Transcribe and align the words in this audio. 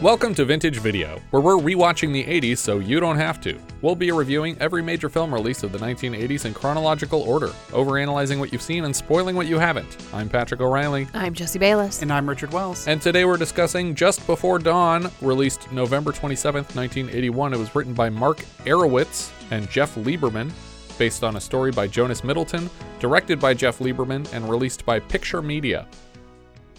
Welcome 0.00 0.34
to 0.36 0.46
Vintage 0.46 0.78
Video, 0.78 1.20
where 1.30 1.42
we're 1.42 1.58
rewatching 1.58 2.10
the 2.14 2.24
80s 2.24 2.56
so 2.56 2.78
you 2.78 3.00
don't 3.00 3.18
have 3.18 3.38
to. 3.42 3.58
We'll 3.82 3.94
be 3.94 4.10
reviewing 4.12 4.56
every 4.58 4.80
major 4.80 5.10
film 5.10 5.34
release 5.34 5.62
of 5.62 5.72
the 5.72 5.78
1980s 5.78 6.46
in 6.46 6.54
chronological 6.54 7.20
order, 7.20 7.48
overanalyzing 7.68 8.38
what 8.38 8.50
you've 8.50 8.62
seen 8.62 8.86
and 8.86 8.96
spoiling 8.96 9.36
what 9.36 9.46
you 9.46 9.58
haven't. 9.58 9.98
I'm 10.14 10.30
Patrick 10.30 10.62
O'Reilly, 10.62 11.06
I'm 11.12 11.34
Jesse 11.34 11.58
Bayless. 11.58 12.00
And 12.00 12.10
I'm 12.10 12.26
Richard 12.26 12.50
Wells. 12.50 12.88
and 12.88 13.02
today 13.02 13.26
we're 13.26 13.36
discussing 13.36 13.94
Just 13.94 14.26
Before 14.26 14.58
Dawn, 14.58 15.10
released 15.20 15.70
November 15.70 16.12
27th, 16.12 16.74
1981. 16.74 17.52
It 17.52 17.58
was 17.58 17.74
written 17.74 17.92
by 17.92 18.08
Mark 18.08 18.38
Arywitz 18.64 19.30
and 19.50 19.68
Jeff 19.68 19.96
Lieberman, 19.96 20.50
based 20.96 21.22
on 21.22 21.36
a 21.36 21.40
story 21.40 21.72
by 21.72 21.86
Jonas 21.86 22.24
Middleton, 22.24 22.70
directed 23.00 23.38
by 23.38 23.52
Jeff 23.52 23.80
Lieberman, 23.80 24.32
and 24.32 24.48
released 24.48 24.86
by 24.86 24.98
Picture 24.98 25.42
Media. 25.42 25.86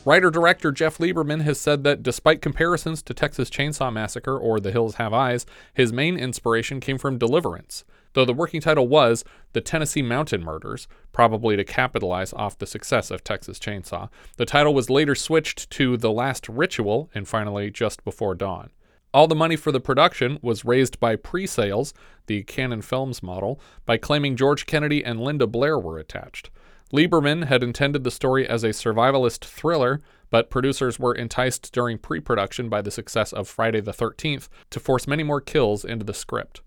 Writer 0.03 0.31
director 0.31 0.71
Jeff 0.71 0.97
Lieberman 0.97 1.41
has 1.43 1.59
said 1.59 1.83
that 1.83 2.01
despite 2.01 2.41
comparisons 2.41 3.03
to 3.03 3.13
Texas 3.13 3.51
Chainsaw 3.51 3.93
Massacre 3.93 4.35
or 4.35 4.59
The 4.59 4.71
Hills 4.71 4.95
Have 4.95 5.13
Eyes, 5.13 5.45
his 5.75 5.93
main 5.93 6.17
inspiration 6.17 6.79
came 6.79 6.97
from 6.97 7.19
Deliverance, 7.19 7.83
though 8.13 8.25
the 8.25 8.33
working 8.33 8.61
title 8.61 8.87
was 8.87 9.23
The 9.53 9.61
Tennessee 9.61 10.01
Mountain 10.01 10.43
Murders, 10.43 10.87
probably 11.11 11.55
to 11.55 11.63
capitalize 11.63 12.33
off 12.33 12.57
the 12.57 12.65
success 12.65 13.11
of 13.11 13.23
Texas 13.23 13.59
Chainsaw. 13.59 14.09
The 14.37 14.45
title 14.47 14.73
was 14.73 14.89
later 14.89 15.13
switched 15.13 15.69
to 15.69 15.97
The 15.97 16.11
Last 16.11 16.49
Ritual 16.49 17.11
and 17.13 17.27
finally 17.27 17.69
Just 17.69 18.03
Before 18.03 18.33
Dawn. 18.33 18.71
All 19.13 19.27
the 19.27 19.35
money 19.35 19.55
for 19.55 19.71
the 19.71 19.79
production 19.79 20.39
was 20.41 20.65
raised 20.65 20.99
by 20.99 21.15
pre 21.15 21.45
sales, 21.45 21.93
the 22.25 22.41
Cannon 22.41 22.81
Films 22.81 23.21
model, 23.21 23.59
by 23.85 23.97
claiming 23.97 24.35
George 24.35 24.65
Kennedy 24.65 25.05
and 25.05 25.21
Linda 25.21 25.45
Blair 25.45 25.77
were 25.77 25.99
attached. 25.99 26.49
Lieberman 26.91 27.45
had 27.45 27.63
intended 27.63 28.03
the 28.03 28.11
story 28.11 28.47
as 28.47 28.63
a 28.63 28.69
survivalist 28.69 29.45
thriller, 29.45 30.01
but 30.29 30.49
producers 30.49 30.99
were 30.99 31.15
enticed 31.15 31.71
during 31.73 31.97
pre 31.97 32.19
production 32.19 32.69
by 32.69 32.81
the 32.81 32.91
success 32.91 33.31
of 33.31 33.47
Friday 33.47 33.81
the 33.81 33.93
13th 33.93 34.49
to 34.69 34.79
force 34.79 35.07
many 35.07 35.23
more 35.23 35.41
kills 35.41 35.85
into 35.85 36.05
the 36.05 36.13
script. 36.13 36.61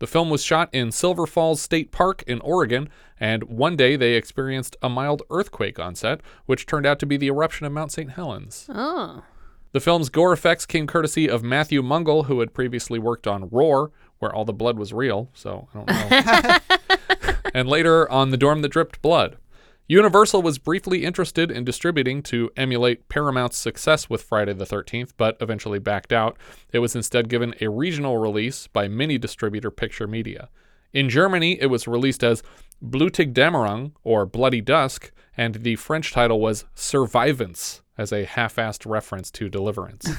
The 0.00 0.06
film 0.06 0.28
was 0.28 0.42
shot 0.44 0.68
in 0.72 0.92
Silver 0.92 1.26
Falls 1.26 1.62
State 1.62 1.92
Park 1.92 2.24
in 2.26 2.40
Oregon, 2.40 2.88
and 3.18 3.44
one 3.44 3.76
day 3.76 3.96
they 3.96 4.14
experienced 4.14 4.76
a 4.82 4.88
mild 4.88 5.22
earthquake 5.30 5.78
on 5.78 5.94
set, 5.94 6.20
which 6.46 6.66
turned 6.66 6.84
out 6.84 6.98
to 6.98 7.06
be 7.06 7.16
the 7.16 7.28
eruption 7.28 7.64
of 7.64 7.72
Mount 7.72 7.92
St. 7.92 8.10
Helens. 8.10 8.66
Oh. 8.68 9.22
The 9.72 9.80
film's 9.80 10.08
gore 10.08 10.32
effects 10.32 10.66
came 10.66 10.86
courtesy 10.86 11.28
of 11.28 11.42
Matthew 11.42 11.82
Mungle, 11.82 12.24
who 12.24 12.40
had 12.40 12.54
previously 12.54 12.98
worked 12.98 13.26
on 13.26 13.48
Roar, 13.48 13.92
where 14.18 14.34
all 14.34 14.44
the 14.44 14.52
blood 14.52 14.78
was 14.78 14.92
real, 14.92 15.30
so 15.32 15.68
I 15.72 15.78
don't 15.78 16.68
know. 17.20 17.36
and 17.54 17.68
later 17.68 18.10
on 18.10 18.30
The 18.30 18.36
Dorm 18.36 18.62
That 18.62 18.68
Dripped 18.68 19.00
Blood. 19.02 19.36
Universal 19.86 20.40
was 20.40 20.58
briefly 20.58 21.04
interested 21.04 21.50
in 21.50 21.64
distributing 21.64 22.22
to 22.22 22.50
emulate 22.56 23.08
Paramount's 23.10 23.58
success 23.58 24.08
with 24.08 24.22
Friday 24.22 24.54
the 24.54 24.64
13th, 24.64 25.10
but 25.18 25.36
eventually 25.40 25.78
backed 25.78 26.12
out. 26.12 26.38
It 26.72 26.78
was 26.78 26.96
instead 26.96 27.28
given 27.28 27.54
a 27.60 27.68
regional 27.68 28.16
release 28.16 28.66
by 28.66 28.88
mini 28.88 29.18
distributor 29.18 29.70
Picture 29.70 30.06
Media. 30.06 30.48
In 30.94 31.10
Germany, 31.10 31.60
it 31.60 31.66
was 31.66 31.86
released 31.86 32.24
as 32.24 32.42
Blutig 32.82 33.34
Dämmerung, 33.34 33.92
or 34.04 34.24
Bloody 34.24 34.62
Dusk, 34.62 35.12
and 35.36 35.56
the 35.56 35.76
French 35.76 36.12
title 36.12 36.40
was 36.40 36.64
Survivance, 36.74 37.82
as 37.98 38.10
a 38.12 38.24
half 38.24 38.56
assed 38.56 38.88
reference 38.90 39.30
to 39.32 39.48
Deliverance. 39.48 40.06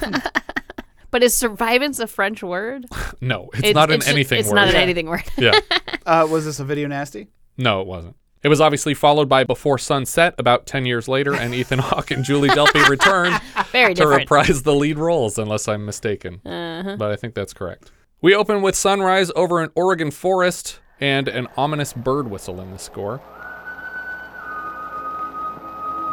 But 1.12 1.22
is 1.22 1.34
survivance 1.40 1.98
a 2.00 2.08
French 2.08 2.42
word? 2.42 2.84
no, 3.22 3.48
it's, 3.54 3.74
not 3.74 3.90
an 3.90 4.00
ju- 4.00 4.10
anything 4.10 4.40
It's 4.40 4.48
word. 4.48 4.56
not 4.56 4.68
an 4.68 4.74
anything 4.74 5.06
word. 5.06 5.22
yeah. 5.38 5.60
Uh, 6.04 6.26
was 6.28 6.44
this 6.44 6.58
a 6.60 6.64
video 6.64 6.88
nasty? 6.88 7.28
No, 7.56 7.80
it 7.80 7.86
wasn't. 7.86 8.16
It 8.46 8.48
was 8.48 8.60
obviously 8.60 8.94
followed 8.94 9.28
by 9.28 9.42
Before 9.42 9.76
Sunset 9.76 10.36
about 10.38 10.66
10 10.66 10.86
years 10.86 11.08
later, 11.08 11.34
and 11.34 11.52
Ethan 11.52 11.78
Hawke 11.80 12.12
and 12.12 12.22
Julie 12.22 12.48
Delpy 12.48 12.88
returned 12.88 13.40
Very 13.72 13.92
to 13.92 14.02
different. 14.02 14.20
reprise 14.20 14.62
the 14.62 14.72
lead 14.72 14.98
roles, 15.00 15.36
unless 15.36 15.66
I'm 15.66 15.84
mistaken. 15.84 16.40
Uh-huh. 16.46 16.94
But 16.96 17.10
I 17.10 17.16
think 17.16 17.34
that's 17.34 17.52
correct. 17.52 17.90
We 18.22 18.36
open 18.36 18.62
with 18.62 18.76
sunrise 18.76 19.32
over 19.34 19.60
an 19.60 19.72
Oregon 19.74 20.12
forest 20.12 20.78
and 21.00 21.26
an 21.26 21.48
ominous 21.56 21.92
bird 21.92 22.30
whistle 22.30 22.60
in 22.60 22.70
the 22.70 22.78
score. 22.78 23.20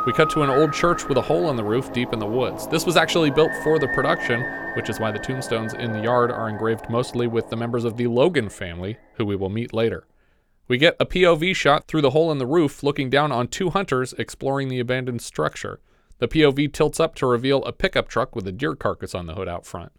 We 0.08 0.14
cut 0.14 0.32
to 0.32 0.42
an 0.42 0.50
old 0.50 0.74
church 0.74 1.08
with 1.08 1.20
a 1.20 1.22
hole 1.22 1.52
in 1.52 1.56
the 1.56 1.64
roof 1.64 1.94
deep 1.94 2.14
in 2.14 2.18
the 2.20 2.26
woods. 2.26 2.66
This 2.68 2.88
was 2.88 2.98
actually 2.98 3.30
built 3.30 3.52
for 3.64 3.78
the 3.78 3.90
production, 3.90 4.42
which 4.76 4.90
is 4.90 5.00
why 5.00 5.12
the 5.12 5.20
tombstones 5.20 5.76
in 5.76 5.94
the 5.94 6.02
yard 6.02 6.32
are 6.32 6.50
engraved 6.50 6.90
mostly 6.90 7.28
with 7.28 7.52
the 7.52 7.56
members 7.56 7.84
of 7.84 7.96
the 7.96 8.08
Logan 8.08 8.50
family, 8.50 8.98
who 9.18 9.26
we 9.26 9.36
will 9.36 9.50
meet 9.52 9.72
later. 9.72 10.08
We 10.74 10.80
get 10.80 10.98
a 11.00 11.06
POV 11.06 11.56
shot 11.56 11.86
through 11.86 12.02
the 12.02 12.10
hole 12.10 12.32
in 12.32 12.40
the 12.40 12.48
roof 12.48 12.82
looking 12.82 13.12
down 13.12 13.32
on 13.32 13.48
two 13.48 13.70
hunters 13.70 14.14
exploring 14.14 14.70
the 14.70 14.80
abandoned 14.80 15.22
structure. 15.22 15.80
The 16.18 16.28
POV 16.28 16.74
tilts 16.74 17.00
up 17.00 17.14
to 17.18 17.28
reveal 17.28 17.64
a 17.64 17.72
pickup 17.72 18.08
truck 18.08 18.36
with 18.36 18.48
a 18.48 18.52
deer 18.52 18.74
carcass 18.74 19.14
on 19.14 19.28
the 19.28 19.36
hood 19.36 19.48
out 19.48 19.68
front. 19.68 19.92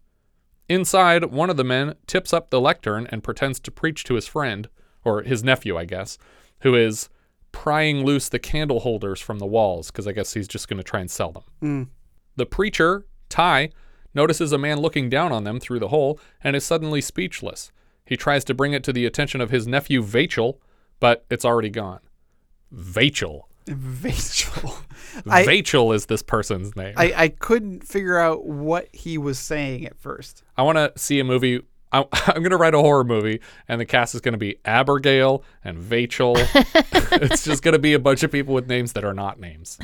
Inside, 0.69 1.27
one 1.27 1.49
of 1.49 1.57
the 1.57 1.63
men 1.63 1.95
tips 2.09 2.33
up 2.33 2.51
the 2.51 2.61
lectern 2.61 3.07
and 3.13 3.23
pretends 3.23 3.61
to 3.61 3.71
preach 3.71 4.03
to 4.03 4.15
his 4.15 4.27
friend, 4.27 4.69
or 5.05 5.23
his 5.23 5.45
nephew, 5.45 5.79
I 5.79 5.85
guess, 5.85 6.19
who 6.63 6.75
is 6.75 7.09
prying 7.53 8.05
loose 8.05 8.29
the 8.29 8.41
candle 8.41 8.81
holders 8.81 9.21
from 9.21 9.39
the 9.39 9.47
walls 9.47 9.93
because 9.93 10.09
I 10.09 10.13
guess 10.13 10.35
he's 10.35 10.49
just 10.49 10.67
going 10.67 10.79
to 10.79 10.83
try 10.83 10.99
and 10.99 11.09
sell 11.09 11.31
them. 11.31 11.45
Hmm. 11.61 11.83
The 12.35 12.47
preacher, 12.47 13.07
Ty, 13.29 13.71
notices 14.13 14.51
a 14.51 14.59
man 14.59 14.81
looking 14.81 15.09
down 15.09 15.31
on 15.31 15.45
them 15.45 15.61
through 15.61 15.79
the 15.79 15.89
hole 15.91 16.19
and 16.43 16.57
is 16.57 16.65
suddenly 16.65 17.01
speechless. 17.01 17.71
He 18.07 18.17
tries 18.17 18.45
to 18.45 18.55
bring 18.55 18.73
it 18.73 18.85
to 18.85 18.93
the 18.93 19.07
attention 19.07 19.41
of 19.41 19.51
his 19.51 19.67
nephew 19.67 20.03
Vachel, 20.03 20.59
but 21.01 21.25
it's 21.31 21.45
already 21.45 21.71
gone. 21.71 22.01
Vachel. 22.75 23.43
Vachel. 23.67 24.83
I, 25.27 25.45
Vachel 25.45 25.95
is 25.95 26.07
this 26.07 26.23
person's 26.23 26.77
name. 26.77 26.95
I, 26.97 27.15
I 27.17 27.29
couldn't 27.29 27.87
figure 27.87 28.19
out 28.19 28.45
what 28.45 28.89
he 28.93 29.17
was 29.17 29.39
saying 29.39 29.87
at 29.87 29.99
first. 29.99 30.43
I 30.57 30.63
want 30.63 30.77
to 30.77 30.93
see 30.97 31.19
a 31.19 31.25
movie. 31.25 31.63
I, 31.93 32.05
I'm 32.13 32.43
going 32.43 32.51
to 32.51 32.59
write 32.59 32.75
a 32.75 32.81
horror 32.81 33.05
movie, 33.05 33.41
and 33.69 33.81
the 33.81 33.87
cast 33.87 34.15
is 34.15 34.21
going 34.21 34.33
to 34.33 34.39
be 34.39 34.59
Abigail 34.67 35.43
and 35.65 35.79
Vachel. 35.79 36.37
it's 37.23 37.45
just 37.45 37.63
going 37.63 37.73
to 37.73 37.79
be 37.79 37.95
a 37.95 37.99
bunch 37.99 38.23
of 38.23 38.31
people 38.31 38.53
with 38.53 38.67
names 38.67 38.93
that 38.93 39.05
are 39.05 39.15
not 39.15 39.41
names. 39.41 39.79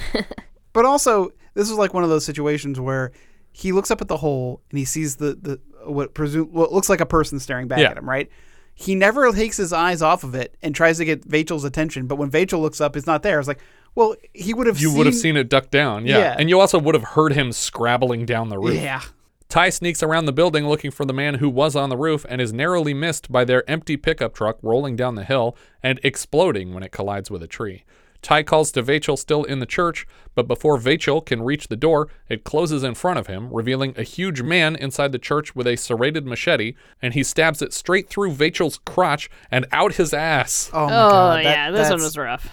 But 0.72 0.84
also, 0.84 1.30
this 1.54 1.70
was 1.70 1.78
like 1.78 1.94
one 1.94 2.04
of 2.04 2.10
those 2.10 2.24
situations 2.24 2.78
where 2.78 3.12
he 3.52 3.72
looks 3.72 3.90
up 3.90 4.00
at 4.00 4.08
the 4.08 4.18
hole 4.18 4.60
and 4.70 4.78
he 4.78 4.84
sees 4.84 5.16
the, 5.16 5.34
the 5.40 5.60
what 5.84 6.14
presume 6.14 6.46
what 6.52 6.72
looks 6.72 6.88
like 6.88 7.00
a 7.00 7.06
person 7.06 7.38
staring 7.40 7.68
back 7.68 7.78
Yeah. 7.80 7.90
at 7.90 7.98
him, 7.98 8.08
right? 8.08 8.30
He 8.74 8.94
never 8.94 9.30
takes 9.32 9.56
his 9.58 9.72
eyes 9.72 10.00
off 10.00 10.24
of 10.24 10.34
it 10.34 10.56
and 10.62 10.74
tries 10.74 10.98
to 10.98 11.04
get 11.04 11.28
Vachel's 11.28 11.64
attention, 11.64 12.06
but 12.06 12.16
when 12.16 12.30
Vachel 12.30 12.60
looks 12.60 12.80
up, 12.80 12.96
it's 12.96 13.06
not 13.06 13.22
there. 13.22 13.38
It's 13.38 13.48
like, 13.48 13.60
well, 13.94 14.14
he 14.32 14.54
would 14.54 14.66
have 14.66 14.80
You 14.80 14.94
would 14.94 15.06
have 15.06 15.14
seen 15.14 15.36
it 15.36 15.48
duck 15.50 15.70
down, 15.70 16.06
yeah. 16.06 16.18
Yeah. 16.18 16.36
And 16.38 16.48
you 16.48 16.58
also 16.60 16.78
would 16.78 16.94
have 16.94 17.04
heard 17.04 17.32
him 17.34 17.52
scrabbling 17.52 18.24
down 18.24 18.48
the 18.48 18.58
roof. 18.58 18.80
Yeah. 18.80 19.02
Ty 19.50 19.70
sneaks 19.70 20.00
around 20.02 20.26
the 20.26 20.32
building 20.32 20.68
looking 20.68 20.92
for 20.92 21.04
the 21.04 21.12
man 21.12 21.34
who 21.34 21.48
was 21.50 21.74
on 21.74 21.90
the 21.90 21.96
roof 21.96 22.24
and 22.28 22.40
is 22.40 22.52
narrowly 22.52 22.94
missed 22.94 23.30
by 23.32 23.44
their 23.44 23.68
empty 23.68 23.96
pickup 23.96 24.32
truck 24.32 24.58
rolling 24.62 24.94
down 24.94 25.16
the 25.16 25.24
hill 25.24 25.56
and 25.82 25.98
exploding 26.04 26.72
when 26.72 26.84
it 26.84 26.92
collides 26.92 27.30
with 27.32 27.42
a 27.42 27.48
tree. 27.48 27.84
Ty 28.22 28.42
calls 28.42 28.70
to 28.72 28.82
Vachel 28.82 29.18
still 29.18 29.44
in 29.44 29.60
the 29.60 29.66
church, 29.66 30.06
but 30.34 30.46
before 30.46 30.78
Vachel 30.78 31.24
can 31.24 31.42
reach 31.42 31.68
the 31.68 31.76
door, 31.76 32.08
it 32.28 32.44
closes 32.44 32.82
in 32.82 32.94
front 32.94 33.18
of 33.18 33.26
him, 33.28 33.50
revealing 33.52 33.94
a 33.96 34.02
huge 34.02 34.42
man 34.42 34.76
inside 34.76 35.12
the 35.12 35.18
church 35.18 35.56
with 35.56 35.66
a 35.66 35.76
serrated 35.76 36.26
machete, 36.26 36.74
and 37.00 37.14
he 37.14 37.22
stabs 37.22 37.62
it 37.62 37.72
straight 37.72 38.08
through 38.08 38.32
Vachel's 38.32 38.78
crotch 38.84 39.30
and 39.50 39.66
out 39.72 39.94
his 39.94 40.12
ass. 40.12 40.70
Oh, 40.72 40.86
my 40.86 40.92
Oh, 40.94 41.10
God. 41.10 41.36
That- 41.38 41.44
yeah. 41.44 41.70
This 41.70 41.90
one 41.90 42.00
was 42.00 42.16
rough. 42.18 42.48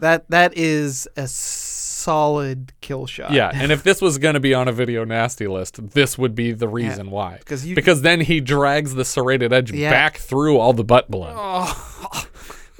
That 0.00 0.28
that 0.30 0.56
is 0.56 1.06
a 1.16 1.26
solid 1.28 2.72
kill 2.80 3.06
shot. 3.06 3.32
Yeah, 3.32 3.50
and 3.52 3.70
if 3.70 3.82
this 3.82 4.00
was 4.00 4.16
going 4.18 4.32
to 4.34 4.40
be 4.40 4.54
on 4.54 4.66
a 4.68 4.72
video 4.72 5.04
nasty 5.04 5.46
list, 5.46 5.90
this 5.90 6.16
would 6.16 6.34
be 6.34 6.52
the 6.52 6.68
reason 6.68 7.10
why. 7.10 7.38
'Cause 7.44 7.66
you- 7.66 7.74
because 7.74 8.00
then 8.02 8.20
he 8.22 8.40
drags 8.40 8.94
the 8.94 9.04
serrated 9.04 9.52
edge 9.52 9.70
Yeah. 9.72 9.90
back 9.90 10.16
through 10.16 10.58
all 10.58 10.72
the 10.72 10.84
butt 10.84 11.10
blood. 11.10 11.36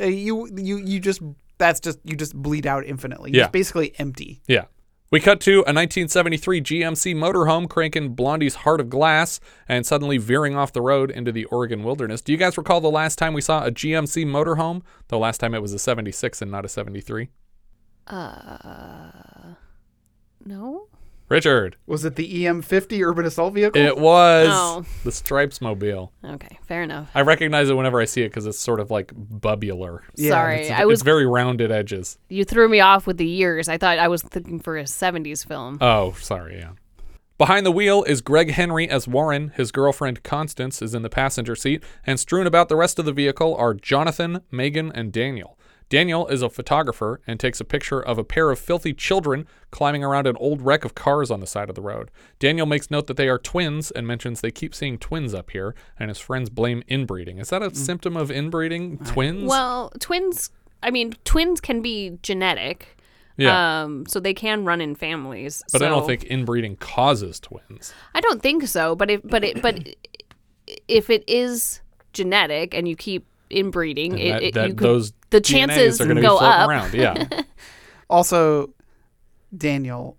Uh, 0.00 0.04
you 0.06 0.48
you 0.56 0.78
you 0.78 0.98
just 0.98 1.20
that's 1.60 1.78
just 1.78 2.00
you 2.02 2.16
just 2.16 2.34
bleed 2.34 2.66
out 2.66 2.84
infinitely. 2.84 3.30
Yeah. 3.32 3.44
It's 3.44 3.52
basically 3.52 3.94
empty. 3.98 4.42
Yeah. 4.48 4.64
We 5.12 5.18
cut 5.18 5.40
to 5.40 5.54
a 5.54 5.74
1973 5.74 6.60
GMC 6.60 7.16
motorhome 7.16 7.68
cranking 7.68 8.14
Blondie's 8.14 8.54
Heart 8.56 8.80
of 8.80 8.88
Glass 8.88 9.40
and 9.68 9.84
suddenly 9.84 10.18
veering 10.18 10.54
off 10.54 10.72
the 10.72 10.82
road 10.82 11.10
into 11.10 11.32
the 11.32 11.46
Oregon 11.46 11.82
wilderness. 11.82 12.20
Do 12.20 12.30
you 12.30 12.38
guys 12.38 12.56
recall 12.56 12.80
the 12.80 12.90
last 12.92 13.18
time 13.18 13.34
we 13.34 13.40
saw 13.40 13.64
a 13.64 13.72
GMC 13.72 14.24
motorhome? 14.24 14.82
The 15.08 15.18
last 15.18 15.38
time 15.38 15.52
it 15.52 15.62
was 15.62 15.72
a 15.72 15.80
76 15.80 16.42
and 16.42 16.50
not 16.50 16.64
a 16.64 16.68
73? 16.68 17.28
Uh, 18.06 19.54
no. 20.44 20.86
Richard. 21.30 21.76
Was 21.86 22.04
it 22.04 22.16
the 22.16 22.44
EM50 22.44 23.06
urban 23.06 23.24
assault 23.24 23.54
vehicle? 23.54 23.80
It 23.80 23.96
was 23.96 24.48
Oh. 24.50 24.84
the 25.04 25.12
Stripes 25.12 25.60
mobile. 25.60 26.12
Okay, 26.24 26.58
fair 26.66 26.82
enough. 26.82 27.08
I 27.14 27.22
recognize 27.22 27.70
it 27.70 27.74
whenever 27.74 28.00
I 28.00 28.04
see 28.04 28.22
it 28.22 28.28
because 28.30 28.46
it's 28.46 28.58
sort 28.58 28.80
of 28.80 28.90
like 28.90 29.14
bubular. 29.14 30.00
Yeah, 30.16 30.30
Sorry, 30.30 30.62
It's, 30.62 30.70
I 30.72 30.84
was 30.84 30.98
it's 30.98 31.04
very 31.04 31.24
rounded 31.26 31.70
edges. 31.70 32.18
you 32.28 32.44
threw 32.44 32.68
me 32.68 32.80
off 32.80 33.06
with 33.06 33.16
the 33.16 33.26
years. 33.26 33.68
I 33.68 33.78
thought 33.78 33.98
I 33.98 34.08
was 34.08 34.22
thinking 34.22 34.58
for 34.60 34.76
a 34.76 34.82
'70s 34.84 35.46
film. 35.46 35.78
Oh, 35.80 36.12
sorry, 36.20 36.58
yeah. 36.58 36.70
Behind 37.38 37.64
the 37.64 37.70
wheel 37.72 38.02
is 38.02 38.20
Greg 38.20 38.50
Henry 38.50 38.86
as 38.90 39.08
Warren. 39.08 39.52
His 39.56 39.72
girlfriend 39.72 40.22
Constance 40.22 40.82
is 40.82 40.94
in 40.94 41.00
the 41.02 41.08
passenger 41.08 41.56
seat, 41.56 41.82
and 42.04 42.20
strewn 42.20 42.46
about 42.46 42.68
the 42.68 42.76
rest 42.76 42.98
of 42.98 43.06
the 43.06 43.12
vehicle 43.14 43.54
are 43.54 43.72
Jonathan, 43.72 44.42
Megan, 44.50 44.92
and 44.92 45.10
Daniel. 45.10 45.56
Daniel 45.90 46.28
is 46.28 46.40
a 46.40 46.48
photographer 46.48 47.20
and 47.26 47.38
takes 47.38 47.60
a 47.60 47.64
picture 47.64 48.00
of 48.00 48.16
a 48.16 48.24
pair 48.24 48.50
of 48.50 48.58
filthy 48.60 48.94
children 48.94 49.46
climbing 49.72 50.04
around 50.04 50.26
an 50.28 50.36
old 50.36 50.62
wreck 50.62 50.84
of 50.84 50.94
cars 50.94 51.32
on 51.32 51.40
the 51.40 51.46
side 51.48 51.68
of 51.68 51.74
the 51.74 51.82
road. 51.82 52.10
Daniel 52.38 52.64
makes 52.64 52.90
note 52.92 53.08
that 53.08 53.16
they 53.16 53.28
are 53.28 53.38
twins 53.38 53.90
and 53.90 54.06
mentions 54.06 54.40
they 54.40 54.52
keep 54.52 54.72
seeing 54.72 54.98
twins 54.98 55.34
up 55.34 55.50
here, 55.50 55.74
and 55.98 56.08
his 56.08 56.18
friends 56.18 56.48
blame 56.48 56.82
inbreeding. 56.88 57.38
Is 57.38 57.50
that 57.50 57.60
a 57.60 57.74
symptom 57.74 58.16
of 58.16 58.30
inbreeding? 58.30 58.98
Twins? 58.98 59.48
Well, 59.48 59.92
twins. 59.98 60.50
I 60.80 60.92
mean, 60.92 61.14
twins 61.24 61.60
can 61.60 61.82
be 61.82 62.18
genetic. 62.22 62.96
yeah. 63.36 63.82
Um, 63.82 64.06
so 64.06 64.20
they 64.20 64.32
can 64.32 64.64
run 64.64 64.80
in 64.80 64.94
families. 64.94 65.60
but 65.72 65.82
I 65.82 65.88
don't 65.88 66.06
think 66.06 66.22
inbreeding 66.24 66.76
causes 66.76 67.40
twins. 67.40 67.92
I 68.14 68.20
don't 68.20 68.40
think 68.40 68.68
so. 68.68 68.94
But 68.94 69.10
if 69.10 69.22
but 69.24 69.42
it 69.42 69.60
but 69.60 69.88
if 70.86 71.10
it 71.10 71.24
is 71.28 71.80
genetic 72.12 72.74
and 72.74 72.86
you 72.86 72.94
keep 72.94 73.26
inbreeding, 73.50 74.12
And 74.12 74.20
it, 74.20 74.30
that, 74.30 74.42
it, 74.42 74.54
that 74.54 74.68
you 74.68 74.74
could, 74.74 74.86
those 74.86 75.12
the 75.30 75.40
DNAs 75.40 75.44
chances 75.46 76.00
are 76.00 76.04
going 76.04 76.16
to 76.16 76.22
go 76.22 76.36
be 76.36 76.38
floating 76.38 76.60
up. 76.60 76.68
around. 76.68 76.94
Yeah. 76.94 77.42
Also, 78.10 78.74
Daniel, 79.56 80.18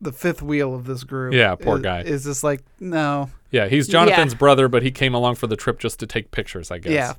the 0.00 0.12
fifth 0.12 0.42
wheel 0.42 0.74
of 0.76 0.84
this 0.84 1.02
group. 1.02 1.34
Yeah, 1.34 1.56
poor 1.56 1.78
is, 1.78 1.82
guy. 1.82 2.02
Is 2.02 2.22
just 2.22 2.44
like 2.44 2.62
no. 2.78 3.28
Yeah, 3.50 3.66
he's 3.66 3.88
Jonathan's 3.88 4.34
brother, 4.34 4.68
but 4.68 4.84
he 4.84 4.92
came 4.92 5.12
along 5.12 5.34
for 5.34 5.48
the 5.48 5.56
trip 5.56 5.80
just 5.80 5.98
to 6.00 6.06
take 6.06 6.30
pictures, 6.30 6.70
I 6.70 6.78
guess. 6.78 6.92
Yeah. 6.92 7.14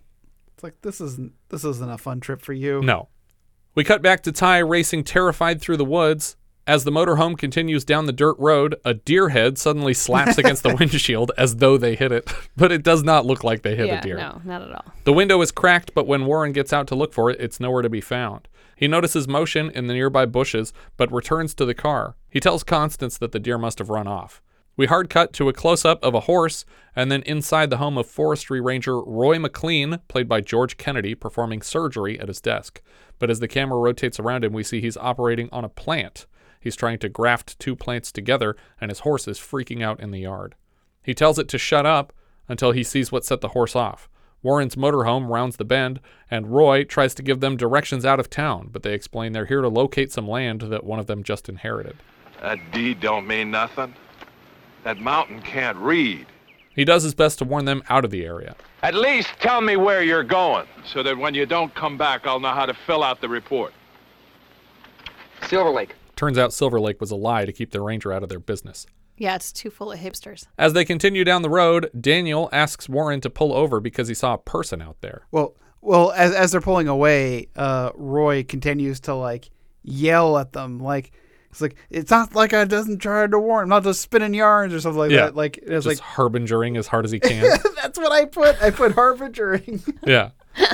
It's 0.53 0.63
like 0.63 0.79
this 0.81 1.01
isn't 1.01 1.33
this 1.49 1.65
isn't 1.65 1.91
a 1.91 1.97
fun 1.97 2.21
trip 2.21 2.41
for 2.41 2.53
you. 2.53 2.81
No. 2.81 3.09
We 3.75 3.83
cut 3.83 4.01
back 4.01 4.23
to 4.23 4.31
Ty 4.31 4.59
racing 4.59 5.03
terrified 5.03 5.61
through 5.61 5.77
the 5.77 5.85
woods. 5.85 6.37
As 6.71 6.85
the 6.85 6.91
motorhome 6.91 7.38
continues 7.38 7.83
down 7.83 8.06
the 8.06 8.13
dirt 8.13 8.38
road, 8.39 8.77
a 8.85 8.94
deer 8.94 9.27
head 9.27 9.57
suddenly 9.57 9.94
slaps 9.94 10.38
against 10.38 10.63
the 10.63 10.73
windshield 10.73 11.29
as 11.38 11.57
though 11.57 11.75
they 11.75 11.95
hit 11.95 12.13
it, 12.13 12.33
but 12.56 12.71
it 12.71 12.81
does 12.81 13.03
not 13.03 13.25
look 13.25 13.44
like 13.44 13.62
they 13.62 13.75
hit 13.75 13.88
yeah, 13.88 14.00
a 14.00 14.01
deer. 14.01 14.15
no, 14.15 14.41
not 14.45 14.62
at 14.62 14.71
all. 14.71 14.85
The 15.03 15.12
window 15.12 15.41
is 15.41 15.51
cracked, 15.51 15.94
but 15.94 16.07
when 16.07 16.25
Warren 16.25 16.53
gets 16.53 16.71
out 16.71 16.88
to 16.88 16.95
look 16.95 17.12
for 17.12 17.29
it, 17.29 17.41
it's 17.41 17.59
nowhere 17.59 17.81
to 17.81 17.89
be 17.89 18.00
found. 18.00 18.47
He 18.73 18.88
notices 18.88 19.27
motion 19.27 19.69
in 19.69 19.88
the 19.88 19.94
nearby 19.94 20.25
bushes, 20.25 20.71
but 20.95 21.12
returns 21.12 21.53
to 21.56 21.65
the 21.65 21.73
car. 21.73 22.15
He 22.29 22.39
tells 22.39 22.63
Constance 22.63 23.17
that 23.17 23.33
the 23.33 23.39
deer 23.41 23.57
must 23.57 23.79
have 23.79 23.89
run 23.89 24.07
off. 24.07 24.41
We 24.77 24.85
hard 24.85 25.09
cut 25.09 25.33
to 25.33 25.50
a 25.50 25.53
close 25.53 25.83
up 25.83 26.01
of 26.01 26.13
a 26.13 26.21
horse, 26.21 26.63
and 26.95 27.12
then 27.12 27.21
inside 27.24 27.69
the 27.69 27.79
home 27.79 27.97
of 27.97 28.07
forestry 28.07 28.62
ranger 28.62 29.01
Roy 29.01 29.38
McLean, 29.39 30.00
played 30.07 30.29
by 30.29 30.39
George 30.39 30.77
Kennedy, 30.77 31.15
performing 31.15 31.63
surgery 31.63 32.17
at 32.17 32.29
his 32.29 32.39
desk. 32.39 32.81
But 33.19 33.29
as 33.29 33.41
the 33.41 33.50
camera 33.50 33.77
rotates 33.77 34.21
around 34.21 34.45
him, 34.45 34.53
we 34.53 34.63
see 34.63 34.79
he's 34.79 34.95
operating 34.95 35.50
on 35.51 35.65
a 35.65 35.69
plant. 35.69 36.27
He's 36.61 36.75
trying 36.75 36.99
to 36.99 37.09
graft 37.09 37.59
two 37.59 37.75
plants 37.75 38.11
together, 38.11 38.55
and 38.79 38.89
his 38.89 38.99
horse 38.99 39.27
is 39.27 39.39
freaking 39.39 39.83
out 39.83 39.99
in 39.99 40.11
the 40.11 40.19
yard. 40.19 40.55
He 41.03 41.13
tells 41.13 41.39
it 41.39 41.49
to 41.49 41.57
shut 41.57 41.85
up 41.85 42.13
until 42.47 42.71
he 42.71 42.83
sees 42.83 43.11
what 43.11 43.25
set 43.25 43.41
the 43.41 43.49
horse 43.49 43.75
off. 43.75 44.07
Warren's 44.43 44.75
motorhome 44.75 45.27
rounds 45.27 45.57
the 45.57 45.65
bend, 45.65 45.99
and 46.29 46.53
Roy 46.53 46.83
tries 46.83 47.13
to 47.15 47.23
give 47.23 47.39
them 47.39 47.57
directions 47.57 48.05
out 48.05 48.19
of 48.19 48.29
town, 48.29 48.69
but 48.71 48.83
they 48.83 48.93
explain 48.93 49.33
they're 49.33 49.45
here 49.45 49.61
to 49.61 49.67
locate 49.67 50.11
some 50.11 50.27
land 50.27 50.61
that 50.61 50.83
one 50.83 50.99
of 50.99 51.07
them 51.07 51.23
just 51.23 51.49
inherited. 51.49 51.97
That 52.41 52.59
deed 52.71 52.99
don't 52.99 53.27
mean 53.27 53.51
nothing. 53.51 53.93
That 54.83 54.99
mountain 54.99 55.41
can't 55.41 55.77
read. 55.77 56.25
He 56.75 56.85
does 56.85 57.03
his 57.03 57.13
best 57.13 57.39
to 57.39 57.45
warn 57.45 57.65
them 57.65 57.83
out 57.89 58.05
of 58.05 58.11
the 58.11 58.25
area. 58.25 58.55
At 58.81 58.95
least 58.95 59.29
tell 59.39 59.61
me 59.61 59.75
where 59.75 60.01
you're 60.01 60.23
going. 60.23 60.65
So 60.85 61.03
that 61.03 61.17
when 61.17 61.33
you 61.33 61.45
don't 61.45 61.73
come 61.75 61.97
back, 61.97 62.25
I'll 62.25 62.39
know 62.39 62.53
how 62.53 62.65
to 62.65 62.73
fill 62.73 63.03
out 63.03 63.21
the 63.21 63.29
report. 63.29 63.73
Silver 65.47 65.69
Lake. 65.69 65.95
Turns 66.21 66.38
out 66.38 66.53
Silver 66.53 66.79
Lake 66.79 67.01
was 67.01 67.09
a 67.09 67.15
lie 67.15 67.45
to 67.45 67.51
keep 67.51 67.71
the 67.71 67.81
ranger 67.81 68.13
out 68.13 68.21
of 68.21 68.29
their 68.29 68.39
business. 68.39 68.85
Yeah, 69.18 69.33
it's 69.33 69.51
too 69.51 69.71
full 69.71 69.91
of 69.91 69.97
hipsters. 69.97 70.45
As 70.56 70.73
they 70.73 70.85
continue 70.85 71.23
down 71.23 71.41
the 71.41 71.50
road, 71.50 71.89
Daniel 72.00 72.47
asks 72.51 72.88
Warren 72.88 73.21
to 73.21 73.29
pull 73.31 73.51
over 73.51 73.79
because 73.79 74.07
he 74.07 74.13
saw 74.13 74.35
a 74.35 74.38
person 74.38 74.83
out 74.83 74.97
there. 75.01 75.23
Well, 75.31 75.56
well, 75.81 76.12
as 76.12 76.31
as 76.35 76.51
they're 76.51 76.62
pulling 76.62 76.88
away, 76.88 77.47
uh, 77.56 77.89
Roy 77.95 78.44
continues 78.44 79.00
to 79.00 79.15
like 79.15 79.50
yell 79.81 80.38
at 80.38 80.53
them, 80.53 80.77
like 80.79 81.12
it's 81.50 81.59
like 81.59 81.73
it's 81.89 82.12
not 82.12 82.35
like 82.35 82.53
I 82.53 82.65
doesn't 82.65 83.00
try 83.00 83.25
to 83.25 83.39
warn, 83.39 83.63
I'm 83.63 83.69
not 83.69 83.83
just 83.83 84.01
spinning 84.01 84.35
yarns 84.35 84.75
or 84.75 84.79
something 84.79 85.00
like 85.00 85.09
Yeah. 85.09 85.21
that. 85.25 85.35
Like 85.35 85.57
it's 85.57 85.69
Just 85.71 85.88
like 85.88 85.97
harbingering 85.97 86.77
as 86.77 86.85
hard 86.85 87.03
as 87.06 87.09
he 87.12 87.19
can. 87.31 87.41
that's 87.81 87.97
what 87.97 88.12
I 88.12 88.25
put. 88.25 88.62
I 88.62 88.69
put 88.69 88.91
harbingering. 88.91 89.81
Yeah. 90.06 90.29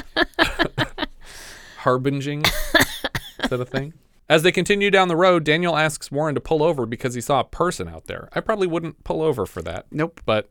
Harbinging. 1.77 2.43
Is 2.43 3.49
that 3.49 3.61
a 3.61 3.65
thing? 3.65 3.93
As 4.29 4.43
they 4.43 4.51
continue 4.51 4.91
down 4.91 5.07
the 5.07 5.15
road, 5.15 5.43
Daniel 5.45 5.77
asks 5.77 6.11
Warren 6.11 6.35
to 6.35 6.41
pull 6.41 6.61
over 6.61 6.85
because 6.85 7.13
he 7.13 7.21
saw 7.21 7.39
a 7.39 7.45
person 7.45 7.87
out 7.87 8.07
there. 8.07 8.27
I 8.33 8.41
probably 8.41 8.67
wouldn't 8.67 9.03
pull 9.03 9.21
over 9.21 9.45
for 9.45 9.61
that. 9.61 9.85
nope. 9.91 10.19
But 10.25 10.49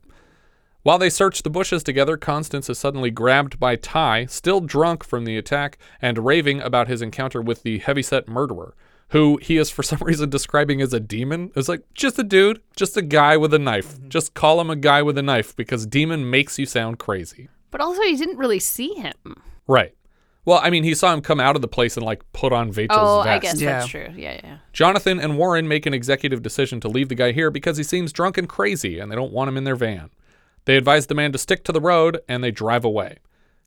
while 0.81 0.97
they 0.97 1.09
search 1.09 1.43
the 1.43 1.49
bushes 1.49 1.83
together, 1.83 2.15
Constance 2.15 2.69
is 2.69 2.79
suddenly 2.79 3.11
grabbed 3.11 3.59
by 3.59 3.75
Ty, 3.75 4.25
still 4.27 4.61
drunk 4.61 5.03
from 5.03 5.25
the 5.25 5.37
attack 5.37 5.77
and 6.01 6.25
raving 6.25 6.61
about 6.61 6.87
his 6.87 7.01
encounter 7.01 7.41
with 7.41 7.63
the 7.63 7.79
heavyset 7.79 8.27
murderer, 8.27 8.73
who 9.09 9.37
he 9.41 9.57
is 9.57 9.69
for 9.69 9.83
some 9.83 9.99
reason 9.99 10.29
describing 10.29 10.81
as 10.81 10.93
a 10.93 10.99
demon. 10.99 11.51
It's 11.55 11.67
like, 11.67 11.83
just 11.93 12.17
a 12.17 12.23
dude, 12.23 12.61
just 12.75 12.95
a 12.95 13.01
guy 13.01 13.35
with 13.35 13.53
a 13.53 13.59
knife. 13.59 13.95
Mm-hmm. 13.95 14.09
Just 14.09 14.33
call 14.33 14.61
him 14.61 14.69
a 14.69 14.77
guy 14.77 15.01
with 15.01 15.17
a 15.17 15.21
knife 15.23 15.55
because 15.55 15.85
demon 15.85 16.29
makes 16.29 16.57
you 16.57 16.65
sound 16.65 16.99
crazy. 16.99 17.49
But 17.69 17.81
also, 17.81 18.01
you 18.03 18.17
didn't 18.17 18.37
really 18.37 18.59
see 18.59 18.93
him. 18.93 19.43
Right. 19.67 19.93
Well, 20.47 20.61
I 20.63 20.69
mean, 20.69 20.85
he 20.85 20.95
saw 20.95 21.13
him 21.13 21.19
come 21.19 21.41
out 21.41 21.57
of 21.57 21.61
the 21.61 21.67
place 21.67 21.97
and 21.97 22.05
like 22.05 22.23
put 22.31 22.53
on 22.53 22.71
Vachel's 22.71 22.99
oh, 23.01 23.21
vest. 23.21 23.27
I 23.27 23.39
guess 23.39 23.59
Yeah. 23.59 23.79
that's 23.79 23.87
true. 23.87 24.07
Yeah, 24.15 24.39
yeah. 24.41 24.57
Jonathan 24.71 25.19
and 25.19 25.37
Warren 25.37 25.67
make 25.67 25.85
an 25.85 25.93
executive 25.93 26.41
decision 26.41 26.79
to 26.79 26.87
leave 26.87 27.09
the 27.09 27.15
guy 27.15 27.33
here 27.33 27.51
because 27.51 27.75
he 27.75 27.83
seems 27.83 28.13
drunk 28.13 28.37
and 28.37 28.47
crazy 28.47 28.97
and 28.97 29.11
they 29.11 29.17
don't 29.17 29.33
want 29.33 29.49
him 29.49 29.57
in 29.57 29.65
their 29.65 29.75
van. 29.75 30.09
They 30.63 30.77
advise 30.77 31.07
the 31.07 31.15
man 31.15 31.33
to 31.33 31.37
stick 31.37 31.65
to 31.65 31.73
the 31.73 31.81
road 31.81 32.21
and 32.29 32.41
they 32.41 32.51
drive 32.51 32.85
away. 32.85 33.17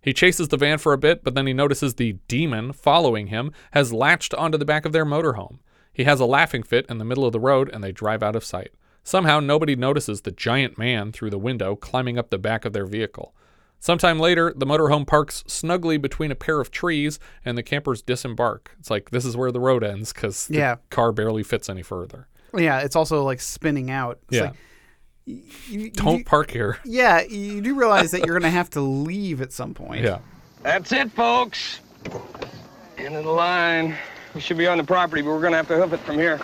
He 0.00 0.14
chases 0.14 0.48
the 0.48 0.56
van 0.56 0.78
for 0.78 0.94
a 0.94 0.98
bit, 0.98 1.22
but 1.22 1.34
then 1.34 1.46
he 1.46 1.52
notices 1.52 1.96
the 1.96 2.16
demon 2.28 2.72
following 2.72 3.26
him 3.26 3.52
has 3.72 3.92
latched 3.92 4.32
onto 4.32 4.56
the 4.56 4.64
back 4.64 4.86
of 4.86 4.92
their 4.92 5.04
motorhome. 5.04 5.58
He 5.92 6.04
has 6.04 6.18
a 6.18 6.24
laughing 6.24 6.62
fit 6.62 6.86
in 6.88 6.96
the 6.96 7.04
middle 7.04 7.26
of 7.26 7.32
the 7.32 7.40
road 7.40 7.68
and 7.70 7.84
they 7.84 7.92
drive 7.92 8.22
out 8.22 8.34
of 8.36 8.42
sight. 8.42 8.72
Somehow, 9.04 9.38
nobody 9.38 9.76
notices 9.76 10.22
the 10.22 10.30
giant 10.30 10.78
man 10.78 11.12
through 11.12 11.28
the 11.28 11.38
window 11.38 11.76
climbing 11.76 12.16
up 12.18 12.30
the 12.30 12.38
back 12.38 12.64
of 12.64 12.72
their 12.72 12.86
vehicle. 12.86 13.34
Sometime 13.82 14.18
later, 14.20 14.52
the 14.54 14.66
motorhome 14.66 15.06
parks 15.06 15.42
snugly 15.46 15.96
between 15.96 16.30
a 16.30 16.34
pair 16.34 16.60
of 16.60 16.70
trees 16.70 17.18
and 17.44 17.56
the 17.56 17.62
campers 17.62 18.02
disembark. 18.02 18.76
It's 18.78 18.90
like 18.90 19.10
this 19.10 19.24
is 19.24 19.36
where 19.36 19.50
the 19.50 19.58
road 19.60 19.82
ends 19.82 20.12
because 20.12 20.46
the 20.48 20.58
Yeah. 20.58 20.76
car 20.90 21.12
barely 21.12 21.42
fits 21.42 21.68
any 21.70 21.82
further. 21.82 22.28
Yeah, 22.54 22.80
it's 22.80 22.94
also 22.94 23.22
like 23.24 23.40
spinning 23.40 23.90
out. 23.90 24.18
It's 24.28 24.36
yeah. 24.36 24.42
Like, 24.42 24.54
you, 25.24 25.42
you 25.68 25.90
Don't 25.90 26.18
do- 26.18 26.24
park 26.24 26.50
here. 26.50 26.78
yeah, 26.84 27.22
you 27.22 27.60
do 27.62 27.74
realize 27.74 28.10
that 28.10 28.26
you're 28.26 28.38
gonna 28.38 28.50
have 28.50 28.68
to 28.70 28.80
leave 28.80 29.40
at 29.40 29.52
some 29.52 29.72
point. 29.74 30.04
Yeah. 30.04 30.18
That's 30.62 30.92
it, 30.92 31.10
folks. 31.12 31.80
End 32.98 33.16
of 33.16 33.24
the 33.24 33.30
line. 33.30 33.96
We 34.34 34.40
should 34.42 34.58
be 34.58 34.66
on 34.66 34.76
the 34.78 34.84
property, 34.84 35.22
but 35.22 35.30
we're 35.30 35.40
gonna 35.40 35.56
have 35.56 35.68
to 35.68 35.76
hoof 35.76 35.92
it 35.94 36.00
from 36.00 36.16
here. 36.18 36.38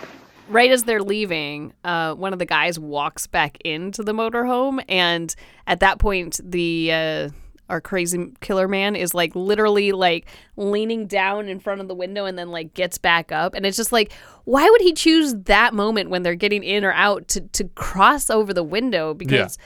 Right 0.49 0.71
as 0.71 0.83
they're 0.83 1.01
leaving, 1.03 1.73
uh, 1.83 2.13
one 2.15 2.31
of 2.33 2.39
the 2.39 2.45
guys 2.45 2.79
walks 2.79 3.27
back 3.27 3.57
into 3.65 4.01
the 4.03 4.13
motorhome, 4.13 4.83
and 4.87 5.33
at 5.65 5.81
that 5.81 5.99
point, 5.99 6.39
the 6.43 6.91
uh, 6.91 7.29
our 7.69 7.81
crazy 7.81 8.31
killer 8.39 8.67
man 8.69 8.95
is 8.95 9.13
like 9.13 9.35
literally 9.35 9.91
like 9.91 10.25
leaning 10.55 11.05
down 11.05 11.49
in 11.49 11.59
front 11.59 11.81
of 11.81 11.89
the 11.89 11.95
window, 11.95 12.25
and 12.25 12.37
then 12.39 12.49
like 12.49 12.73
gets 12.73 12.97
back 12.97 13.31
up, 13.33 13.53
and 13.55 13.65
it's 13.65 13.75
just 13.75 13.91
like, 13.91 14.13
why 14.45 14.69
would 14.69 14.81
he 14.81 14.93
choose 14.93 15.33
that 15.45 15.73
moment 15.73 16.09
when 16.09 16.23
they're 16.23 16.33
getting 16.35 16.63
in 16.63 16.85
or 16.85 16.93
out 16.93 17.27
to 17.29 17.41
to 17.41 17.65
cross 17.75 18.29
over 18.29 18.53
the 18.53 18.63
window? 18.63 19.13
Because 19.13 19.57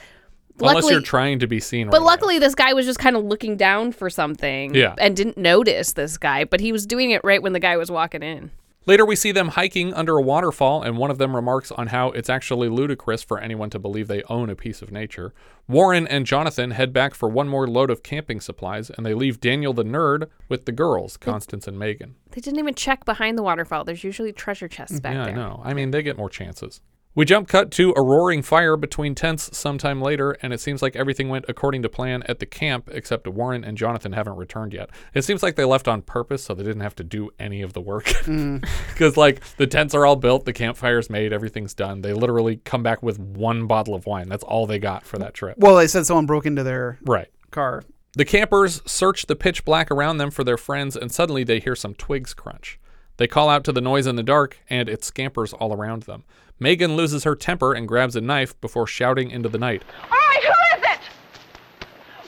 Unless 0.58 0.74
luckily, 0.74 0.92
you're 0.94 1.00
trying 1.02 1.38
to 1.38 1.46
be 1.46 1.60
seen. 1.60 1.88
but 1.90 2.00
right 2.00 2.06
luckily, 2.06 2.38
this 2.40 2.54
guy 2.54 2.72
was 2.72 2.86
just 2.86 2.98
kind 2.98 3.16
of 3.16 3.24
looking 3.24 3.56
down 3.56 3.92
for 3.92 4.10
something, 4.10 4.74
Yeah. 4.74 4.94
and 4.98 5.16
didn't 5.16 5.38
notice 5.38 5.92
this 5.92 6.18
guy, 6.18 6.44
but 6.44 6.60
he 6.60 6.72
was 6.72 6.86
doing 6.86 7.10
it 7.12 7.20
right 7.24 7.40
when 7.42 7.52
the 7.52 7.60
guy 7.60 7.76
was 7.76 7.90
walking 7.90 8.22
in. 8.22 8.50
Later, 8.84 9.06
we 9.06 9.14
see 9.14 9.30
them 9.30 9.48
hiking 9.48 9.94
under 9.94 10.16
a 10.16 10.22
waterfall, 10.22 10.82
and 10.82 10.96
one 10.96 11.10
of 11.10 11.18
them 11.18 11.36
remarks 11.36 11.70
on 11.70 11.88
how 11.88 12.08
it's 12.08 12.28
actually 12.28 12.68
ludicrous 12.68 13.22
for 13.22 13.38
anyone 13.38 13.70
to 13.70 13.78
believe 13.78 14.08
they 14.08 14.24
own 14.24 14.50
a 14.50 14.56
piece 14.56 14.82
of 14.82 14.90
nature. 14.90 15.32
Warren 15.68 16.08
and 16.08 16.26
Jonathan 16.26 16.72
head 16.72 16.92
back 16.92 17.14
for 17.14 17.28
one 17.28 17.48
more 17.48 17.68
load 17.68 17.90
of 17.90 18.02
camping 18.02 18.40
supplies, 18.40 18.90
and 18.90 19.06
they 19.06 19.14
leave 19.14 19.40
Daniel 19.40 19.72
the 19.72 19.84
nerd 19.84 20.28
with 20.48 20.64
the 20.64 20.72
girls, 20.72 21.16
Constance 21.16 21.68
and 21.68 21.78
Megan. 21.78 22.16
They 22.32 22.40
didn't 22.40 22.58
even 22.58 22.74
check 22.74 23.04
behind 23.04 23.38
the 23.38 23.42
waterfall. 23.44 23.84
There's 23.84 24.02
usually 24.02 24.32
treasure 24.32 24.66
chests 24.66 24.98
back 24.98 25.14
yeah, 25.14 25.24
there. 25.26 25.34
I 25.34 25.36
know. 25.36 25.60
I 25.64 25.74
mean, 25.74 25.92
they 25.92 26.02
get 26.02 26.16
more 26.16 26.30
chances. 26.30 26.80
We 27.14 27.26
jump 27.26 27.46
cut 27.46 27.70
to 27.72 27.92
a 27.94 28.02
roaring 28.02 28.40
fire 28.40 28.74
between 28.78 29.14
tents 29.14 29.54
sometime 29.56 30.00
later, 30.00 30.30
and 30.40 30.50
it 30.54 30.60
seems 30.60 30.80
like 30.80 30.96
everything 30.96 31.28
went 31.28 31.44
according 31.46 31.82
to 31.82 31.90
plan 31.90 32.22
at 32.22 32.38
the 32.38 32.46
camp, 32.46 32.88
except 32.90 33.28
Warren 33.28 33.64
and 33.64 33.76
Jonathan 33.76 34.12
haven't 34.12 34.36
returned 34.36 34.72
yet. 34.72 34.88
It 35.12 35.20
seems 35.22 35.42
like 35.42 35.56
they 35.56 35.66
left 35.66 35.88
on 35.88 36.00
purpose 36.00 36.42
so 36.42 36.54
they 36.54 36.62
didn't 36.62 36.80
have 36.80 36.94
to 36.96 37.04
do 37.04 37.28
any 37.38 37.60
of 37.60 37.74
the 37.74 37.80
work. 37.80 38.04
Mm. 38.22 38.64
Because, 38.88 39.16
like, 39.16 39.42
the 39.56 39.66
tents 39.66 39.94
are 39.94 40.06
all 40.06 40.14
built, 40.16 40.44
the 40.44 40.52
campfire's 40.52 41.10
made, 41.10 41.32
everything's 41.32 41.74
done. 41.74 42.00
They 42.02 42.12
literally 42.14 42.56
come 42.64 42.82
back 42.82 43.02
with 43.02 43.18
one 43.18 43.66
bottle 43.66 43.94
of 43.94 44.06
wine. 44.06 44.28
That's 44.28 44.44
all 44.44 44.66
they 44.66 44.78
got 44.78 45.04
for 45.04 45.18
that 45.18 45.34
trip. 45.34 45.58
Well, 45.58 45.76
they 45.76 45.88
said 45.88 46.06
someone 46.06 46.24
broke 46.26 46.46
into 46.46 46.62
their 46.62 46.98
Right. 47.02 47.28
car. 47.50 47.82
The 48.14 48.24
campers 48.24 48.80
search 48.86 49.26
the 49.26 49.34
pitch 49.36 49.64
black 49.64 49.90
around 49.90 50.18
them 50.18 50.30
for 50.30 50.44
their 50.44 50.56
friends, 50.56 50.96
and 50.96 51.10
suddenly 51.10 51.42
they 51.44 51.58
hear 51.58 51.74
some 51.74 51.94
twigs 51.94 52.32
crunch. 52.32 52.78
They 53.16 53.26
call 53.26 53.48
out 53.50 53.64
to 53.64 53.72
the 53.72 53.80
noise 53.80 54.06
in 54.06 54.16
the 54.16 54.22
dark, 54.22 54.58
and 54.70 54.88
it 54.88 55.04
scampers 55.04 55.52
all 55.52 55.74
around 55.74 56.04
them. 56.04 56.24
Megan 56.58 56.96
loses 56.96 57.24
her 57.24 57.34
temper 57.34 57.72
and 57.72 57.88
grabs 57.88 58.16
a 58.16 58.20
knife 58.20 58.58
before 58.60 58.86
shouting 58.86 59.30
into 59.30 59.48
the 59.48 59.58
night. 59.58 59.82
All 60.04 60.10
right, 60.10 60.44
who 60.44 60.78
is 60.78 60.84
it? 60.84 61.00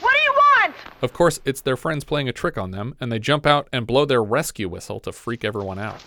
What 0.01 0.13
do 0.13 0.19
you 0.23 0.33
want? 0.33 0.75
Of 1.03 1.13
course, 1.13 1.41
it's 1.45 1.61
their 1.61 1.77
friends 1.77 2.05
playing 2.05 2.29
a 2.29 2.33
trick 2.33 2.59
on 2.59 2.71
them, 2.71 2.97
and 3.01 3.13
they 3.13 3.19
jump 3.19 3.47
out 3.47 3.69
and 3.73 3.87
blow 3.87 4.05
their 4.05 4.23
rescue 4.23 4.69
whistle 4.69 5.01
to 5.01 5.13
freak 5.13 5.45
everyone 5.45 5.79
out. 5.79 6.03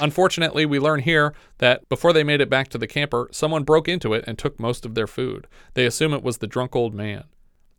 Unfortunately, 0.00 0.66
we 0.66 0.80
learn 0.80 1.00
here 1.00 1.32
that 1.58 1.88
before 1.88 2.12
they 2.12 2.24
made 2.24 2.40
it 2.40 2.50
back 2.50 2.66
to 2.68 2.78
the 2.78 2.88
camper, 2.88 3.28
someone 3.30 3.62
broke 3.62 3.86
into 3.86 4.14
it 4.14 4.24
and 4.26 4.36
took 4.36 4.58
most 4.58 4.84
of 4.84 4.96
their 4.96 5.06
food. 5.06 5.46
They 5.74 5.86
assume 5.86 6.12
it 6.12 6.24
was 6.24 6.38
the 6.38 6.48
drunk 6.48 6.74
old 6.74 6.92
man. 6.92 7.24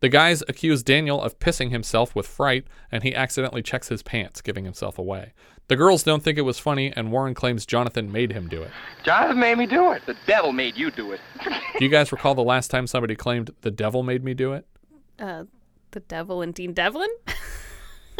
The 0.04 0.10
guys 0.10 0.42
accuse 0.48 0.82
Daniel 0.82 1.18
of 1.18 1.38
pissing 1.38 1.70
himself 1.70 2.14
with 2.14 2.26
fright, 2.26 2.66
and 2.92 3.02
he 3.02 3.14
accidentally 3.14 3.62
checks 3.62 3.88
his 3.88 4.02
pants, 4.02 4.42
giving 4.42 4.66
himself 4.66 4.98
away. 4.98 5.32
The 5.68 5.76
girls 5.76 6.02
don't 6.02 6.22
think 6.22 6.36
it 6.36 6.42
was 6.42 6.58
funny, 6.58 6.92
and 6.94 7.10
Warren 7.10 7.32
claims 7.32 7.64
Jonathan 7.64 8.12
made 8.12 8.30
him 8.30 8.46
do 8.46 8.62
it. 8.62 8.70
Jonathan 9.02 9.38
made 9.38 9.56
me 9.56 9.64
do 9.64 9.92
it. 9.92 10.02
The 10.04 10.14
devil 10.26 10.52
made 10.52 10.76
you 10.76 10.90
do 10.90 11.12
it. 11.12 11.20
Do 11.42 11.82
you 11.82 11.88
guys 11.88 12.12
recall 12.12 12.34
the 12.34 12.42
last 12.42 12.70
time 12.70 12.86
somebody 12.86 13.16
claimed 13.16 13.54
the 13.62 13.70
devil 13.70 14.02
made 14.02 14.22
me 14.22 14.34
do 14.34 14.52
it? 14.52 14.66
Uh, 15.18 15.44
the 15.92 16.00
devil 16.00 16.42
and 16.42 16.52
Dean 16.52 16.74
Devlin? 16.74 17.08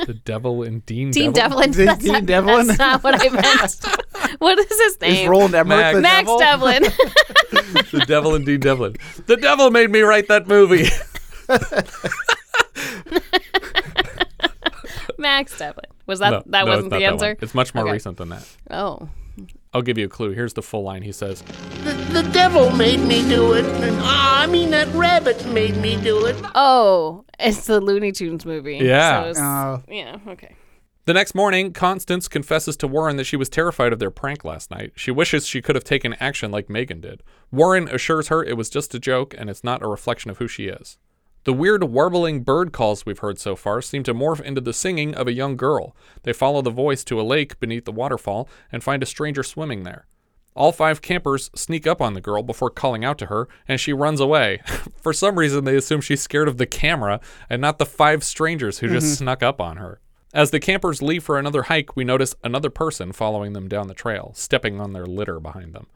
The 0.06 0.14
devil 0.14 0.62
and 0.62 0.86
Dean 0.86 1.10
Dean 1.10 1.32
Devlin? 1.32 1.70
Devlin. 1.72 1.86
That's, 1.86 2.02
Dean 2.02 2.12
not, 2.14 2.24
Devlin? 2.24 2.66
that's 2.66 2.78
not 2.78 3.04
what 3.04 3.14
I 3.20 3.28
meant. 3.28 4.38
what 4.40 4.58
is 4.58 4.68
his 4.68 4.94
Is 4.94 5.00
name? 5.02 5.28
Roland 5.28 5.54
Emmerich 5.54 5.68
Max. 5.68 5.96
the 5.96 6.00
Max 6.00 6.24
devil? 6.24 6.38
Devlin. 6.38 6.82
the 7.92 8.04
devil 8.08 8.34
and 8.34 8.46
Dean 8.46 8.60
Devlin. 8.60 8.96
The 9.26 9.36
devil 9.36 9.70
made 9.70 9.90
me 9.90 10.00
write 10.00 10.28
that 10.28 10.48
movie. 10.48 10.88
Max 15.18 15.56
Devlin. 15.58 15.84
Was 16.06 16.18
that 16.18 16.30
No, 16.30 16.42
that 16.46 16.64
no, 16.64 16.70
wasn't 16.70 16.90
the 16.90 16.98
that 16.98 17.04
answer? 17.04 17.26
one. 17.28 17.36
It's 17.40 17.54
much 17.54 17.74
more 17.74 17.84
Okay. 17.84 17.92
recent 17.92 18.16
than 18.18 18.28
that. 18.30 18.46
Oh. 18.70 19.08
I'll 19.72 19.82
give 19.82 19.98
you 19.98 20.06
a 20.06 20.08
clue. 20.08 20.30
Here's 20.32 20.52
the 20.54 20.62
full 20.62 20.84
line. 20.84 21.02
He 21.02 21.10
says, 21.12 21.42
The 21.82 22.28
devil 22.32 22.70
made 22.70 23.00
me 23.00 23.26
do 23.28 23.54
it. 23.54 23.64
And, 23.64 23.96
ah, 24.00 24.42
I 24.42 24.46
mean, 24.46 24.70
that 24.70 24.86
rabbit 24.94 25.44
made 25.48 25.76
me 25.78 25.96
do 26.00 26.26
it. 26.26 26.36
Oh, 26.54 27.24
it's 27.40 27.66
the 27.66 27.80
Looney 27.80 28.12
Tunes 28.12 28.46
movie. 28.46 28.76
Yeah. 28.76 29.22
So 29.24 29.28
it's, 29.30 29.40
Oh. 29.40 29.82
yeah, 29.88 30.18
okay. 30.28 30.54
The 31.06 31.14
next 31.14 31.34
morning, 31.34 31.72
Constance 31.72 32.28
confesses 32.28 32.76
to 32.78 32.86
Warren 32.86 33.16
that 33.16 33.24
she 33.24 33.36
was 33.36 33.48
terrified 33.48 33.92
of 33.92 33.98
their 33.98 34.10
prank 34.12 34.44
last 34.44 34.70
night. 34.70 34.92
She 34.94 35.10
wishes 35.10 35.46
she 35.46 35.60
could 35.60 35.74
have 35.74 35.84
taken 35.84 36.14
action 36.14 36.50
like 36.50 36.70
Megan 36.70 37.00
did. 37.00 37.22
Warren 37.50 37.88
assures 37.88 38.28
her 38.28 38.42
it 38.44 38.56
was 38.56 38.70
just 38.70 38.94
a 38.94 39.00
joke 39.00 39.34
and 39.36 39.50
it's 39.50 39.64
not 39.64 39.82
a 39.82 39.88
reflection 39.88 40.30
of 40.30 40.38
who 40.38 40.46
she 40.48 40.66
is. 40.68 40.96
The 41.44 41.52
weird 41.52 41.84
warbling 41.84 42.42
bird 42.42 42.72
calls 42.72 43.04
we've 43.04 43.18
heard 43.18 43.38
so 43.38 43.54
far 43.54 43.82
seem 43.82 44.02
to 44.04 44.14
morph 44.14 44.40
into 44.40 44.62
the 44.62 44.72
singing 44.72 45.14
of 45.14 45.28
a 45.28 45.32
young 45.32 45.56
girl. 45.58 45.94
They 46.22 46.32
follow 46.32 46.62
the 46.62 46.70
voice 46.70 47.04
to 47.04 47.20
a 47.20 47.22
lake 47.22 47.60
beneath 47.60 47.84
the 47.84 47.92
waterfall 47.92 48.48
and 48.72 48.82
find 48.82 49.02
a 49.02 49.06
stranger 49.06 49.42
swimming 49.42 49.82
there. 49.82 50.06
All 50.56 50.72
five 50.72 51.02
campers 51.02 51.50
sneak 51.54 51.86
up 51.86 52.00
on 52.00 52.14
the 52.14 52.22
girl 52.22 52.42
before 52.42 52.70
calling 52.70 53.04
out 53.04 53.18
to 53.18 53.26
her, 53.26 53.46
and 53.68 53.78
she 53.78 53.92
runs 53.92 54.20
away. 54.20 54.62
For 55.02 55.12
some 55.12 55.38
reason, 55.38 55.64
they 55.64 55.76
assume 55.76 56.00
she's 56.00 56.22
scared 56.22 56.48
of 56.48 56.56
the 56.56 56.66
camera 56.66 57.20
and 57.50 57.60
not 57.60 57.78
the 57.78 57.84
five 57.84 58.24
strangers 58.24 58.78
who 58.78 58.88
just 58.88 59.06
mm-hmm. 59.06 59.24
snuck 59.24 59.42
up 59.42 59.60
on 59.60 59.76
her. 59.76 60.00
As 60.32 60.50
the 60.50 60.60
campers 60.60 61.02
leave 61.02 61.22
for 61.22 61.38
another 61.38 61.64
hike, 61.64 61.94
we 61.94 62.04
notice 62.04 62.34
another 62.42 62.70
person 62.70 63.12
following 63.12 63.52
them 63.52 63.68
down 63.68 63.86
the 63.86 63.94
trail, 63.94 64.32
stepping 64.34 64.80
on 64.80 64.92
their 64.92 65.06
litter 65.06 65.38
behind 65.38 65.74
them. 65.74 65.86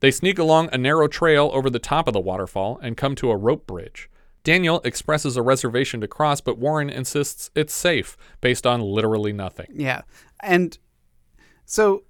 They 0.00 0.10
sneak 0.10 0.38
along 0.38 0.68
a 0.72 0.78
narrow 0.78 1.08
trail 1.08 1.50
over 1.52 1.70
the 1.70 1.78
top 1.78 2.06
of 2.06 2.12
the 2.12 2.20
waterfall 2.20 2.78
and 2.82 2.96
come 2.96 3.14
to 3.16 3.30
a 3.30 3.36
rope 3.36 3.66
bridge. 3.66 4.08
Daniel 4.44 4.80
expresses 4.84 5.36
a 5.36 5.42
reservation 5.42 6.00
to 6.00 6.08
cross, 6.08 6.40
but 6.40 6.58
Warren 6.58 6.90
insists 6.90 7.50
it's 7.54 7.72
safe 7.72 8.16
based 8.40 8.66
on 8.66 8.80
literally 8.80 9.32
nothing. 9.32 9.66
Yeah. 9.74 10.02
And 10.40 10.76
so 11.64 12.02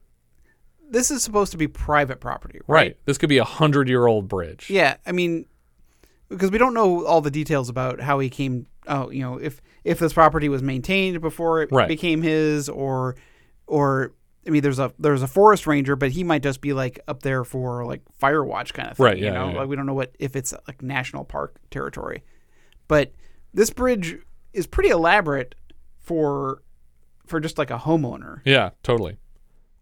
this 0.91 1.11
is 1.11 1.23
supposed 1.23 1.53
to 1.53 1.59
be 1.59 1.69
private 1.69 2.21
property, 2.21 2.61
right? 2.67 2.77
Right. 2.77 2.97
This 3.05 3.19
could 3.19 3.29
be 3.29 3.39
a 3.39 3.45
hundred 3.45 3.89
year 3.89 4.07
old 4.07 4.29
bridge. 4.29 4.71
Yeah. 4.71 4.97
I 5.07 5.13
mean, 5.13 5.47
because 6.29 6.51
we 6.51 6.59
don't 6.59 6.75
know 6.75 7.05
all 7.05 7.21
the 7.21 7.31
details 7.31 7.69
about 7.69 8.01
how 8.01 8.19
he 8.19 8.31
came. 8.31 8.67
Oh, 8.89 9.11
you 9.11 9.21
know, 9.23 9.37
if 9.39 9.61
if 9.85 9.99
this 9.99 10.13
property 10.13 10.49
was 10.49 10.63
maintained 10.63 11.21
before 11.21 11.63
it 11.63 11.71
Right. 11.71 11.89
became 11.89 12.23
his, 12.23 12.69
or 12.69 13.17
or 13.67 14.13
I 14.47 14.51
mean, 14.51 14.63
there's 14.63 14.79
a 14.79 14.93
there's 14.99 15.23
a 15.23 15.29
forest 15.29 15.67
ranger, 15.67 15.95
but 15.97 16.11
he 16.13 16.25
might 16.25 16.43
just 16.43 16.61
be 16.61 16.73
like 16.73 16.99
up 17.07 17.23
there 17.23 17.45
for 17.45 17.85
like 17.87 18.03
fire 18.19 18.45
watch 18.45 18.75
kind 18.75 18.89
of 18.91 18.97
thing. 18.97 19.05
Right, 19.05 19.19
You 19.19 19.31
know, 19.31 19.47
yeah, 19.47 19.53
yeah. 19.53 19.59
like 19.59 19.69
we 19.69 19.77
don't 19.77 19.87
know 19.87 19.95
what 19.95 20.15
if 20.19 20.35
it's 20.35 20.53
like 20.67 20.83
national 20.83 21.25
park 21.25 21.57
territory, 21.71 22.25
but 22.89 23.13
this 23.55 23.71
bridge 23.71 24.19
is 24.53 24.67
pretty 24.67 24.91
elaborate 24.91 25.55
for 26.01 26.63
for 27.27 27.41
just 27.41 27.57
like 27.59 27.71
a 27.71 27.79
homeowner. 27.79 28.41
Yeah, 28.45 28.71
totally. 28.83 29.19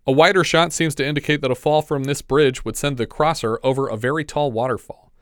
A 0.07 0.13
wider 0.13 0.45
shot 0.45 0.73
seems 0.73 0.95
to 0.97 1.07
indicate 1.07 1.41
that 1.43 1.51
a 1.51 1.55
fall 1.55 1.83
from 1.83 2.05
this 2.05 2.23
bridge 2.23 2.65
would 2.65 2.77
send 2.77 2.97
the 2.97 3.07
crosser 3.07 3.59
over 3.63 3.89
a 3.89 3.97
very 3.97 4.25
tall 4.25 4.51
waterfall. 4.51 5.13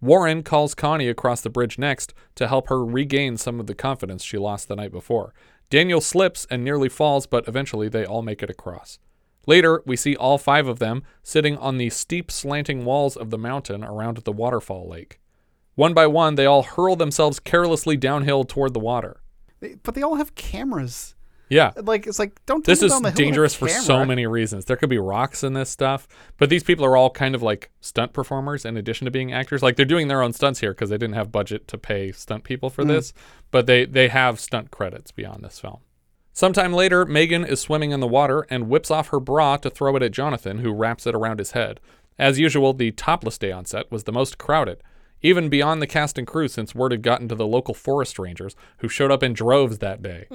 Warren 0.00 0.42
calls 0.42 0.74
Connie 0.74 1.08
across 1.08 1.40
the 1.40 1.50
bridge 1.50 1.78
next 1.78 2.12
to 2.34 2.46
help 2.48 2.68
her 2.68 2.84
regain 2.84 3.36
some 3.38 3.58
of 3.58 3.66
the 3.66 3.74
confidence 3.74 4.22
she 4.22 4.36
lost 4.36 4.68
the 4.68 4.76
night 4.76 4.92
before. 4.92 5.32
Daniel 5.68 6.00
slips 6.00 6.46
and 6.50 6.62
nearly 6.62 6.88
falls, 6.88 7.26
but 7.26 7.48
eventually 7.48 7.88
they 7.88 8.04
all 8.04 8.22
make 8.22 8.42
it 8.42 8.50
across. 8.50 8.98
Later, 9.46 9.82
we 9.84 9.96
see 9.96 10.16
all 10.16 10.38
five 10.38 10.68
of 10.68 10.78
them 10.78 11.02
sitting 11.22 11.56
on 11.58 11.78
the 11.78 11.90
steep, 11.90 12.30
slanting 12.30 12.84
walls 12.84 13.16
of 13.16 13.30
the 13.30 13.38
mountain 13.38 13.82
around 13.84 14.18
the 14.18 14.32
waterfall 14.32 14.88
lake. 14.88 15.20
One 15.74 15.92
by 15.92 16.06
one, 16.06 16.36
they 16.36 16.46
all 16.46 16.62
hurl 16.62 16.96
themselves 16.96 17.40
carelessly 17.40 17.96
downhill 17.96 18.44
toward 18.44 18.74
the 18.74 18.80
water. 18.80 19.20
But 19.82 19.94
they 19.94 20.02
all 20.02 20.14
have 20.14 20.34
cameras. 20.34 21.15
Yeah. 21.48 21.72
Like 21.76 22.06
it's 22.06 22.18
like 22.18 22.44
don't. 22.46 22.64
This 22.64 22.82
is 22.82 22.90
down 22.90 23.02
the 23.02 23.08
hill 23.10 23.12
with 23.12 23.20
a 23.20 23.22
dangerous 23.24 23.54
for 23.54 23.68
so 23.68 24.04
many 24.04 24.26
reasons. 24.26 24.64
There 24.64 24.76
could 24.76 24.90
be 24.90 24.98
rocks 24.98 25.44
in 25.44 25.52
this 25.52 25.70
stuff, 25.70 26.08
but 26.38 26.50
these 26.50 26.64
people 26.64 26.84
are 26.84 26.96
all 26.96 27.10
kind 27.10 27.34
of 27.34 27.42
like 27.42 27.70
stunt 27.80 28.12
performers 28.12 28.64
in 28.64 28.76
addition 28.76 29.04
to 29.04 29.10
being 29.10 29.32
actors. 29.32 29.62
Like 29.62 29.76
they're 29.76 29.84
doing 29.86 30.08
their 30.08 30.22
own 30.22 30.32
stunts 30.32 30.60
here 30.60 30.72
because 30.72 30.90
they 30.90 30.98
didn't 30.98 31.14
have 31.14 31.30
budget 31.30 31.68
to 31.68 31.78
pay 31.78 32.10
stunt 32.12 32.42
people 32.44 32.68
for 32.70 32.82
Mm. 32.84 32.88
this, 32.88 33.12
but 33.50 33.66
they 33.66 33.84
they 33.84 34.08
have 34.08 34.40
stunt 34.40 34.70
credits 34.70 35.12
beyond 35.12 35.44
this 35.44 35.60
film. 35.60 35.78
Sometime 36.32 36.72
later, 36.72 37.04
Megan 37.06 37.44
is 37.44 37.60
swimming 37.60 37.92
in 37.92 38.00
the 38.00 38.06
water 38.06 38.46
and 38.50 38.68
whips 38.68 38.90
off 38.90 39.08
her 39.08 39.20
bra 39.20 39.56
to 39.58 39.70
throw 39.70 39.96
it 39.96 40.02
at 40.02 40.12
Jonathan, 40.12 40.58
who 40.58 40.70
wraps 40.72 41.06
it 41.06 41.14
around 41.14 41.38
his 41.38 41.52
head. 41.52 41.80
As 42.18 42.38
usual, 42.38 42.72
the 42.74 42.90
topless 42.90 43.38
day 43.38 43.52
on 43.52 43.64
set 43.66 43.90
was 43.90 44.04
the 44.04 44.12
most 44.12 44.36
crowded, 44.36 44.82
even 45.22 45.48
beyond 45.48 45.80
the 45.80 45.86
cast 45.86 46.18
and 46.18 46.26
crew, 46.26 46.48
since 46.48 46.74
word 46.74 46.92
had 46.92 47.02
gotten 47.02 47.28
to 47.28 47.34
the 47.34 47.46
local 47.46 47.72
forest 47.72 48.18
rangers, 48.18 48.54
who 48.78 48.88
showed 48.88 49.10
up 49.12 49.22
in 49.22 49.32
droves 49.32 49.78
that 49.78 50.02
day. 50.02 50.26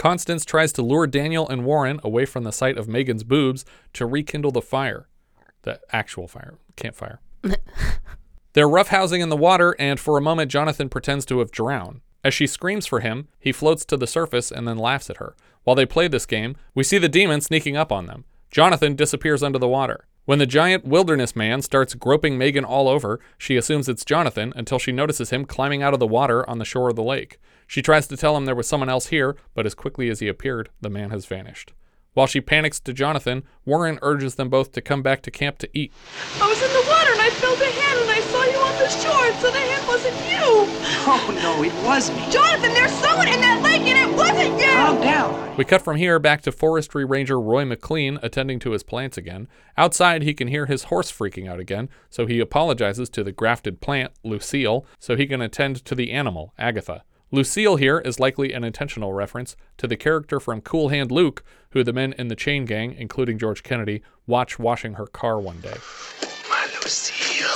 Constance 0.00 0.46
tries 0.46 0.72
to 0.72 0.80
lure 0.80 1.06
Daniel 1.06 1.46
and 1.46 1.62
Warren 1.62 2.00
away 2.02 2.24
from 2.24 2.44
the 2.44 2.52
sight 2.52 2.78
of 2.78 2.88
Megan's 2.88 3.22
boobs 3.22 3.66
to 3.92 4.06
rekindle 4.06 4.50
the 4.50 4.62
fire. 4.62 5.08
The 5.60 5.78
actual 5.92 6.26
fire, 6.26 6.54
campfire. 6.74 7.20
They're 8.54 8.66
roughhousing 8.66 9.20
in 9.20 9.28
the 9.28 9.36
water, 9.36 9.76
and 9.78 10.00
for 10.00 10.16
a 10.16 10.22
moment, 10.22 10.50
Jonathan 10.50 10.88
pretends 10.88 11.26
to 11.26 11.40
have 11.40 11.50
drowned. 11.50 12.00
As 12.24 12.32
she 12.32 12.46
screams 12.46 12.86
for 12.86 13.00
him, 13.00 13.28
he 13.38 13.52
floats 13.52 13.84
to 13.84 13.98
the 13.98 14.06
surface 14.06 14.50
and 14.50 14.66
then 14.66 14.78
laughs 14.78 15.10
at 15.10 15.18
her. 15.18 15.36
While 15.64 15.76
they 15.76 15.84
play 15.84 16.08
this 16.08 16.24
game, 16.24 16.56
we 16.74 16.82
see 16.82 16.96
the 16.96 17.06
demon 17.06 17.42
sneaking 17.42 17.76
up 17.76 17.92
on 17.92 18.06
them. 18.06 18.24
Jonathan 18.50 18.96
disappears 18.96 19.42
under 19.42 19.58
the 19.58 19.68
water. 19.68 20.06
When 20.26 20.38
the 20.38 20.46
giant 20.46 20.84
wilderness 20.84 21.34
man 21.34 21.62
starts 21.62 21.94
groping 21.94 22.36
Megan 22.36 22.64
all 22.64 22.88
over, 22.88 23.20
she 23.38 23.56
assumes 23.56 23.88
it's 23.88 24.04
Jonathan 24.04 24.52
until 24.54 24.78
she 24.78 24.92
notices 24.92 25.30
him 25.30 25.46
climbing 25.46 25.82
out 25.82 25.94
of 25.94 26.00
the 26.00 26.06
water 26.06 26.48
on 26.48 26.58
the 26.58 26.64
shore 26.64 26.90
of 26.90 26.96
the 26.96 27.02
lake. 27.02 27.38
She 27.66 27.82
tries 27.82 28.06
to 28.08 28.16
tell 28.16 28.36
him 28.36 28.44
there 28.44 28.54
was 28.54 28.68
someone 28.68 28.90
else 28.90 29.06
here, 29.06 29.36
but 29.54 29.64
as 29.64 29.74
quickly 29.74 30.10
as 30.10 30.20
he 30.20 30.28
appeared, 30.28 30.68
the 30.80 30.90
man 30.90 31.10
has 31.10 31.24
vanished. 31.24 31.72
While 32.12 32.26
she 32.26 32.40
panics 32.40 32.80
to 32.80 32.92
Jonathan, 32.92 33.44
Warren 33.64 33.98
urges 34.02 34.34
them 34.34 34.50
both 34.50 34.72
to 34.72 34.80
come 34.80 35.02
back 35.02 35.22
to 35.22 35.30
camp 35.30 35.58
to 35.58 35.68
eat. 35.72 35.92
I 36.40 36.48
was 36.48 36.60
in 36.62 36.72
the 36.72 36.84
water 36.90 37.12
and 37.12 37.20
I 37.20 37.30
felt 37.30 37.60
a 37.60 37.70
hand 37.70 38.00
and 38.00 38.10
I 38.10 38.20
saw 38.20 38.44
you 38.44 38.58
on 38.58 38.78
the 38.78 38.88
shore, 38.88 39.40
so 39.40 39.50
the 39.50 39.58
hand 39.58 39.86
wasn't 39.88 40.16
you. 40.28 40.79
Oh, 41.02 41.32
no, 41.42 41.62
it 41.62 41.72
was 41.84 42.10
me. 42.10 42.30
Jonathan, 42.30 42.74
there's 42.74 42.92
someone 42.92 43.26
in 43.26 43.40
that 43.40 43.62
lake 43.62 43.82
and 43.82 44.10
it 44.10 44.16
wasn't 44.16 44.60
you. 44.60 44.66
Calm 44.66 45.00
down. 45.00 45.56
We 45.56 45.64
cut 45.64 45.82
from 45.82 45.96
here 45.96 46.18
back 46.18 46.42
to 46.42 46.52
forestry 46.52 47.04
ranger 47.06 47.40
Roy 47.40 47.64
McLean 47.64 48.18
attending 48.22 48.58
to 48.60 48.72
his 48.72 48.82
plants 48.82 49.16
again. 49.16 49.48
Outside, 49.78 50.22
he 50.22 50.34
can 50.34 50.48
hear 50.48 50.66
his 50.66 50.84
horse 50.84 51.10
freaking 51.10 51.48
out 51.48 51.58
again, 51.58 51.88
so 52.10 52.26
he 52.26 52.38
apologizes 52.38 53.08
to 53.10 53.24
the 53.24 53.32
grafted 53.32 53.80
plant, 53.80 54.12
Lucille, 54.22 54.84
so 54.98 55.16
he 55.16 55.26
can 55.26 55.40
attend 55.40 55.84
to 55.86 55.94
the 55.94 56.12
animal, 56.12 56.52
Agatha. 56.58 57.02
Lucille 57.32 57.76
here 57.76 58.00
is 58.00 58.20
likely 58.20 58.52
an 58.52 58.64
intentional 58.64 59.12
reference 59.12 59.56
to 59.78 59.86
the 59.86 59.96
character 59.96 60.38
from 60.38 60.60
Cool 60.60 60.90
Hand 60.90 61.10
Luke, 61.10 61.44
who 61.70 61.82
the 61.82 61.92
men 61.92 62.12
in 62.18 62.28
the 62.28 62.36
chain 62.36 62.64
gang, 62.66 62.92
including 62.92 63.38
George 63.38 63.62
Kennedy, 63.62 64.02
watch 64.26 64.58
washing 64.58 64.94
her 64.94 65.06
car 65.06 65.38
one 65.40 65.60
day. 65.60 65.76
My 66.50 66.68
Lucille. 66.82 67.46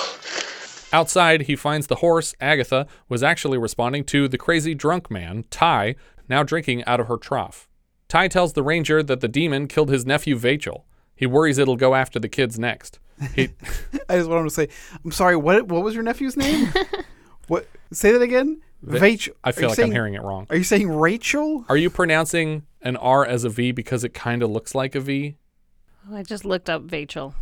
Outside, 0.95 1.43
he 1.43 1.57
finds 1.57 1.89
the 1.89 1.97
horse, 1.97 2.37
Agatha, 2.41 2.87
was 3.09 3.21
actually 3.21 3.59
responding 3.59 4.05
to 4.05 4.29
the 4.29 4.39
crazy 4.39 4.77
drunk 4.77 5.11
man, 5.11 5.45
Ty, 5.51 5.97
now 6.29 6.45
drinking 6.45 6.85
out 6.85 7.01
of 7.01 7.09
her 7.09 7.17
trough. 7.17 7.69
Ty 8.07 8.29
tells 8.29 8.53
the 8.53 8.63
ranger 8.63 9.03
that 9.03 9.21
the 9.21 9.27
demon 9.27 9.67
killed 9.67 9.89
his 9.89 10.07
nephew 10.07 10.39
Vachel. 10.39 10.83
He 11.17 11.27
worries 11.27 11.59
it'll 11.59 11.75
go 11.75 11.97
after 11.97 12.21
the 12.21 12.29
kids 12.29 12.61
next. 12.61 13.01
He, 13.35 13.49
I 14.09 14.19
just 14.19 14.31
want 14.31 14.47
to 14.47 14.55
say, 14.55 14.69
I'm 15.05 15.11
sorry. 15.11 15.35
What 15.35 15.67
what 15.67 15.83
was 15.83 15.95
your 15.95 16.05
nephew's 16.05 16.37
name? 16.37 16.73
what? 17.49 17.67
Say 17.91 18.13
that 18.13 18.23
again. 18.23 18.61
Vach. 18.87 19.29
I 19.43 19.51
feel 19.51 19.71
like 19.71 19.77
saying, 19.77 19.89
I'm 19.89 19.93
hearing 19.93 20.15
it 20.15 20.23
wrong. 20.23 20.47
Are 20.49 20.57
you 20.57 20.63
saying 20.63 20.89
Rachel? 20.89 21.65
Are 21.69 21.77
you 21.77 21.91
pronouncing 21.91 22.67
an 22.83 22.97
R 22.99 23.27
as 23.27 23.43
a 23.43 23.49
V 23.49 23.73
because 23.73 24.05
it 24.05 24.15
kind 24.15 24.45
of 24.45 24.51
looks 24.51 24.77
like 24.77 24.95
a 24.95 25.01
V? 25.01 25.39
I 26.13 26.23
just 26.23 26.45
looked 26.45 26.71
up 26.71 26.87
Vachel 26.87 27.35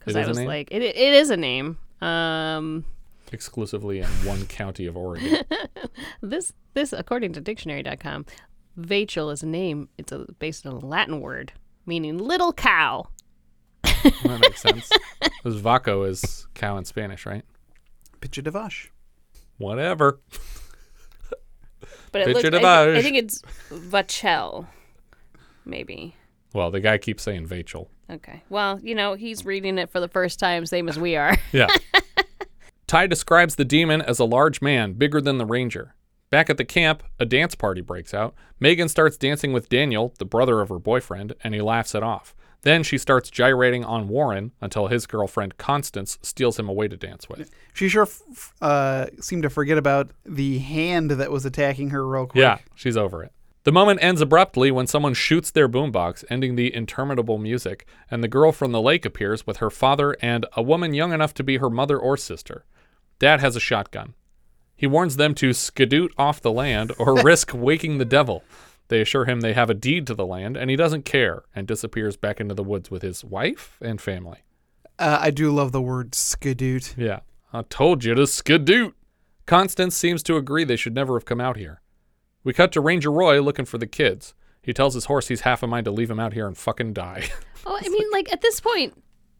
because 0.00 0.16
I 0.16 0.26
was 0.26 0.40
like, 0.40 0.72
it, 0.72 0.82
it 0.82 0.96
is 0.96 1.30
a 1.30 1.36
name. 1.36 1.78
Um, 2.00 2.84
Exclusively 3.32 3.98
in 4.00 4.06
one 4.24 4.46
county 4.46 4.86
of 4.86 4.96
Oregon. 4.96 5.44
this 6.20 6.52
this 6.74 6.92
according 6.92 7.32
to 7.34 7.40
dictionary.com, 7.40 8.26
Vachel 8.78 9.32
is 9.32 9.42
a 9.42 9.46
name. 9.46 9.88
It's 9.98 10.12
a, 10.12 10.26
based 10.38 10.66
on 10.66 10.72
a 10.74 10.78
Latin 10.78 11.20
word 11.20 11.52
meaning 11.86 12.18
little 12.18 12.52
cow. 12.52 13.08
that 13.82 14.38
makes 14.40 14.62
sense. 14.62 14.90
Because 15.42 15.60
vaco 15.60 16.06
is 16.06 16.46
cow 16.52 16.76
in 16.76 16.84
Spanish, 16.84 17.24
right? 17.24 17.44
Pitcha 18.20 18.42
de 18.42 18.50
vache. 18.50 18.90
Whatever. 19.56 20.20
But 22.12 22.22
it 22.22 22.26
Pitch 22.26 22.34
looks, 22.34 22.44
it 22.44 22.54
I. 22.64 22.94
I 22.94 23.02
think 23.02 23.16
it's 23.16 23.40
Vachel, 23.70 24.66
maybe. 25.64 26.14
Well, 26.52 26.70
the 26.70 26.80
guy 26.80 26.98
keeps 26.98 27.22
saying 27.22 27.46
Vachel. 27.46 27.88
Okay. 28.10 28.42
Well, 28.48 28.80
you 28.82 28.94
know, 28.94 29.14
he's 29.14 29.44
reading 29.44 29.78
it 29.78 29.90
for 29.90 30.00
the 30.00 30.08
first 30.08 30.38
time, 30.38 30.66
same 30.66 30.88
as 30.88 30.98
we 30.98 31.16
are. 31.16 31.36
Yeah. 31.52 31.68
Ty 32.86 33.06
describes 33.06 33.54
the 33.54 33.64
demon 33.64 34.02
as 34.02 34.18
a 34.18 34.24
large 34.24 34.60
man, 34.60 34.94
bigger 34.94 35.20
than 35.20 35.38
the 35.38 35.46
ranger. 35.46 35.94
Back 36.28 36.50
at 36.50 36.56
the 36.56 36.64
camp, 36.64 37.02
a 37.18 37.26
dance 37.26 37.54
party 37.54 37.80
breaks 37.80 38.12
out. 38.12 38.34
Megan 38.58 38.88
starts 38.88 39.16
dancing 39.16 39.52
with 39.52 39.68
Daniel, 39.68 40.14
the 40.18 40.24
brother 40.24 40.60
of 40.60 40.68
her 40.68 40.78
boyfriend, 40.78 41.34
and 41.42 41.54
he 41.54 41.60
laughs 41.60 41.94
it 41.94 42.02
off. 42.02 42.34
Then 42.62 42.82
she 42.82 42.98
starts 42.98 43.30
gyrating 43.30 43.84
on 43.84 44.06
Warren 44.08 44.52
until 44.60 44.88
his 44.88 45.06
girlfriend 45.06 45.56
Constance 45.56 46.18
steals 46.22 46.58
him 46.58 46.68
away 46.68 46.88
to 46.88 46.96
dance 46.96 47.28
with. 47.28 47.50
She 47.72 47.88
sure 47.88 48.02
f- 48.02 48.20
f- 48.30 48.54
uh, 48.60 49.06
seemed 49.20 49.44
to 49.44 49.50
forget 49.50 49.78
about 49.78 50.10
the 50.24 50.58
hand 50.58 51.10
that 51.10 51.30
was 51.30 51.46
attacking 51.46 51.90
her 51.90 52.06
real 52.06 52.26
quick. 52.26 52.42
Yeah, 52.42 52.58
she's 52.74 52.96
over 52.96 53.24
it. 53.24 53.32
The 53.64 53.72
moment 53.72 54.02
ends 54.02 54.22
abruptly 54.22 54.70
when 54.70 54.86
someone 54.86 55.12
shoots 55.12 55.50
their 55.50 55.68
boombox, 55.68 56.24
ending 56.30 56.56
the 56.56 56.74
interminable 56.74 57.36
music, 57.36 57.86
and 58.10 58.24
the 58.24 58.28
girl 58.28 58.52
from 58.52 58.72
the 58.72 58.80
lake 58.80 59.04
appears 59.04 59.46
with 59.46 59.58
her 59.58 59.68
father 59.68 60.16
and 60.22 60.46
a 60.54 60.62
woman 60.62 60.94
young 60.94 61.12
enough 61.12 61.34
to 61.34 61.44
be 61.44 61.58
her 61.58 61.68
mother 61.68 61.98
or 61.98 62.16
sister. 62.16 62.64
Dad 63.18 63.40
has 63.40 63.56
a 63.56 63.60
shotgun. 63.60 64.14
He 64.74 64.86
warns 64.86 65.16
them 65.16 65.34
to 65.34 65.50
skedoot 65.50 66.08
off 66.16 66.40
the 66.40 66.50
land 66.50 66.92
or 66.98 67.22
risk 67.22 67.52
waking 67.52 67.98
the 67.98 68.06
devil. 68.06 68.42
They 68.88 69.02
assure 69.02 69.26
him 69.26 69.42
they 69.42 69.52
have 69.52 69.68
a 69.68 69.74
deed 69.74 70.06
to 70.06 70.14
the 70.14 70.24
land, 70.24 70.56
and 70.56 70.70
he 70.70 70.76
doesn't 70.76 71.04
care 71.04 71.42
and 71.54 71.66
disappears 71.66 72.16
back 72.16 72.40
into 72.40 72.54
the 72.54 72.64
woods 72.64 72.90
with 72.90 73.02
his 73.02 73.22
wife 73.22 73.76
and 73.82 74.00
family. 74.00 74.38
Uh, 74.98 75.18
I 75.20 75.30
do 75.30 75.50
love 75.50 75.72
the 75.72 75.82
word 75.82 76.12
skadoot. 76.12 76.96
Yeah, 76.96 77.20
I 77.52 77.62
told 77.68 78.04
you 78.04 78.14
to 78.14 78.22
skedoot. 78.22 78.94
Constance 79.44 79.94
seems 79.94 80.22
to 80.22 80.36
agree 80.36 80.64
they 80.64 80.76
should 80.76 80.94
never 80.94 81.14
have 81.14 81.26
come 81.26 81.42
out 81.42 81.58
here. 81.58 81.82
We 82.44 82.52
cut 82.52 82.72
to 82.72 82.80
Ranger 82.80 83.10
Roy 83.10 83.40
looking 83.40 83.64
for 83.64 83.78
the 83.78 83.86
kids. 83.86 84.34
He 84.62 84.72
tells 84.72 84.94
his 84.94 85.06
horse 85.06 85.28
he's 85.28 85.40
half 85.42 85.62
a 85.62 85.66
mind 85.66 85.84
to 85.86 85.90
leave 85.90 86.10
him 86.10 86.20
out 86.20 86.32
here 86.32 86.46
and 86.46 86.56
fucking 86.56 86.92
die. 86.92 87.28
Well, 87.66 87.78
I 87.78 87.88
mean, 87.90 88.10
like 88.10 88.32
at 88.32 88.40
this 88.40 88.58
point, 88.58 88.94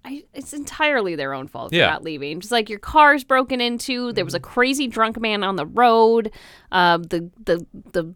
I, 0.05 0.25
it's 0.35 0.53
entirely 0.53 1.17
their 1.17 1.33
own 1.33 1.49
fault 1.49 1.73
Yeah. 1.73 1.87
for 1.87 1.93
not 1.93 2.03
leaving. 2.05 2.41
Just 2.41 2.53
like 2.53 2.69
your 2.69 2.79
car's 2.79 3.25
broken 3.25 3.63
into, 3.63 4.13
there 4.13 4.27
was 4.27 4.35
a 4.35 4.41
crazy 4.41 4.89
drunk 4.89 5.19
man 5.19 5.43
on 5.43 5.57
the 5.57 5.65
road. 5.65 6.31
Um, 6.71 7.05
the 7.05 7.31
the 7.43 7.67
the 7.93 8.15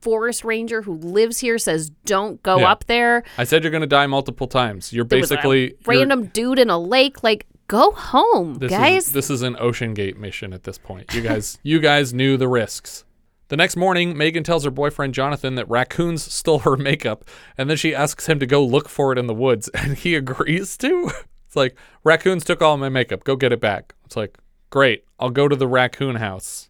forest 0.00 0.44
ranger 0.44 0.82
who 0.82 0.94
lives 0.94 1.38
here 1.38 1.56
says 1.58 1.90
don't 2.04 2.42
go 2.42 2.58
Yeah. 2.58 2.72
up 2.72 2.84
there. 2.86 3.22
I 3.38 3.44
said 3.44 3.62
you're 3.62 3.70
going 3.70 3.82
to 3.82 3.86
die 3.86 4.08
multiple 4.08 4.48
times. 4.48 4.92
You're 4.92 5.04
There 5.04 5.20
basically 5.20 5.60
you're- 5.60 5.76
random 5.98 6.26
dude 6.26 6.58
in 6.58 6.68
a 6.68 6.78
lake. 6.78 7.22
Like, 7.22 7.46
go 7.68 7.92
home, 7.92 8.54
This 8.54 8.72
guys. 8.72 9.06
is 9.06 9.12
this 9.12 9.30
is 9.30 9.42
an 9.42 9.56
Ocean 9.60 9.94
Gate 9.94 10.18
mission 10.18 10.52
at 10.52 10.64
this 10.64 10.78
point. 10.78 11.14
You 11.14 11.20
guys 11.22 11.58
you 11.62 11.78
guys 11.78 12.12
knew 12.12 12.36
the 12.36 12.48
risks. 12.48 13.04
The 13.48 13.56
next 13.56 13.76
morning, 13.76 14.16
Megan 14.16 14.44
tells 14.44 14.64
her 14.64 14.70
boyfriend 14.70 15.14
Jonathan 15.14 15.54
that 15.54 15.68
raccoons 15.70 16.22
stole 16.30 16.60
her 16.60 16.76
makeup, 16.76 17.24
and 17.56 17.68
then 17.70 17.76
she 17.78 17.94
asks 17.94 18.26
him 18.26 18.38
to 18.40 18.46
go 18.46 18.62
look 18.64 18.88
for 18.88 19.10
it 19.12 19.18
in 19.18 19.26
the 19.26 19.34
woods, 19.34 19.68
and 19.74 19.96
he 19.96 20.14
agrees 20.14 20.76
to. 20.78 21.10
It's 21.46 21.56
like 21.56 21.74
raccoons 22.04 22.44
took 22.44 22.60
all 22.60 22.76
my 22.76 22.90
makeup. 22.90 23.24
Go 23.24 23.34
get 23.36 23.52
it 23.52 23.60
back. 23.60 23.94
It's 24.04 24.16
like 24.16 24.36
great. 24.68 25.04
I'll 25.18 25.30
go 25.30 25.48
to 25.48 25.56
the 25.56 25.66
raccoon 25.66 26.16
house. 26.16 26.68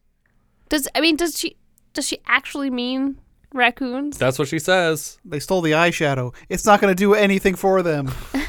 does 0.69 0.87
I 0.95 1.01
mean 1.01 1.17
does 1.17 1.37
she 1.37 1.57
does 1.95 2.07
she 2.07 2.21
actually 2.27 2.71
mean 2.71 3.19
raccoons? 3.53 4.17
That's 4.19 4.38
what 4.38 4.47
she 4.47 4.61
says. 4.61 5.19
They 5.25 5.41
stole 5.41 5.62
the 5.62 5.73
eyeshadow. 5.73 6.33
It's 6.49 6.64
not 6.64 6.81
going 6.81 6.95
to 6.95 6.97
do 6.97 7.14
anything 7.14 7.57
for 7.57 7.83
them. 7.83 8.12
You 8.33 8.41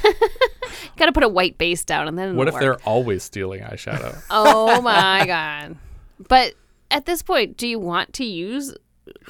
Got 0.98 1.06
to 1.08 1.12
put 1.14 1.24
a 1.24 1.30
white 1.30 1.58
base 1.58 1.84
down 1.84 2.08
and 2.08 2.18
then. 2.20 2.36
What 2.36 2.48
if 2.48 2.54
work. 2.54 2.62
they're 2.62 2.80
always 2.82 3.24
stealing 3.24 3.62
eyeshadow? 3.64 4.22
Oh 4.30 4.82
my 4.82 5.26
god! 5.26 5.78
But 6.28 6.54
at 6.92 7.06
this 7.06 7.22
point, 7.22 7.58
do 7.58 7.68
you 7.68 7.80
want 7.80 8.14
to 8.14 8.26
use 8.26 8.76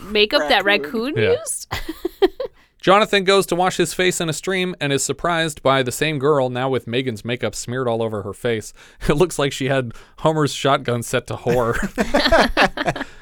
makeup 0.03 0.47
that 0.49 0.63
raccoon 0.63 1.15
Yeah. 1.15 1.35
used? 1.39 1.71
Jonathan 2.81 3.25
goes 3.25 3.45
to 3.47 3.55
wash 3.55 3.75
his 3.75 3.93
face 3.93 4.21
in 4.21 4.29
a 4.29 4.33
stream 4.33 4.73
and 4.79 4.93
is 4.93 5.03
surprised 5.03 5.61
by 5.61 5.83
the 5.83 5.91
same 5.91 6.17
girl 6.17 6.49
now 6.49 6.69
with 6.69 6.87
Megan's 6.87 7.25
makeup 7.25 7.53
smeared 7.53 7.89
all 7.89 8.01
over 8.01 8.21
her 8.23 8.33
face. 8.33 8.73
It 9.09 9.15
looks 9.15 9.37
like 9.37 9.51
she 9.51 9.65
had 9.67 9.91
Homer's 10.19 10.53
shotgun 10.53 11.03
set 11.03 11.27
to 11.27 11.35
whore. 11.35 11.75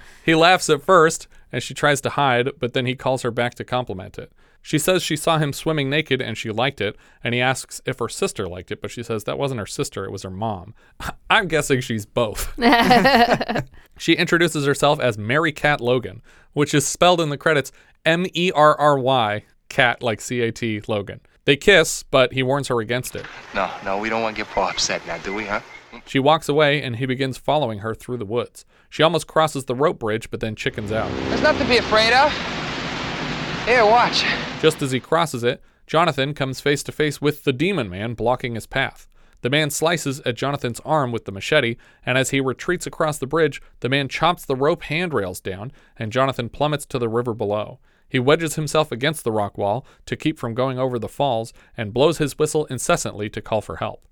he 0.25 0.35
laughs 0.35 0.69
at 0.69 0.83
first 0.83 1.27
and 1.51 1.63
she 1.63 1.73
tries 1.73 2.01
to 2.01 2.11
hide, 2.11 2.49
but 2.59 2.73
then 2.73 2.85
he 2.85 2.93
calls 2.95 3.23
her 3.23 3.31
back 3.31 3.55
to 3.55 3.63
compliment 3.63 4.19
it. 4.19 4.31
She 4.61 4.77
says 4.77 5.01
she 5.01 5.15
saw 5.15 5.37
him 5.37 5.53
swimming 5.53 5.89
naked 5.89 6.21
and 6.21 6.37
she 6.37 6.51
liked 6.51 6.81
it, 6.81 6.97
and 7.23 7.33
he 7.33 7.39
asks 7.39 7.81
if 7.85 7.99
her 7.99 8.09
sister 8.09 8.47
liked 8.47 8.71
it, 8.71 8.81
but 8.81 8.91
she 8.91 9.03
says 9.03 9.23
that 9.23 9.37
wasn't 9.37 9.59
her 9.59 9.65
sister, 9.65 10.03
it 10.05 10.11
was 10.11 10.23
her 10.23 10.29
mom. 10.29 10.73
I'm 11.29 11.47
guessing 11.47 11.81
she's 11.81 12.05
both. 12.05 12.53
She 13.97 14.13
introduces 14.13 14.65
herself 14.65 14.99
as 14.99 15.17
Merry 15.17 15.51
Cat 15.51 15.81
Logan, 15.81 16.21
which 16.53 16.73
is 16.73 16.85
spelled 16.85 17.19
in 17.19 17.29
the 17.29 17.37
credits 17.37 17.71
M 18.05 18.25
E 18.33 18.51
R 18.53 18.79
R 18.79 18.97
Y, 18.97 19.43
cat 19.69 20.03
like 20.03 20.21
C 20.21 20.41
A 20.41 20.51
T 20.51 20.81
Logan. 20.87 21.19
They 21.45 21.55
kiss, 21.55 22.03
but 22.03 22.33
he 22.33 22.43
warns 22.43 22.67
her 22.67 22.79
against 22.79 23.15
it. 23.15 23.25
No, 23.55 23.69
no, 23.83 23.97
we 23.97 24.09
don't 24.09 24.21
want 24.21 24.35
to 24.35 24.43
get 24.43 24.51
Paul 24.51 24.69
upset 24.69 25.05
now, 25.07 25.17
do 25.19 25.33
we, 25.33 25.45
huh? 25.45 25.61
She 26.05 26.19
walks 26.19 26.49
away 26.49 26.81
and 26.81 26.97
he 26.97 27.05
begins 27.05 27.37
following 27.37 27.79
her 27.79 27.95
through 27.95 28.17
the 28.17 28.25
woods. 28.25 28.65
She 28.89 29.01
almost 29.01 29.27
crosses 29.27 29.65
the 29.65 29.75
rope 29.75 29.99
bridge, 29.99 30.29
but 30.29 30.41
then 30.41 30.55
chickens 30.55 30.91
out. 30.91 31.09
There's 31.29 31.41
nothing 31.41 31.63
to 31.63 31.69
be 31.69 31.77
afraid 31.77 32.13
of. 32.13 32.31
Here, 33.67 33.85
watch. 33.85 34.23
Just 34.61 34.81
as 34.81 34.91
he 34.91 35.01
crosses 35.01 35.43
it, 35.43 35.61
Jonathan 35.87 36.33
comes 36.33 36.61
face 36.61 36.81
to 36.83 36.93
face 36.93 37.19
with 37.19 37.43
the 37.43 37.51
demon 37.51 37.89
man 37.89 38.13
blocking 38.13 38.55
his 38.55 38.65
path. 38.65 39.09
The 39.41 39.49
man 39.49 39.71
slices 39.71 40.21
at 40.21 40.37
Jonathan's 40.37 40.79
arm 40.85 41.11
with 41.11 41.25
the 41.25 41.33
machete, 41.33 41.75
and 42.05 42.17
as 42.17 42.29
he 42.29 42.39
retreats 42.39 42.87
across 42.87 43.17
the 43.17 43.27
bridge, 43.27 43.61
the 43.81 43.89
man 43.89 44.07
chops 44.07 44.45
the 44.45 44.55
rope 44.55 44.83
handrails 44.83 45.41
down, 45.41 45.73
and 45.97 46.13
Jonathan 46.13 46.47
plummets 46.47 46.85
to 46.85 46.97
the 46.97 47.09
river 47.09 47.33
below. 47.33 47.79
He 48.07 48.19
wedges 48.19 48.55
himself 48.55 48.89
against 48.89 49.25
the 49.25 49.33
rock 49.33 49.57
wall 49.57 49.85
to 50.05 50.15
keep 50.15 50.39
from 50.39 50.53
going 50.53 50.79
over 50.79 50.97
the 50.97 51.09
falls 51.09 51.51
and 51.75 51.93
blows 51.93 52.19
his 52.19 52.39
whistle 52.39 52.67
incessantly 52.67 53.29
to 53.31 53.41
call 53.41 53.59
for 53.59 53.75
help. 53.75 54.05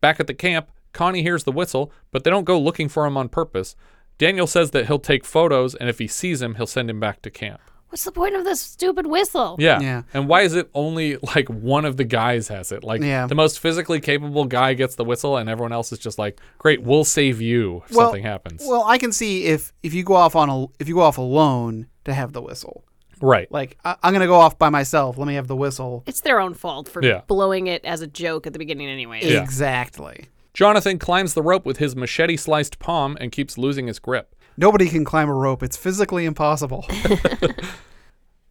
Back 0.00 0.20
at 0.20 0.26
the 0.26 0.32
camp, 0.32 0.70
Connie 0.94 1.22
hears 1.22 1.44
the 1.44 1.52
whistle, 1.52 1.92
but 2.12 2.24
they 2.24 2.30
don't 2.30 2.44
go 2.44 2.58
looking 2.58 2.88
for 2.88 3.04
him 3.04 3.18
on 3.18 3.28
purpose. 3.28 3.76
Daniel 4.16 4.46
says 4.46 4.70
that 4.70 4.86
he'll 4.86 4.98
take 4.98 5.26
photos, 5.26 5.74
and 5.74 5.90
if 5.90 5.98
he 5.98 6.06
sees 6.06 6.40
him, 6.40 6.54
he'll 6.54 6.66
send 6.66 6.88
him 6.88 6.98
back 6.98 7.20
to 7.20 7.30
camp. 7.30 7.60
What's 7.96 8.04
the 8.04 8.12
point 8.12 8.34
of 8.36 8.44
this 8.44 8.60
stupid 8.60 9.06
whistle? 9.06 9.56
Yeah. 9.58 9.80
Yeah. 9.80 10.02
And 10.12 10.28
why 10.28 10.42
is 10.42 10.54
it 10.54 10.68
only 10.74 11.16
like 11.34 11.48
one 11.48 11.86
of 11.86 11.96
the 11.96 12.04
guys 12.04 12.46
has 12.48 12.70
it? 12.70 12.84
Like 12.84 13.00
Yeah. 13.00 13.26
the 13.26 13.34
most 13.34 13.58
physically 13.58 14.00
capable 14.00 14.44
guy 14.44 14.74
gets 14.74 14.96
the 14.96 15.04
whistle 15.04 15.38
and 15.38 15.48
everyone 15.48 15.72
else 15.72 15.92
is 15.92 15.98
just 15.98 16.18
like, 16.18 16.38
"Great, 16.58 16.82
we'll 16.82 17.04
save 17.04 17.40
you 17.40 17.84
if 17.88 17.96
Well- 17.96 18.08
something 18.08 18.22
happens." 18.22 18.62
Well, 18.68 18.84
I 18.86 18.98
can 18.98 19.12
see 19.12 19.46
if 19.46 19.72
if 19.82 19.94
you 19.94 20.02
go 20.04 20.12
off 20.12 20.36
on 20.36 20.50
a 20.50 20.66
if 20.78 20.88
you 20.88 20.94
go 20.96 21.00
off 21.00 21.16
alone 21.16 21.86
to 22.04 22.12
have 22.12 22.34
the 22.34 22.42
whistle. 22.42 22.84
right. 23.22 23.50
Like 23.50 23.78
I, 23.82 23.96
I'm 24.02 24.12
gonna 24.12 24.26
go 24.26 24.34
off 24.34 24.58
by 24.58 24.68
myself. 24.68 25.16
Let 25.16 25.26
me 25.26 25.36
have 25.36 25.48
the 25.48 25.56
whistle. 25.56 26.02
It's 26.06 26.20
their 26.20 26.38
own 26.38 26.52
fault 26.52 26.90
for 26.90 27.02
Yeah. 27.02 27.22
blowing 27.26 27.66
it 27.66 27.82
as 27.86 28.02
a 28.02 28.06
joke 28.06 28.46
at 28.46 28.52
the 28.52 28.58
beginning, 28.58 28.88
anyway. 28.90 29.20
Yeah. 29.22 29.42
Exactly. 29.42 30.26
Jonathan 30.52 30.98
climbs 30.98 31.32
the 31.32 31.40
rope 31.42 31.64
with 31.64 31.78
his 31.78 31.96
machete 31.96 32.36
sliced 32.36 32.78
palm 32.78 33.16
and 33.22 33.32
keeps 33.32 33.56
losing 33.56 33.86
his 33.86 33.98
grip. 33.98 34.34
Nobody 34.56 34.88
can 34.88 35.04
climb 35.04 35.28
a 35.28 35.34
rope. 35.34 35.62
It's 35.62 35.76
physically 35.76 36.24
impossible. 36.24 36.86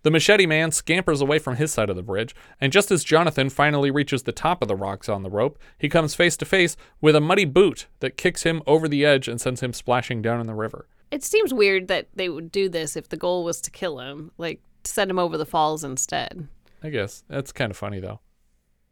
The 0.06 0.12
machete 0.12 0.46
man 0.46 0.72
scampers 0.72 1.20
away 1.20 1.39
from 1.39 1.56
his 1.56 1.74
side 1.74 1.89
of 1.89 1.96
the 1.96 2.04
bridge, 2.04 2.36
and 2.62 2.72
just 2.72 2.91
as 2.91 3.04
Jonathan 3.04 3.50
finally 3.50 3.89
reaches 3.89 4.22
the 4.22 4.32
top 4.32 4.62
of 4.62 4.68
the 4.68 4.76
rocks 4.76 5.10
on 5.10 5.24
the 5.24 5.32
rope, 5.32 5.58
he 5.80 5.89
comes 5.89 6.13
face 6.13 6.38
to 6.38 6.46
face 6.46 6.78
with 7.02 7.15
a 7.15 7.20
muddy 7.20 7.44
boot 7.44 7.88
that 8.02 8.15
kicks 8.15 8.44
him 8.44 8.62
over 8.68 8.88
the 8.88 9.04
edge 9.04 9.28
and 9.28 9.41
sends 9.41 9.62
him 9.62 9.74
splashing 9.74 10.22
down 10.22 10.39
in 10.39 10.46
the 10.46 10.54
river. 10.54 10.88
It 11.10 11.24
seems 11.24 11.56
weird 11.56 11.88
that 11.88 12.10
they 12.13 12.30
would 12.30 12.52
do 12.52 12.70
this 12.70 12.96
if 12.96 13.10
the 13.10 13.18
goal 13.18 13.44
was 13.44 13.60
to 13.62 13.72
kill 13.72 14.00
him, 14.00 14.30
like 14.38 14.62
send 14.84 15.10
him 15.10 15.18
over 15.18 15.39
the 15.39 15.44
falls 15.44 15.84
instead. 15.84 16.48
I 16.84 16.91
guess 16.91 17.24
that's 17.28 17.52
kind 17.52 17.72
of 17.72 17.78
funny 17.78 18.00
though. 18.00 18.20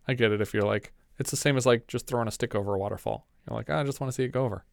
I 0.08 0.15
get 0.15 0.32
it 0.32 0.41
if 0.41 0.52
you're 0.52 0.63
like, 0.63 0.93
it's 1.19 1.30
the 1.30 1.38
same 1.38 1.58
as 1.58 1.67
like 1.67 1.86
just 1.86 2.08
throwing 2.08 2.28
a 2.28 2.32
stick 2.32 2.56
over 2.56 2.73
a 2.73 2.80
waterfall. 2.80 3.28
You're 3.47 3.56
like, 3.56 3.69
"Ah, 3.69 3.82
I 3.82 3.84
just 3.84 4.02
want 4.02 4.12
to 4.12 4.15
see 4.15 4.23
it 4.23 4.32
go 4.32 4.45
over. 4.45 4.65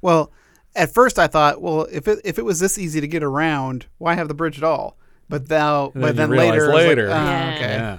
Well, 0.00 0.30
at 0.74 0.92
first 0.94 1.18
I 1.18 1.26
thought, 1.26 1.60
well, 1.60 1.86
if 1.90 2.06
it 2.08 2.20
if 2.24 2.38
it 2.38 2.44
was 2.44 2.60
this 2.60 2.78
easy 2.78 3.00
to 3.00 3.08
get 3.08 3.22
around, 3.22 3.86
why 3.98 4.14
have 4.14 4.28
the 4.28 4.34
bridge 4.34 4.58
at 4.58 4.64
all? 4.64 4.96
But 5.28 5.48
now, 5.48 5.90
And 5.94 6.02
but 6.02 6.16
then 6.16 6.30
then 6.30 6.30
you 6.30 6.52
realize 6.52 6.74
later, 6.86 7.08
like, 7.08 7.20
"Oh, 7.20 7.24
Yeah. 7.24 7.54
okay. 7.54 7.72
Yeah. 7.74 7.98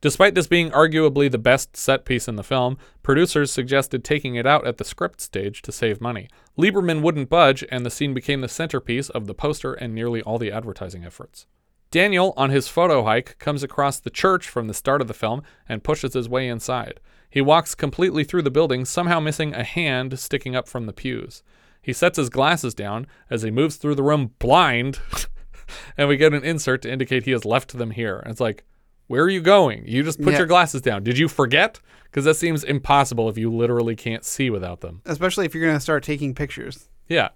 Despite 0.00 0.34
this 0.34 0.48
being 0.48 0.70
arguably 0.70 1.30
the 1.30 1.38
best 1.38 1.76
set 1.76 2.04
piece 2.04 2.26
in 2.26 2.34
the 2.34 2.42
film, 2.42 2.76
producers 3.04 3.52
suggested 3.52 4.02
taking 4.02 4.34
it 4.34 4.46
out 4.46 4.66
at 4.66 4.78
the 4.78 4.84
script 4.84 5.20
stage 5.20 5.62
to 5.62 5.70
save 5.70 6.00
money. 6.00 6.28
Lieberman 6.58 7.02
wouldn't 7.02 7.28
budge, 7.28 7.64
and 7.70 7.86
the 7.86 7.90
scene 7.90 8.12
became 8.12 8.40
the 8.40 8.48
centerpiece 8.48 9.10
of 9.10 9.26
the 9.28 9.34
poster 9.34 9.74
and 9.74 9.94
nearly 9.94 10.20
all 10.22 10.38
the 10.38 10.50
advertising 10.50 11.04
efforts. 11.04 11.46
Daniel, 11.92 12.32
on 12.38 12.48
his 12.50 12.68
photo 12.68 13.04
hike, 13.04 13.38
comes 13.38 13.62
across 13.62 14.00
the 14.00 14.10
church 14.10 14.48
from 14.48 14.66
the 14.66 14.72
start 14.74 15.00
of 15.02 15.08
the 15.08 15.14
film 15.14 15.42
and 15.68 15.84
pushes 15.84 16.14
his 16.14 16.26
way 16.28 16.48
inside. 16.48 16.98
He 17.30 17.42
walks 17.42 17.74
completely 17.74 18.24
through 18.24 18.42
the 18.42 18.50
building, 18.50 18.84
somehow 18.86 19.20
missing 19.20 19.54
a 19.54 19.62
hand 19.62 20.18
sticking 20.18 20.56
up 20.56 20.66
from 20.68 20.86
the 20.86 20.92
pews. 20.94 21.42
He 21.82 21.92
sets 21.92 22.16
his 22.16 22.30
glasses 22.30 22.74
down 22.74 23.06
as 23.28 23.42
he 23.42 23.50
moves 23.50 23.76
through 23.76 23.96
the 23.96 24.02
room 24.02 24.32
blind, 24.38 25.00
and 25.98 26.08
we 26.08 26.16
get 26.16 26.32
an 26.32 26.42
insert 26.44 26.80
to 26.82 26.90
indicate 26.90 27.24
he 27.24 27.30
has 27.32 27.44
left 27.44 27.76
them 27.76 27.90
here. 27.90 28.18
And 28.20 28.30
it's 28.30 28.40
like, 28.40 28.64
where 29.08 29.22
are 29.24 29.28
you 29.30 29.42
going? 29.42 29.84
You 29.86 30.02
just 30.02 30.20
put 30.22 30.32
Yeah. 30.32 30.38
your 30.38 30.46
glasses 30.46 30.80
down. 30.80 31.02
Did 31.04 31.18
you 31.18 31.28
forget? 31.28 31.78
Because 32.04 32.24
that 32.24 32.36
seems 32.36 32.64
impossible 32.64 33.28
if 33.28 33.36
you 33.36 33.52
literally 33.52 33.96
can't 33.96 34.24
see 34.24 34.48
without 34.48 34.80
them. 34.80 35.02
Especially 35.04 35.44
if 35.44 35.54
you're 35.54 35.66
gonna 35.66 35.78
start 35.80 36.02
taking 36.04 36.34
pictures. 36.34 36.88
Yeah. 37.06 37.28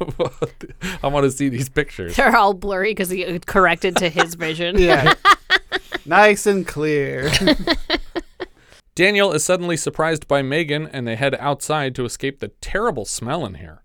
I 1.02 1.08
want 1.08 1.24
to 1.24 1.30
see 1.30 1.48
these 1.48 1.68
pictures. 1.68 2.16
They're 2.16 2.36
all 2.36 2.54
blurry 2.54 2.90
because 2.90 3.10
he 3.10 3.38
corrected 3.40 3.96
to 3.96 4.08
his 4.08 4.34
vision. 4.34 4.76
Yeah. 4.86 5.14
nice 6.06 6.46
and 6.46 6.66
clear. 6.66 7.30
Daniel 8.94 9.32
is 9.32 9.44
suddenly 9.44 9.76
surprised 9.76 10.28
by 10.28 10.42
Megan, 10.42 10.86
and 10.86 11.06
they 11.06 11.16
head 11.16 11.34
outside 11.36 11.94
to 11.96 12.04
escape 12.04 12.38
the 12.38 12.48
terrible 12.60 13.04
smell 13.04 13.44
in 13.44 13.54
here. 13.54 13.82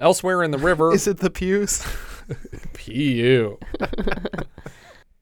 Elsewhere 0.00 0.42
in 0.42 0.50
the 0.50 0.58
river, 0.58 0.92
Is 0.92 1.06
it 1.06 1.18
the 1.18 1.30
pews? 1.30 1.86
Pu. 2.72 3.58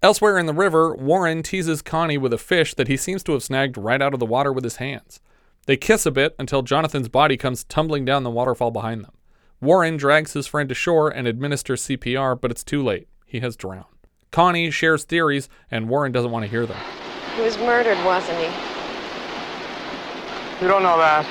Elsewhere 0.03 0.39
in 0.39 0.47
the 0.47 0.55
river, 0.55 0.95
Warren 0.95 1.43
teases 1.43 1.83
Connie 1.83 2.19
with 2.19 2.33
a 2.33 2.39
fish 2.39 2.75
that 2.75 2.89
he 2.89 2.97
seems 2.97 3.23
to 3.25 3.33
have 3.33 3.43
snagged 3.43 3.77
right 3.77 4.01
out 4.01 4.15
of 4.15 4.21
the 4.21 4.27
water 4.27 4.53
with 4.53 4.65
his 4.65 4.77
hands. 4.77 5.21
They 5.67 5.77
kiss 5.77 6.07
a 6.07 6.11
bit 6.11 6.35
until 6.39 6.63
Jonathan's 6.63 7.09
body 7.09 7.37
comes 7.37 7.65
tumbling 7.65 8.05
down 8.05 8.23
the 8.23 8.31
waterfall 8.31 8.71
behind 8.71 9.05
them. 9.05 9.13
Warren 9.61 9.97
drags 9.97 10.35
his 10.35 10.47
friend 10.47 10.71
ashore 10.71 11.09
and 11.09 11.27
administers 11.27 11.83
CPR, 11.83 12.41
but 12.41 12.53
it's 12.53 12.63
too 12.63 12.81
late. 12.83 13.09
He 13.27 13.41
has 13.41 13.57
drowned. 13.57 13.87
Connie 14.31 14.71
shares 14.71 15.03
theories, 15.03 15.49
and 15.69 15.89
Warren 15.89 16.13
doesn't 16.13 16.31
want 16.31 16.45
to 16.45 16.51
hear 16.51 16.65
them. 16.65 16.77
He 17.35 17.43
was 17.43 17.59
murdered, 17.59 17.99
wasn't 18.05 18.39
he? 18.39 18.45
You 20.63 20.69
don't 20.69 20.83
know 20.85 20.99
that. 20.99 21.25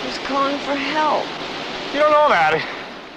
He 0.00 0.08
was 0.08 0.18
calling 0.26 0.58
for 0.58 0.74
help. 0.74 1.24
You 1.94 2.00
don't 2.00 2.12
know 2.12 2.28
that. 2.28 2.62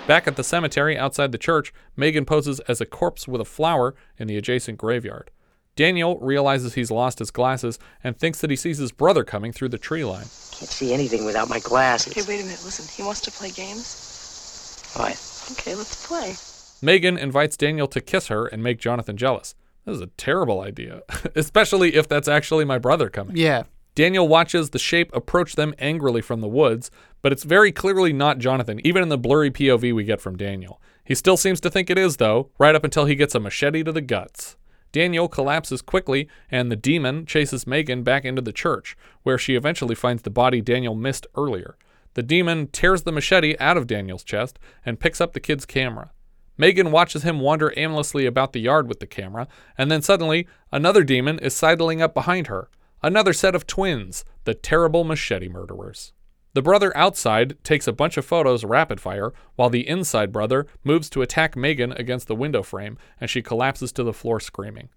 Back 0.08 0.28
at 0.28 0.38
the 0.38 0.44
cemetery 0.44 0.98
outside 0.98 1.32
the 1.32 1.38
church, 1.38 1.74
Megan 1.98 2.26
poses 2.26 2.60
as 2.62 2.80
a 2.80 2.86
corpse 2.86 3.28
with 3.28 3.42
a 3.42 3.46
flower 3.46 3.96
in 4.18 4.28
the 4.28 4.38
adjacent 4.38 4.78
graveyard. 4.78 5.32
Daniel 5.76 6.18
realizes 6.20 6.74
he's 6.74 6.90
lost 6.90 7.20
his 7.20 7.32
glasses 7.32 7.80
and 8.04 8.18
thinks 8.18 8.40
that 8.40 8.50
he 8.50 8.56
sees 8.56 8.78
his 8.78 8.94
brother 8.94 9.24
coming 9.26 9.52
through 9.52 9.70
the 9.70 9.78
tree 9.78 10.06
line. 10.06 10.26
Can't 10.52 10.72
see 10.72 10.94
anything 10.94 11.26
without 11.26 11.50
my 11.50 11.60
glasses. 11.60 12.14
Okay, 12.14 12.22
wait 12.28 12.40
a 12.42 12.46
minute. 12.46 12.64
Listen, 12.64 12.86
he 12.96 13.04
wants 13.04 13.20
to 13.22 13.32
play 13.32 13.52
games. 13.52 14.92
What? 14.96 15.12
Okay, 15.52 15.76
let's 15.76 16.08
play. 16.08 16.36
Megan 16.82 17.18
invites 17.18 17.58
Daniel 17.58 17.88
to 17.88 18.00
kiss 18.00 18.28
her 18.28 18.48
and 18.48 18.64
make 18.64 18.80
Jonathan 18.80 19.18
jealous. 19.18 19.54
This 19.86 19.96
is 19.96 20.02
a 20.02 20.08
terrible 20.08 20.62
idea, 20.62 21.02
especially 21.36 21.96
if 21.96 22.08
that's 22.08 22.28
actually 22.28 22.64
my 22.66 22.78
brother 22.78 23.10
coming. 23.10 23.36
yeah. 23.36 23.64
Daniel 23.96 24.28
watches 24.28 24.72
the 24.72 24.80
shape 24.80 25.10
approach 25.16 25.56
them 25.56 25.74
angrily 25.80 26.22
from 26.22 26.42
the 26.42 26.50
woods, 26.50 26.92
but 27.22 27.32
it's 27.32 27.46
very 27.46 27.72
clearly 27.72 28.12
not 28.12 28.40
Jonathan, 28.40 28.86
even 28.86 29.02
in 29.02 29.08
the 29.08 29.18
blurry 29.18 29.50
POV 29.50 29.96
we 29.96 30.04
get 30.04 30.20
from 30.20 30.36
Daniel. 30.36 30.82
He 31.06 31.16
still 31.16 31.38
seems 31.38 31.62
to 31.62 31.70
think 31.70 31.90
it 31.90 31.98
is, 31.98 32.18
though, 32.18 32.50
right 32.58 32.76
up 32.76 32.84
until 32.84 33.06
he 33.06 33.16
gets 33.16 33.36
a 33.36 33.40
machete 33.40 33.84
to 33.84 33.94
the 33.94 34.02
guts. 34.02 34.58
Daniel 34.96 35.28
collapses 35.28 35.82
quickly, 35.82 36.30
and 36.50 36.72
the 36.72 36.78
demon 36.78 37.26
chases 37.26 37.68
Megan 37.68 38.02
back 38.02 38.24
into 38.24 38.42
the 38.42 38.54
church, 38.54 38.96
where 39.24 39.38
she 39.38 39.56
eventually 39.58 39.94
finds 39.94 40.22
the 40.22 40.30
body 40.30 40.62
Daniel 40.62 40.96
missed 40.96 41.28
earlier. 41.36 41.76
The 42.14 42.24
demon 42.24 42.68
tears 42.68 43.02
the 43.02 43.12
machete 43.12 43.58
out 43.60 43.76
of 43.76 43.88
Daniel's 43.88 44.24
chest 44.24 44.58
and 44.86 44.98
picks 44.98 45.20
up 45.20 45.34
the 45.34 45.42
kid's 45.42 45.66
camera. 45.66 46.12
Megan 46.58 46.92
watches 46.92 47.24
him 47.24 47.42
wander 47.42 47.74
aimlessly 47.76 48.26
about 48.26 48.54
the 48.54 48.62
yard 48.62 48.88
with 48.88 49.02
the 49.02 49.06
camera, 49.06 49.50
and 49.78 49.92
then 49.92 50.02
suddenly, 50.02 50.48
another 50.72 51.04
demon 51.04 51.40
is 51.40 51.54
sidling 51.54 52.02
up 52.02 52.14
behind 52.14 52.48
her. 52.48 52.70
Another 53.04 53.34
set 53.34 53.54
of 53.54 53.68
twins, 53.68 54.24
the 54.46 54.54
terrible 54.54 55.04
machete 55.04 55.50
murderers. 55.50 56.14
The 56.56 56.62
brother 56.62 56.96
outside 56.96 57.62
takes 57.66 57.86
a 57.86 57.92
bunch 57.92 58.16
of 58.16 58.24
photos 58.24 58.64
rapid 58.64 59.02
fire, 59.02 59.34
while 59.58 59.70
the 59.70 59.86
inside 59.86 60.32
brother 60.32 60.68
moves 60.86 61.10
to 61.10 61.22
attack 61.22 61.58
Megan 61.58 61.92
against 61.92 62.30
the 62.30 62.36
window 62.36 62.64
frame, 62.64 62.98
and 63.20 63.30
she 63.30 63.42
collapses 63.42 63.92
to 63.92 64.04
the 64.04 64.14
floor 64.14 64.40
screaming. 64.40 64.88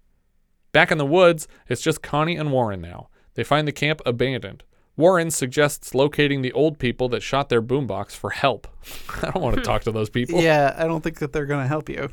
Back 0.71 0.89
in 0.89 0.97
the 0.97 1.05
woods, 1.05 1.49
it's 1.67 1.81
just 1.81 2.01
Connie 2.01 2.37
and 2.37 2.53
Warren 2.53 2.79
now. 2.79 3.09
They 3.33 3.43
find 3.43 3.67
the 3.67 3.73
camp 3.73 4.01
abandoned. 4.05 4.63
Warren 4.95 5.31
suggests 5.31 5.93
locating 5.93 6.41
the 6.41 6.53
old 6.53 6.79
people 6.79 7.09
that 7.09 7.23
shot 7.23 7.49
their 7.49 7.61
boombox 7.61 8.11
for 8.11 8.29
help. 8.29 8.65
I 9.21 9.31
don't 9.31 9.43
want 9.43 9.57
to 9.57 9.61
talk 9.61 9.81
to 9.81 9.91
those 9.91 10.09
people. 10.09 10.41
Yeah, 10.41 10.73
I 10.77 10.87
don't 10.87 11.03
think 11.03 11.19
that 11.19 11.33
they're 11.33 11.45
gonna 11.45 11.67
help 11.67 11.89
you. 11.89 12.07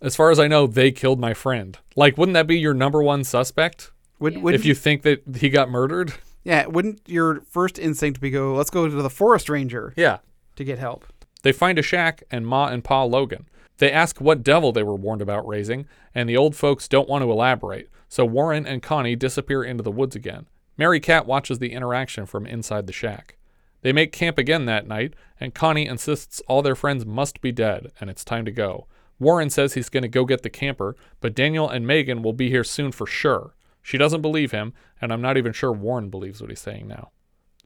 As 0.00 0.14
far 0.14 0.30
as 0.30 0.38
I 0.38 0.46
know, 0.46 0.68
they 0.68 0.92
killed 0.92 1.18
my 1.18 1.34
friend. 1.34 1.76
Like, 1.96 2.16
wouldn't 2.16 2.34
that 2.34 2.46
be 2.46 2.60
your 2.60 2.74
number 2.74 3.02
one 3.02 3.24
suspect? 3.24 3.90
Would, 4.20 4.38
would 4.38 4.54
if 4.54 4.64
you 4.64 4.76
think 4.76 5.02
that 5.02 5.22
he 5.38 5.48
got 5.48 5.68
murdered? 5.68 6.14
Yeah, 6.42 6.66
wouldn't 6.66 7.00
your 7.06 7.42
first 7.42 7.78
instinct 7.78 8.20
be 8.20 8.30
go, 8.30 8.54
let's 8.54 8.70
go 8.70 8.88
to 8.88 9.02
the 9.02 9.10
forest 9.10 9.48
ranger 9.48 9.92
Yeah. 9.96 10.18
to 10.56 10.64
get 10.64 10.78
help? 10.78 11.04
They 11.42 11.52
find 11.52 11.78
a 11.78 11.82
shack 11.82 12.22
and 12.30 12.46
Ma 12.46 12.66
and 12.68 12.82
Pa 12.84 13.02
Logan. 13.04 13.46
They 13.78 13.90
ask 13.92 14.20
what 14.20 14.42
devil 14.42 14.72
they 14.72 14.82
were 14.82 14.94
warned 14.94 15.22
about 15.22 15.46
raising, 15.46 15.86
and 16.14 16.28
the 16.28 16.36
old 16.36 16.54
folks 16.54 16.86
don't 16.88 17.08
want 17.08 17.22
to 17.22 17.30
elaborate, 17.30 17.88
so 18.08 18.24
Warren 18.26 18.66
and 18.66 18.82
Connie 18.82 19.16
disappear 19.16 19.62
into 19.64 19.82
the 19.82 19.90
woods 19.90 20.14
again. 20.16 20.46
Merry 20.76 21.00
Cat 21.00 21.26
watches 21.26 21.58
the 21.58 21.72
interaction 21.72 22.26
from 22.26 22.46
inside 22.46 22.86
the 22.86 22.92
shack. 22.92 23.36
They 23.82 23.92
make 23.92 24.12
camp 24.12 24.36
again 24.36 24.66
that 24.66 24.86
night, 24.86 25.14
and 25.38 25.54
Connie 25.54 25.86
insists 25.86 26.42
all 26.46 26.60
their 26.60 26.74
friends 26.74 27.06
must 27.06 27.40
be 27.40 27.52
dead, 27.52 27.90
and 28.00 28.10
it's 28.10 28.24
time 28.24 28.44
to 28.44 28.50
go. 28.50 28.86
Warren 29.18 29.48
says 29.50 29.72
he's 29.74 29.88
going 29.88 30.02
to 30.02 30.08
go 30.08 30.24
get 30.26 30.42
the 30.42 30.50
camper, 30.50 30.96
but 31.20 31.34
Daniel 31.34 31.68
and 31.68 31.86
Megan 31.86 32.22
will 32.22 32.32
be 32.34 32.50
here 32.50 32.64
soon 32.64 32.92
for 32.92 33.06
sure. 33.06 33.54
She 33.82 33.98
doesn't 33.98 34.22
believe 34.22 34.52
him, 34.52 34.72
and 35.00 35.12
I'm 35.12 35.22
not 35.22 35.36
even 35.36 35.52
sure 35.52 35.72
Warren 35.72 36.10
believes 36.10 36.40
what 36.40 36.50
he's 36.50 36.60
saying 36.60 36.86
now. 36.86 37.10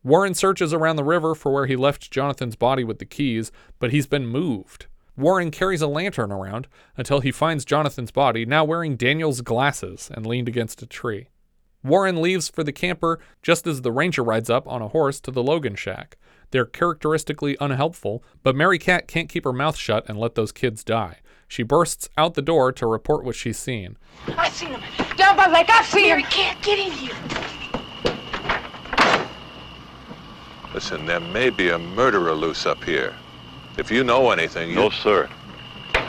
Warren 0.03 0.35
searches 0.35 0.75
around 0.75 0.97
the 0.97 1.05
river 1.05 1.35
for 1.35 1.53
where 1.53 1.67
he 1.67 1.77
left 1.77 2.11
Jonathan's 2.11 2.57
body 2.57 2.85
with 2.85 2.99
the 2.99 3.07
keys, 3.07 3.51
but 3.79 3.91
he's 3.91 4.07
been 4.07 4.27
moved. 4.27 4.87
Warren 5.17 5.51
carries 5.51 5.81
a 5.81 5.87
lantern 5.87 6.31
around 6.31 6.67
until 6.97 7.21
he 7.21 7.31
finds 7.31 7.65
Jonathan's 7.65 8.11
body, 8.11 8.45
now 8.45 8.65
wearing 8.65 8.97
Daniel's 8.97 9.41
glasses 9.41 10.11
and 10.13 10.27
leaned 10.27 10.49
against 10.49 10.83
a 10.83 10.87
tree. 10.87 11.29
Warren 11.83 12.21
leaves 12.21 12.49
for 12.49 12.65
the 12.65 12.73
camper 12.73 13.21
just 13.43 13.67
as 13.67 13.83
the 13.83 13.93
ranger 13.93 14.25
rides 14.25 14.51
up 14.51 14.67
on 14.67 14.83
a 14.83 14.89
horse 14.89 15.21
to 15.21 15.31
the 15.31 15.43
Logan 15.43 15.75
shack. 15.75 16.17
They're 16.51 16.65
characteristically 16.65 17.57
unhelpful, 17.61 18.23
but 18.43 18.57
Merry 18.57 18.79
Cat 18.79 19.09
can't 19.09 19.29
keep 19.29 19.45
her 19.45 19.53
mouth 19.53 19.77
shut 19.77 20.05
and 20.09 20.19
let 20.19 20.35
those 20.35 20.53
kids 20.53 20.85
die. 20.85 21.19
She 21.49 21.63
bursts 21.63 22.09
out 22.17 22.35
the 22.35 22.43
door 22.43 22.73
to 22.73 22.87
report 22.87 23.25
what 23.25 23.37
she's 23.37 23.59
seen. 23.59 23.97
I 24.37 24.49
seen 24.49 24.71
him. 24.71 24.83
Down 25.17 25.37
by 25.37 25.47
the 25.47 25.53
lake. 25.53 25.69
I've 25.69 25.87
seen 25.87 26.05
him. 26.05 26.09
Mary 26.11 26.23
can't 26.25 26.61
get 26.63 26.79
in 26.79 26.91
here. 26.93 27.15
Listen, 30.73 31.07
there 31.07 31.21
may 31.21 31.51
be 31.51 31.71
a 31.71 31.79
murderer 31.79 32.33
loose 32.33 32.67
up 32.67 32.83
here. 32.83 33.15
If 33.79 33.91
you 33.91 34.03
know 34.03 34.31
anything, 34.31 34.71
you... 34.71 34.75
No, 34.75 34.91
sir. 34.91 35.29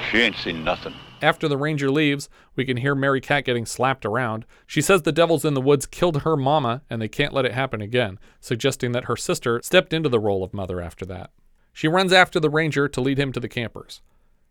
She 0.10 0.19
ain't 0.19 0.36
seen 0.38 0.63
nothing. 0.63 0.93
After 1.21 1.47
the 1.47 1.58
ranger 1.58 1.89
leaves, 1.89 2.30
we 2.56 2.65
can 2.65 2.78
hear 2.78 2.93
Merry 2.93 3.21
Cat 3.21 3.45
getting 3.45 3.65
slapped 3.65 4.06
around. 4.06 4.45
She 4.67 4.82
says 4.82 5.01
the 5.01 5.12
devils 5.12 5.45
in 5.45 5.54
the 5.54 5.62
woods 5.62 5.86
killed 5.86 6.21
her 6.21 6.36
mama 6.36 6.82
and 6.89 7.01
they 7.01 7.08
can't 7.08 7.34
let 7.34 7.45
it 7.45 7.54
happen 7.54 7.82
again, 7.82 8.19
suggesting 8.41 8.91
that 8.91 9.06
her 9.06 9.15
sister 9.15 9.62
stepped 9.63 9.93
into 9.93 10.10
the 10.10 10.19
role 10.19 10.43
of 10.43 10.54
mother 10.54 10.82
after 10.82 11.06
that. 11.06 11.32
She 11.73 11.88
runs 11.88 12.13
after 12.13 12.39
the 12.39 12.49
ranger 12.49 12.88
to 12.88 13.01
lead 13.01 13.17
him 13.17 13.32
to 13.32 13.39
the 13.39 13.49
campers. 13.49 14.01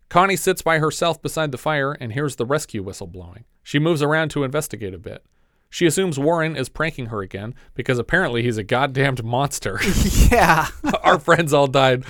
Connie 0.08 0.36
sits 0.36 0.62
by 0.62 0.78
herself 0.78 1.20
beside 1.20 1.52
the 1.52 1.58
fire 1.58 1.92
and 1.92 2.12
hears 2.12 2.36
the 2.36 2.46
rescue 2.46 2.82
whistle 2.82 3.06
blowing. 3.06 3.44
She 3.62 3.78
moves 3.78 4.02
around 4.02 4.30
to 4.30 4.44
investigate 4.44 4.94
a 4.94 4.98
bit. 4.98 5.24
She 5.70 5.86
assumes 5.86 6.18
Warren 6.18 6.54
is 6.56 6.68
pranking 6.68 7.06
her 7.06 7.20
again 7.20 7.54
because 7.74 7.98
apparently 7.98 8.42
he's 8.42 8.58
a 8.58 8.62
goddamned 8.62 9.24
monster. 9.24 9.80
Yeah. 10.30 10.68
Our 11.02 11.18
friends 11.18 11.52
all 11.52 11.66
died. 11.66 12.04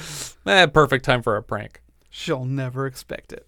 Eh, 0.46 0.66
perfect 0.66 1.04
time 1.04 1.22
for 1.22 1.36
a 1.36 1.42
prank. 1.42 1.82
She'll 2.08 2.44
never 2.44 2.86
expect 2.86 3.32
it. 3.32 3.46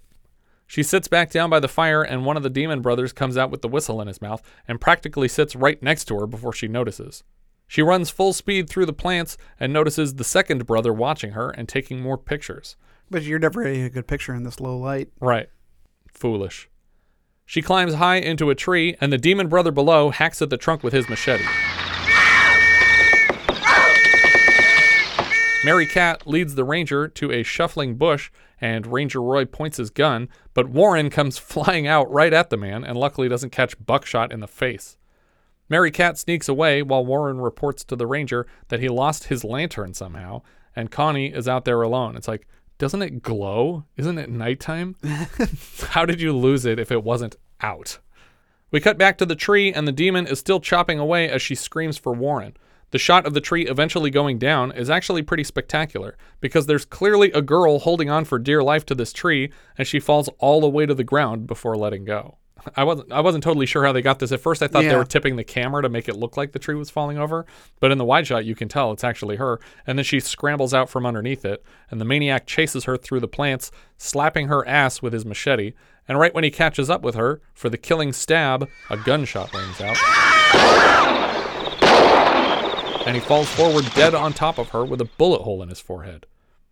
She 0.66 0.82
sits 0.82 1.06
back 1.06 1.30
down 1.30 1.48
by 1.48 1.60
the 1.60 1.68
fire, 1.68 2.02
and 2.02 2.24
one 2.24 2.36
of 2.36 2.42
the 2.42 2.50
demon 2.50 2.82
brothers 2.82 3.12
comes 3.12 3.36
out 3.36 3.50
with 3.50 3.62
the 3.62 3.68
whistle 3.68 4.00
in 4.00 4.08
his 4.08 4.20
mouth 4.20 4.42
and 4.66 4.80
practically 4.80 5.28
sits 5.28 5.54
right 5.54 5.80
next 5.82 6.06
to 6.06 6.18
her 6.18 6.26
before 6.26 6.52
she 6.52 6.66
notices. 6.66 7.22
She 7.68 7.82
runs 7.82 8.10
full 8.10 8.32
speed 8.32 8.68
through 8.68 8.86
the 8.86 8.92
plants 8.92 9.36
and 9.58 9.72
notices 9.72 10.14
the 10.14 10.24
second 10.24 10.66
brother 10.66 10.92
watching 10.92 11.32
her 11.32 11.50
and 11.50 11.68
taking 11.68 12.00
more 12.00 12.18
pictures. 12.18 12.76
But 13.10 13.22
you're 13.22 13.38
never 13.38 13.62
getting 13.62 13.82
a 13.82 13.90
good 13.90 14.06
picture 14.08 14.34
in 14.34 14.42
this 14.42 14.60
low 14.60 14.76
light. 14.76 15.08
Right. 15.20 15.48
Foolish. 16.12 16.68
She 17.44 17.62
climbs 17.62 17.94
high 17.94 18.16
into 18.16 18.50
a 18.50 18.56
tree, 18.56 18.96
and 19.00 19.12
the 19.12 19.18
demon 19.18 19.48
brother 19.48 19.70
below 19.70 20.10
hacks 20.10 20.42
at 20.42 20.50
the 20.50 20.56
trunk 20.56 20.82
with 20.82 20.92
his 20.92 21.08
machete. 21.08 21.44
Merry 25.64 25.86
Cat 25.86 26.26
leads 26.26 26.54
the 26.54 26.64
ranger 26.64 27.08
to 27.08 27.30
a 27.32 27.42
shuffling 27.42 27.94
bush, 27.94 28.30
and 28.60 28.86
Ranger 28.86 29.22
Roy 29.22 29.44
points 29.44 29.76
his 29.76 29.90
gun, 29.90 30.28
but 30.54 30.68
Warren 30.68 31.10
comes 31.10 31.38
flying 31.38 31.86
out 31.86 32.10
right 32.10 32.32
at 32.32 32.50
the 32.50 32.56
man 32.56 32.84
and 32.84 32.96
luckily 32.96 33.28
doesn't 33.28 33.50
catch 33.50 33.84
buckshot 33.84 34.32
in 34.32 34.40
the 34.40 34.48
face. 34.48 34.96
Merry 35.68 35.90
Cat 35.90 36.16
sneaks 36.16 36.48
away 36.48 36.82
while 36.82 37.04
Warren 37.04 37.40
reports 37.40 37.84
to 37.84 37.96
the 37.96 38.06
ranger 38.06 38.46
that 38.68 38.80
he 38.80 38.88
lost 38.88 39.24
his 39.24 39.42
lantern 39.42 39.94
somehow, 39.94 40.42
and 40.76 40.90
Connie 40.90 41.32
is 41.32 41.48
out 41.48 41.64
there 41.64 41.82
alone. 41.82 42.16
It's 42.16 42.28
like, 42.28 42.46
doesn't 42.78 43.02
it 43.02 43.22
glow? 43.22 43.84
Isn't 43.96 44.18
it 44.18 44.30
nighttime? 44.30 44.96
How 45.88 46.04
did 46.04 46.20
you 46.20 46.36
lose 46.36 46.64
it 46.66 46.78
if 46.78 46.92
it 46.92 47.02
wasn't 47.02 47.36
out? 47.60 47.98
We 48.70 48.80
cut 48.80 48.98
back 48.98 49.18
to 49.18 49.26
the 49.26 49.34
tree, 49.34 49.72
and 49.72 49.88
the 49.88 49.92
demon 49.92 50.26
is 50.26 50.38
still 50.38 50.60
chopping 50.60 50.98
away 50.98 51.28
as 51.28 51.40
she 51.40 51.54
screams 51.54 51.98
for 51.98 52.12
Warren. 52.12 52.56
The 52.90 52.98
shot 52.98 53.26
of 53.26 53.34
the 53.34 53.40
tree 53.40 53.66
eventually 53.66 54.10
going 54.10 54.38
down 54.38 54.72
is 54.72 54.88
actually 54.88 55.22
pretty 55.22 55.44
spectacular 55.44 56.16
because 56.40 56.66
there's 56.66 56.84
clearly 56.84 57.32
a 57.32 57.42
girl 57.42 57.80
holding 57.80 58.10
on 58.10 58.24
for 58.24 58.38
dear 58.38 58.62
life 58.62 58.86
to 58.86 58.94
this 58.94 59.12
tree, 59.12 59.50
and 59.76 59.86
she 59.86 60.00
falls 60.00 60.28
all 60.38 60.60
the 60.60 60.68
way 60.68 60.86
to 60.86 60.94
the 60.94 61.04
ground 61.04 61.46
before 61.46 61.76
letting 61.76 62.04
go. 62.04 62.38
I 62.74 62.84
wasn't 62.84 63.12
I 63.12 63.20
wasn't 63.20 63.44
totally 63.44 63.66
sure 63.66 63.84
how 63.84 63.92
they 63.92 64.02
got 64.02 64.18
this. 64.18 64.32
At 64.32 64.40
first 64.40 64.62
I 64.62 64.66
thought 64.66 64.82
they 64.82 64.96
were 64.96 65.04
tipping 65.04 65.36
the 65.36 65.44
camera 65.44 65.82
to 65.82 65.88
make 65.88 66.08
it 66.08 66.16
look 66.16 66.36
like 66.36 66.52
the 66.52 66.58
tree 66.58 66.74
was 66.74 66.90
falling 66.90 67.18
over, 67.18 67.46
but 67.80 67.92
in 67.92 67.98
the 67.98 68.04
wide 68.04 68.26
shot 68.26 68.44
you 68.44 68.54
can 68.54 68.68
tell 68.68 68.92
it's 68.92 69.04
actually 69.04 69.36
her. 69.36 69.60
And 69.86 69.98
then 69.98 70.04
she 70.04 70.18
scrambles 70.20 70.74
out 70.74 70.88
from 70.88 71.06
underneath 71.06 71.44
it, 71.44 71.62
and 71.90 72.00
the 72.00 72.04
maniac 72.04 72.46
chases 72.46 72.84
her 72.84 72.96
through 72.96 73.20
the 73.20 73.28
plants, 73.28 73.70
slapping 73.98 74.48
her 74.48 74.66
ass 74.66 75.02
with 75.02 75.12
his 75.12 75.26
machete. 75.26 75.74
And 76.08 76.18
right 76.18 76.34
when 76.34 76.44
he 76.44 76.50
catches 76.50 76.88
up 76.88 77.02
with 77.02 77.14
her 77.14 77.40
for 77.52 77.68
the 77.68 77.78
killing 77.78 78.12
stab, 78.12 78.68
a 78.90 78.96
gunshot 78.96 79.52
rings 79.52 79.80
out. 79.80 81.22
And 83.06 83.14
he 83.14 83.20
falls 83.20 83.48
forward 83.48 83.88
dead 83.94 84.14
on 84.14 84.32
top 84.32 84.58
of 84.58 84.70
her 84.70 84.84
with 84.84 85.00
a 85.00 85.08
bullet 85.16 85.42
hole 85.42 85.62
in 85.62 85.68
his 85.68 85.80
forehead. 85.80 86.26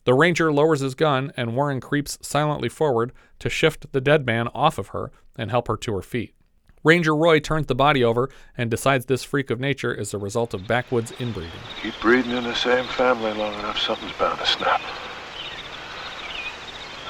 The 0.05 0.14
ranger 0.14 0.53
lowers 0.53 0.81
his 0.81 0.94
gun, 0.94 1.33
and 1.37 1.57
Warren 1.57 1.81
creeps 1.81 2.18
silently 2.20 2.68
forward 2.68 3.12
to 3.38 3.49
shift 3.49 3.92
the 3.92 4.01
dead 4.01 4.27
man 4.27 4.49
off 4.49 4.77
of 4.77 4.88
her 4.88 5.12
and 5.37 5.51
help 5.51 5.68
her 5.68 5.77
to 5.79 5.94
her 5.94 6.03
feet. 6.03 6.35
Ranger 6.83 7.16
Roy 7.16 7.40
turns 7.40 7.66
the 7.66 7.75
body 7.75 8.05
over 8.05 8.29
and 8.59 8.70
decides 8.70 9.07
this 9.07 9.25
freak 9.25 9.49
of 9.49 9.59
nature 9.59 9.94
is 9.94 10.11
the 10.11 10.18
result 10.18 10.53
of 10.53 10.66
backwoods 10.66 11.12
inbreeding. 11.18 11.51
Keep 11.83 11.94
breeding 12.03 12.33
in 12.33 12.44
the 12.44 12.55
same 12.55 12.85
family 12.85 13.33
long 13.33 13.55
enough, 13.55 13.79
something's 13.79 14.12
bound 14.18 14.38
to 14.38 14.47
snap. 14.47 14.83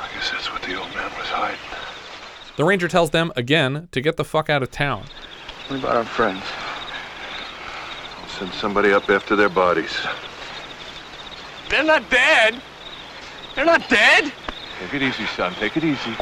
I 0.01 0.09
guess 0.15 0.31
that's 0.31 0.53
what 0.53 0.63
the 0.63 0.79
old 0.79 0.95
man 0.95 1.11
was 1.19 1.27
hiding. 1.27 1.59
The 2.57 2.65
ranger 2.65 2.87
tells 2.87 3.11
them 3.11 3.33
again 3.35 3.89
to 3.91 4.01
get 4.01 4.17
the 4.17 4.25
fuck 4.25 4.49
out 4.49 4.63
of 4.63 4.71
town. 4.71 5.07
What 5.67 5.81
about 5.81 5.97
our 5.97 6.05
friends? 6.05 6.45
I'll 8.35 8.41
send 8.41 8.55
somebody 8.55 8.93
up 8.93 9.09
after 9.11 9.37
their 9.37 9.49
bodies. 9.49 9.97
They're 11.71 11.85
not 11.85 12.11
dead. 12.11 12.61
They're 13.55 13.65
not 13.65 13.89
dead. 13.89 14.33
Take 14.81 14.95
it 14.95 15.03
easy, 15.03 15.25
son. 15.27 15.55
Take 15.55 15.77
it 15.77 15.85
easy. 15.85 16.17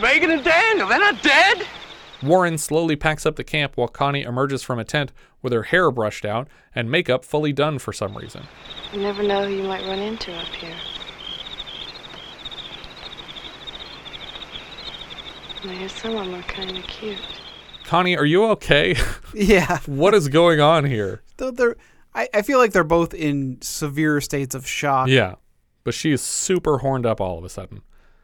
Megan 0.00 0.30
and 0.30 0.42
Daniel, 0.42 0.88
they're 0.88 0.98
not 0.98 1.22
dead. 1.22 1.66
Warren 2.22 2.56
slowly 2.56 2.96
packs 2.96 3.26
up 3.26 3.36
the 3.36 3.44
camp 3.44 3.76
while 3.76 3.86
Connie 3.86 4.22
emerges 4.22 4.62
from 4.62 4.78
a 4.78 4.84
tent 4.84 5.12
with 5.42 5.52
her 5.52 5.64
hair 5.64 5.90
brushed 5.90 6.24
out 6.24 6.48
and 6.74 6.90
makeup 6.90 7.22
fully 7.22 7.52
done 7.52 7.78
for 7.78 7.92
some 7.92 8.16
reason. 8.16 8.44
You 8.94 9.02
never 9.02 9.22
know 9.22 9.46
who 9.46 9.52
you 9.52 9.64
might 9.64 9.86
run 9.86 9.98
into 9.98 10.32
up 10.32 10.46
here. 10.46 10.76
And 15.62 15.70
I 15.70 15.74
guess 15.76 16.00
some 16.00 16.16
of 16.16 16.24
them 16.24 16.34
are 16.34 16.42
kind 16.44 16.78
of 16.78 16.84
cute. 16.84 17.20
Connie, 17.94 18.16
are 18.16 18.24
you 18.24 18.46
okay? 18.46 18.96
Yeah. 19.34 19.78
what 19.86 20.14
is 20.14 20.26
going 20.26 20.60
on 20.60 20.84
here? 20.84 21.22
Though 21.36 21.52
they're, 21.52 21.76
I, 22.12 22.28
I 22.34 22.42
feel 22.42 22.58
like 22.58 22.72
they're 22.72 22.82
both 22.82 23.14
in 23.14 23.58
severe 23.60 24.20
states 24.20 24.56
of 24.56 24.66
shock. 24.66 25.06
Yeah, 25.06 25.36
but 25.84 25.94
she 25.94 26.10
is 26.10 26.20
super 26.20 26.78
horned 26.78 27.06
up 27.06 27.20
all 27.20 27.38
of 27.38 27.44
a 27.44 27.48
sudden. 27.48 27.82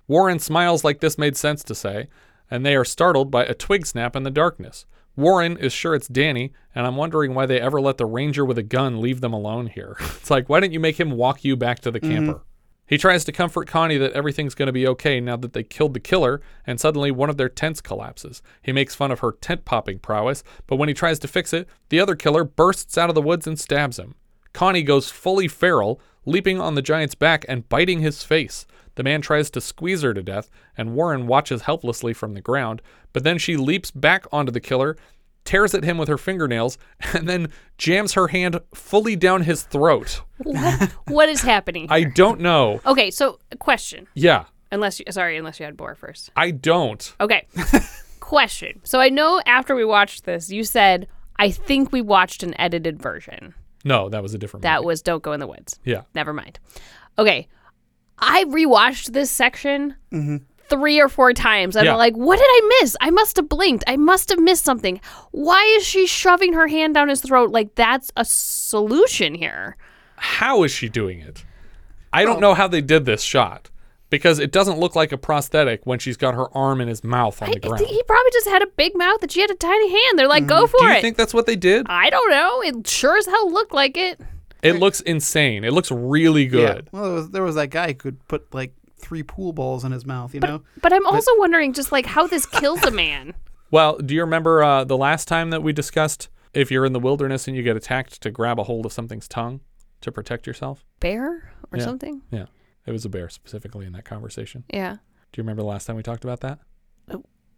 Warren 0.09 0.41
smiles 0.41 0.83
like 0.83 0.99
this 0.99 1.17
made 1.17 1.37
sense 1.37 1.63
to 1.63 1.77
say, 1.77 2.09
and 2.51 2.67
they 2.67 2.75
are 2.75 2.85
startled 2.85 3.31
by 3.31 3.45
a 3.45 3.55
twig 3.55 3.87
snap 3.87 4.17
in 4.17 4.25
the 4.25 4.31
darkness. 4.33 4.87
Warren 5.15 5.57
is 5.57 5.73
sure 5.73 5.95
it's 5.95 6.09
Danny, 6.09 6.53
and 6.75 6.85
I'm 6.85 6.97
wondering 6.97 7.35
why 7.35 7.47
they 7.47 7.61
ever 7.61 7.81
let 7.81 7.97
the 7.97 8.07
ranger 8.07 8.45
with 8.45 8.59
a 8.59 8.65
gun 8.65 9.01
leave 9.01 9.21
them 9.21 9.33
alone 9.33 9.69
here. 9.69 9.97
it's 10.01 10.33
like, 10.33 10.49
why 10.49 10.59
didn't 10.59 10.73
you 10.73 10.81
make 10.81 10.99
him 10.99 11.13
walk 11.13 11.45
you 11.45 11.57
back 11.57 11.79
to 11.81 11.93
the 11.93 12.01
mm-hmm. 12.01 12.27
camper? 12.27 12.43
He 12.91 12.99
tries 12.99 13.23
to 13.23 13.33
comfort 13.33 13.69
Connie 13.69 13.99
that 13.99 14.15
everything's 14.15 14.57
going 14.57 14.67
to 14.67 14.73
be 14.73 14.89
okay 14.89 15.21
now 15.21 15.37
that 15.37 15.53
they 15.53 15.63
killed 15.63 15.95
the 15.95 16.01
killer, 16.01 16.41
and 16.67 16.81
suddenly 16.81 17.13
one 17.13 17.31
of 17.31 17.37
their 17.37 17.49
tents 17.49 17.81
collapses. 17.81 18.43
He 18.63 18.73
makes 18.73 18.97
fun 18.97 19.13
of 19.13 19.21
her 19.21 19.31
tent 19.31 19.65
popping 19.65 20.01
prowess, 20.01 20.43
but 20.67 20.75
when 20.75 20.89
he 20.89 20.95
tries 20.95 21.21
to 21.21 21.29
fix 21.29 21.53
it, 21.53 21.69
the 21.91 22.01
other 22.01 22.17
killer 22.17 22.43
bursts 22.43 22.99
out 22.99 23.09
of 23.09 23.15
the 23.15 23.23
woods 23.23 23.47
and 23.47 23.57
stabs 23.57 24.01
him. 24.01 24.17
Connie 24.53 24.83
goes 24.83 25.09
fully 25.09 25.47
feral, 25.47 26.01
leaping 26.27 26.61
on 26.61 26.75
the 26.75 26.83
giant's 26.83 27.15
back 27.15 27.45
and 27.49 27.69
biting 27.69 28.01
his 28.01 28.25
face. 28.25 28.67
The 28.97 29.05
man 29.05 29.21
tries 29.21 29.51
to 29.51 29.61
squeeze 29.61 30.03
her 30.03 30.13
to 30.13 30.23
death, 30.25 30.51
and 30.77 30.97
Warren 30.97 31.29
watches 31.29 31.63
helplessly 31.63 32.13
from 32.13 32.35
the 32.35 32.41
ground, 32.41 32.83
but 33.13 33.23
then 33.23 33.39
she 33.39 33.57
leaps 33.57 33.93
back 33.93 34.27
onto 34.33 34.51
the 34.51 34.59
killer, 34.59 34.97
tears 35.45 35.75
at 35.75 35.85
him 35.85 35.99
with 35.99 36.09
her 36.09 36.19
fingernails, 36.19 36.79
and 37.15 37.29
then 37.29 37.49
jams 37.79 38.15
her 38.15 38.29
hand 38.29 38.61
fully 38.75 39.17
down 39.17 39.43
his 39.43 39.63
throat. 39.63 40.23
What, 40.43 40.83
what 41.09 41.29
is 41.29 41.43
happening? 41.43 41.87
I 41.91 42.05
don't 42.05 42.41
know. 42.41 42.81
okay, 42.87 43.11
so 43.11 43.39
question. 43.59 44.07
Yeah, 44.15 44.45
Unless 44.73 45.01
you, 45.01 45.07
sorry, 45.11 45.37
unless 45.37 45.59
you 45.59 45.67
had 45.67 45.79
more 45.79 45.95
first. 45.95 46.31
I 46.37 46.53
don't. 46.53 47.15
Okay. 47.21 47.47
question. 48.21 48.81
So 48.85 49.01
I 49.01 49.09
know 49.09 49.43
after 49.45 49.75
we 49.75 49.85
watched 49.85 50.25
this, 50.25 50.51
you 50.51 50.63
said 50.63 51.09
I 51.37 51.51
think 51.51 51.91
we 51.91 52.03
watched 52.03 52.43
an 52.43 52.59
edited 52.61 53.01
version. 53.01 53.55
No, 53.85 54.09
that 54.11 54.23
was 54.23 54.35
a 54.35 54.39
different 54.39 54.63
That 54.63 54.77
movie. 54.77 54.87
was 54.87 55.03
Don't 55.03 55.23
Go 55.23 55.33
in 55.33 55.41
the 55.41 55.47
Woods. 55.47 55.81
Yeah. 55.85 56.03
Never 56.15 56.33
mind. 56.33 56.61
Okay. 57.19 57.49
I 58.19 58.45
rewatched 58.45 59.13
this 59.13 59.31
section 59.31 59.97
mm-hmm. 60.13 60.37
Three 60.71 60.99
or 61.01 61.09
four 61.09 61.33
times. 61.35 61.77
And 61.77 61.85
Yeah. 61.85 61.93
I'm 61.93 61.99
like, 61.99 62.15
what 62.17 62.37
did 62.39 62.47
I 62.49 62.79
miss? 62.81 62.97
I 63.01 63.11
must 63.11 63.37
have 63.37 63.49
blinked. 63.49 63.85
I 63.87 63.97
must 63.97 64.29
have 64.31 64.39
missed 64.39 64.65
something. 64.65 65.01
Why 65.33 65.63
is 65.77 65.85
she 65.87 66.07
shoving 66.07 66.53
her 66.55 66.69
hand 66.69 66.95
down 66.95 67.09
his 67.09 67.21
throat 67.21 67.51
like 67.51 67.75
that's 67.75 68.11
a 68.17 68.25
solution 68.25 69.35
here? 69.35 69.77
How 70.17 70.63
is 70.63 70.71
she 70.73 70.89
doing 70.89 71.21
it? 71.21 71.45
I 72.13 72.25
don't 72.25 72.41
know 72.41 72.55
how 72.55 72.67
they 72.69 72.81
did 72.81 73.05
this 73.05 73.23
shot 73.23 73.71
because 74.11 74.39
it 74.41 74.51
doesn't 74.51 74.79
look 74.79 74.97
like 74.97 75.13
a 75.13 75.17
prosthetic 75.19 75.87
when 75.87 75.99
she's 76.01 76.17
got 76.17 76.35
her 76.35 76.55
arm 76.57 76.81
in 76.81 76.89
his 76.89 77.05
mouth 77.05 77.41
on 77.41 77.51
I 77.51 77.53
the 77.53 77.61
ground. 77.61 77.87
he 77.87 78.03
probably 78.03 78.31
just 78.33 78.49
had 78.49 78.63
a 78.63 78.67
big 78.67 78.97
mouth 78.97 79.23
and 79.23 79.31
she 79.31 79.41
had 79.41 79.51
a 79.51 79.55
tiny 79.55 79.89
hand. 79.89 80.19
They're 80.19 80.27
like, 80.29 80.47
go 80.47 80.67
for 80.67 80.77
Mm-hmm. 80.79 80.87
Do 80.87 80.93
you 80.93 80.99
it. 80.99 81.03
think 81.03 81.17
that's 81.17 81.33
what 81.35 81.47
they 81.47 81.57
did? 81.57 81.87
I 81.89 82.11
don't 82.11 82.31
know. 82.31 82.63
It 82.63 82.87
sure 82.89 83.17
as 83.17 83.27
hell 83.27 83.51
looked 83.53 83.73
like 83.73 83.97
it. 83.97 84.21
It 84.63 84.75
looks 84.75 85.01
insane. 85.01 85.65
It 85.65 85.73
looks 85.73 85.91
really 85.91 86.47
good. 86.47 86.89
Well, 86.93 87.03
there 87.05 87.13
was, 87.15 87.31
there 87.31 87.43
was 87.43 87.55
that 87.55 87.69
guy 87.71 87.87
who 87.89 87.95
could 87.95 88.29
put 88.29 88.53
like 88.53 88.75
three 89.11 89.25
pool 89.25 89.53
balls 89.53 89.85
in 89.85 89.91
his 89.91 90.07
mouth, 90.07 90.33
you 90.33 90.39
know? 90.39 90.63
But 90.81 90.93
I'm 90.93 91.05
also 91.05 91.33
wondering 91.39 91.73
just 91.73 91.91
like 91.91 92.07
how 92.07 92.29
this 92.29 92.47
kills 92.47 92.81
a 92.85 92.93
man. 92.93 93.35
Well, 93.73 93.99
do 93.99 94.15
you 94.17 94.21
remember 94.23 94.65
uh, 94.65 94.83
the 94.83 94.97
last 94.97 95.29
time 95.29 95.51
that 95.51 95.63
we 95.63 95.73
discussed 95.73 96.29
if 96.53 96.73
you're 96.73 96.85
in 96.85 96.93
the 96.93 96.99
wilderness 96.99 97.47
and 97.47 97.57
you 97.57 97.63
get 97.63 97.77
attacked 97.77 98.21
to 98.23 98.31
grab 98.33 98.59
a 98.59 98.65
hold 98.65 98.85
of 98.85 98.93
something's 98.93 99.29
tongue 99.29 99.61
to 100.01 100.11
protect 100.11 100.45
yourself? 100.47 100.85
Bear 100.99 101.53
or 101.71 101.79
Yeah. 101.79 101.85
something? 101.85 102.23
Yeah. 102.33 102.47
It 102.87 102.91
was 102.91 103.05
a 103.05 103.09
bear 103.09 103.29
specifically 103.29 103.87
in 103.87 103.93
that 103.93 104.05
conversation. 104.05 104.65
Yeah. 104.73 104.95
Do 104.95 105.39
you 105.39 105.43
remember 105.45 105.63
the 105.63 105.69
last 105.69 105.87
time 105.87 105.95
we 105.95 106.03
talked 106.03 106.25
about 106.25 106.41
that? 106.41 106.59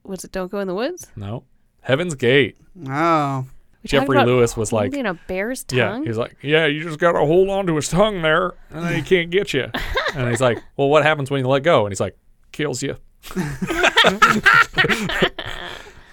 Was 0.05 0.23
it 0.25 0.33
Don't 0.33 0.51
Go 0.53 0.59
in 0.59 0.69
the 0.69 0.75
Woods? 0.75 1.11
No. 1.17 1.45
Heaven's 1.81 2.15
Gate. 2.15 2.59
Oh. 2.87 3.47
We 3.83 3.89
Jeffrey 3.89 4.17
about 4.17 4.27
Lewis 4.27 4.57
was 4.57 4.73
like, 4.73 4.93
holding 4.93 5.07
a 5.07 5.15
bear's 5.15 5.65
tongue. 5.65 5.79
Yeah, 5.79 6.01
he's 6.05 6.17
like, 6.17 6.37
yeah, 6.41 6.67
you 6.67 6.85
just 6.85 6.99
got 7.01 7.13
to 7.13 7.19
hold 7.19 7.49
on 7.51 7.67
to 7.67 7.75
his 7.75 7.89
tongue 7.89 8.23
there, 8.23 8.55
and 8.71 8.85
then 8.85 8.95
he 8.95 9.03
can't 9.09 9.31
get 9.31 9.53
you. 9.53 9.67
and 10.15 10.29
he's 10.31 10.41
like, 10.41 10.63
well, 10.77 10.89
what 10.89 11.03
happens 11.03 11.31
when 11.31 11.41
you 11.41 11.49
let 11.49 11.63
go? 11.63 11.85
And 11.85 11.93
he's 11.93 12.01
like, 12.01 12.17
kills 12.53 12.83
you. 12.83 12.97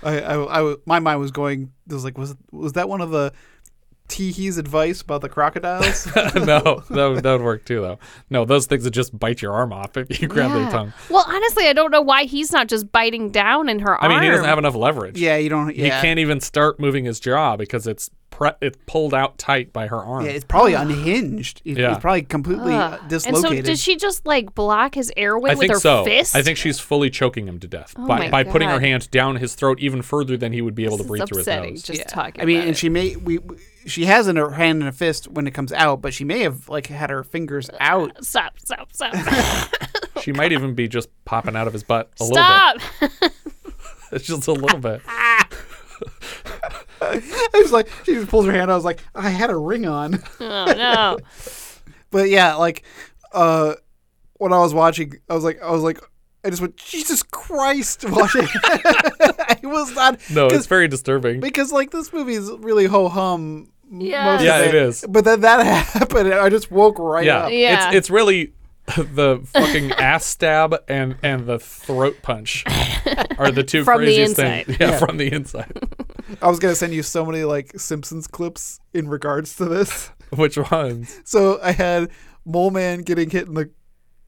I, 0.01 0.21
I, 0.21 0.61
I, 0.61 0.75
my 0.85 0.99
mind 0.99 1.19
was 1.19 1.31
going. 1.31 1.71
It 1.89 1.93
was 1.93 2.03
like, 2.03 2.17
was 2.17 2.35
was 2.51 2.73
that 2.73 2.87
one 2.87 3.01
of 3.01 3.11
the 3.11 3.33
Tee 4.09 4.31
Hee's 4.31 4.57
advice 4.57 5.01
about 5.01 5.21
the 5.21 5.29
crocodiles? 5.29 6.05
no, 6.35 6.83
that 6.89 7.05
would, 7.07 7.23
that 7.23 7.31
would 7.31 7.41
work 7.41 7.63
too, 7.63 7.79
though. 7.79 7.99
No, 8.29 8.43
those 8.43 8.65
things 8.65 8.83
would 8.83 8.93
just 8.93 9.17
bite 9.17 9.41
your 9.41 9.53
arm 9.53 9.71
off 9.71 9.95
if 9.95 10.21
you 10.21 10.27
grab 10.27 10.51
their 10.51 10.69
tongue. 10.69 10.91
Well, 11.09 11.23
honestly, 11.27 11.67
I 11.67 11.73
don't 11.73 11.91
know 11.91 12.01
why 12.01 12.23
he's 12.25 12.51
not 12.51 12.67
just 12.67 12.91
biting 12.91 13.29
down 13.29 13.69
in 13.69 13.79
her 13.79 13.93
I 14.01 14.07
arm. 14.07 14.11
I 14.11 14.15
mean, 14.15 14.23
he 14.23 14.29
doesn't 14.29 14.45
have 14.45 14.57
enough 14.57 14.75
leverage. 14.75 15.17
yeah, 15.17 15.37
you 15.37 15.47
don't. 15.49 15.69
He 15.69 15.89
can't 15.89 16.19
even 16.19 16.41
start 16.41 16.79
moving 16.79 17.05
his 17.05 17.19
jaw 17.19 17.55
because 17.55 17.87
it's 17.87 18.09
pre- 18.31 18.51
it's 18.61 18.77
pulled 18.87 19.13
out 19.13 19.37
tight 19.37 19.71
by 19.71 19.87
her 19.87 19.97
arm. 19.97 20.25
Yeah, 20.25 20.31
it's 20.31 20.45
probably 20.45 20.73
unhinged. 20.73 21.61
It's, 21.63 21.77
Yeah. 21.79 21.91
it's 21.93 22.01
probably 22.01 22.23
completely 22.23 22.73
uh, 22.73 22.89
Ugh. 22.91 22.99
And 23.01 23.09
dislocated. 23.09 23.65
so, 23.65 23.71
did 23.71 23.79
she 23.79 23.95
just 23.95 24.25
like 24.25 24.55
block 24.55 24.95
his 24.95 25.11
airway 25.15 25.51
I 25.51 25.53
with 25.53 25.59
think 25.59 25.73
her 25.73 25.79
so. 25.79 26.03
fist? 26.03 26.35
I 26.35 26.41
think 26.41 26.57
she's 26.57 26.79
fully 26.79 27.09
choking 27.09 27.47
him 27.47 27.59
to 27.59 27.67
death 27.67 27.93
Oh 27.97 28.07
by, 28.07 28.19
my 28.19 28.29
by 28.29 28.43
putting 28.43 28.69
her 28.69 28.75
God. 28.75 28.83
hand 28.83 29.11
down 29.11 29.35
his 29.37 29.55
throat 29.55 29.79
even 29.79 30.01
further 30.01 30.35
than 30.37 30.51
he 30.53 30.61
would 30.61 30.75
be 30.75 30.85
able 30.85 30.97
to 30.97 31.03
breathe 31.03 31.23
is 31.23 31.29
through 31.29 31.37
his 31.39 31.47
nose. 31.47 31.83
Just 31.83 32.07
talking. 32.07 32.41
I 32.41 32.45
mean, 32.45 32.57
about 32.57 32.67
and 32.67 32.75
it. 32.75 32.77
she 32.77 32.89
may 32.89 33.15
we 33.15 33.39
she 33.91 34.05
has 34.05 34.27
in 34.27 34.35
her 34.35 34.51
hand 34.51 34.81
and 34.81 34.89
a 34.89 34.91
fist 34.91 35.27
when 35.27 35.47
it 35.47 35.51
comes 35.51 35.71
out, 35.73 36.01
but 36.01 36.13
she 36.13 36.23
may 36.23 36.39
have 36.39 36.69
like 36.69 36.87
had 36.87 37.09
her 37.09 37.23
fingers 37.23 37.69
out. 37.79 38.11
Stop! 38.25 38.59
Stop! 38.59 38.93
Stop! 38.93 39.13
She 40.21 40.33
might 40.33 40.51
even 40.51 40.73
be 40.75 40.89
just 40.89 41.07
popping 41.23 41.55
out 41.55 41.65
of 41.67 41.71
his 41.73 41.83
butt 41.83 42.11
a 42.19 42.25
Stop! 42.25 42.75
little 43.01 43.09
bit. 43.21 43.31
It's 44.11 44.25
just 44.25 44.47
a 44.47 44.51
little 44.53 44.79
bit. 44.79 45.01
I 47.01 47.49
was 47.53 47.71
like, 47.71 47.89
she 48.05 48.15
just 48.15 48.27
pulls 48.27 48.45
her 48.45 48.51
hand. 48.51 48.63
out. 48.63 48.73
I 48.73 48.75
was 48.75 48.85
like, 48.85 49.01
I 49.15 49.29
had 49.29 49.49
a 49.49 49.55
ring 49.57 49.85
on. 49.85 50.21
oh 50.39 50.65
no! 50.65 51.17
But 52.11 52.29
yeah, 52.29 52.55
like, 52.55 52.83
uh, 53.33 53.75
when 54.37 54.51
I 54.53 54.59
was 54.59 54.73
watching, 54.73 55.13
I 55.29 55.35
was 55.35 55.43
like, 55.43 55.61
I 55.61 55.71
was 55.71 55.83
like, 55.83 55.99
I 56.43 56.49
just 56.49 56.61
went, 56.61 56.75
Jesus 56.77 57.21
Christ, 57.23 58.03
watching. 58.09 58.47
I 58.53 59.59
was 59.63 59.93
not. 59.95 60.19
No, 60.31 60.49
'cause- 60.49 60.57
it's 60.59 60.67
very 60.67 60.87
disturbing. 60.87 61.39
because 61.39 61.71
like 61.71 61.91
this 61.91 62.11
movie 62.11 62.33
is 62.33 62.49
really 62.59 62.85
ho 62.85 63.09
hum. 63.09 63.67
Yeah. 63.91 64.39
Yeah, 64.41 64.59
it 64.61 64.75
is. 64.75 65.05
But 65.07 65.25
then 65.25 65.41
that 65.41 65.65
happened, 65.93 66.27
and 66.29 66.39
I 66.39 66.49
just 66.49 66.71
woke 66.71 66.99
right 66.99 67.25
yeah. 67.25 67.37
up. 67.45 67.51
Yeah. 67.51 67.87
It's 67.89 67.95
it's 67.97 68.09
really 68.09 68.53
the 68.97 69.39
fucking 69.53 69.91
ass 69.93 70.25
stab 70.25 70.75
and 70.87 71.15
and 71.23 71.45
the 71.45 71.59
throat 71.59 72.17
punch 72.21 72.63
are 73.37 73.51
the 73.51 73.63
two 73.63 73.83
From 73.83 74.03
the 74.05 74.21
inside. 74.21 74.65
things. 74.65 74.79
Yeah, 74.79 74.89
Yeah. 74.91 74.97
from 74.99 75.17
the 75.17 75.31
inside. 75.31 75.71
I 76.41 76.47
was 76.49 76.59
gonna 76.59 76.75
send 76.75 76.93
you 76.93 77.03
so 77.03 77.25
many 77.25 77.43
like 77.43 77.79
Simpsons 77.79 78.27
clips 78.27 78.79
in 78.93 79.07
regards 79.07 79.55
to 79.57 79.65
this. 79.65 80.11
Which 80.35 80.57
ones? 80.57 81.19
So 81.25 81.59
I 81.61 81.71
had 81.71 82.09
Mole 82.45 82.71
Man 82.71 83.01
getting 83.01 83.29
hit 83.29 83.47
in 83.47 83.53
the 83.55 83.71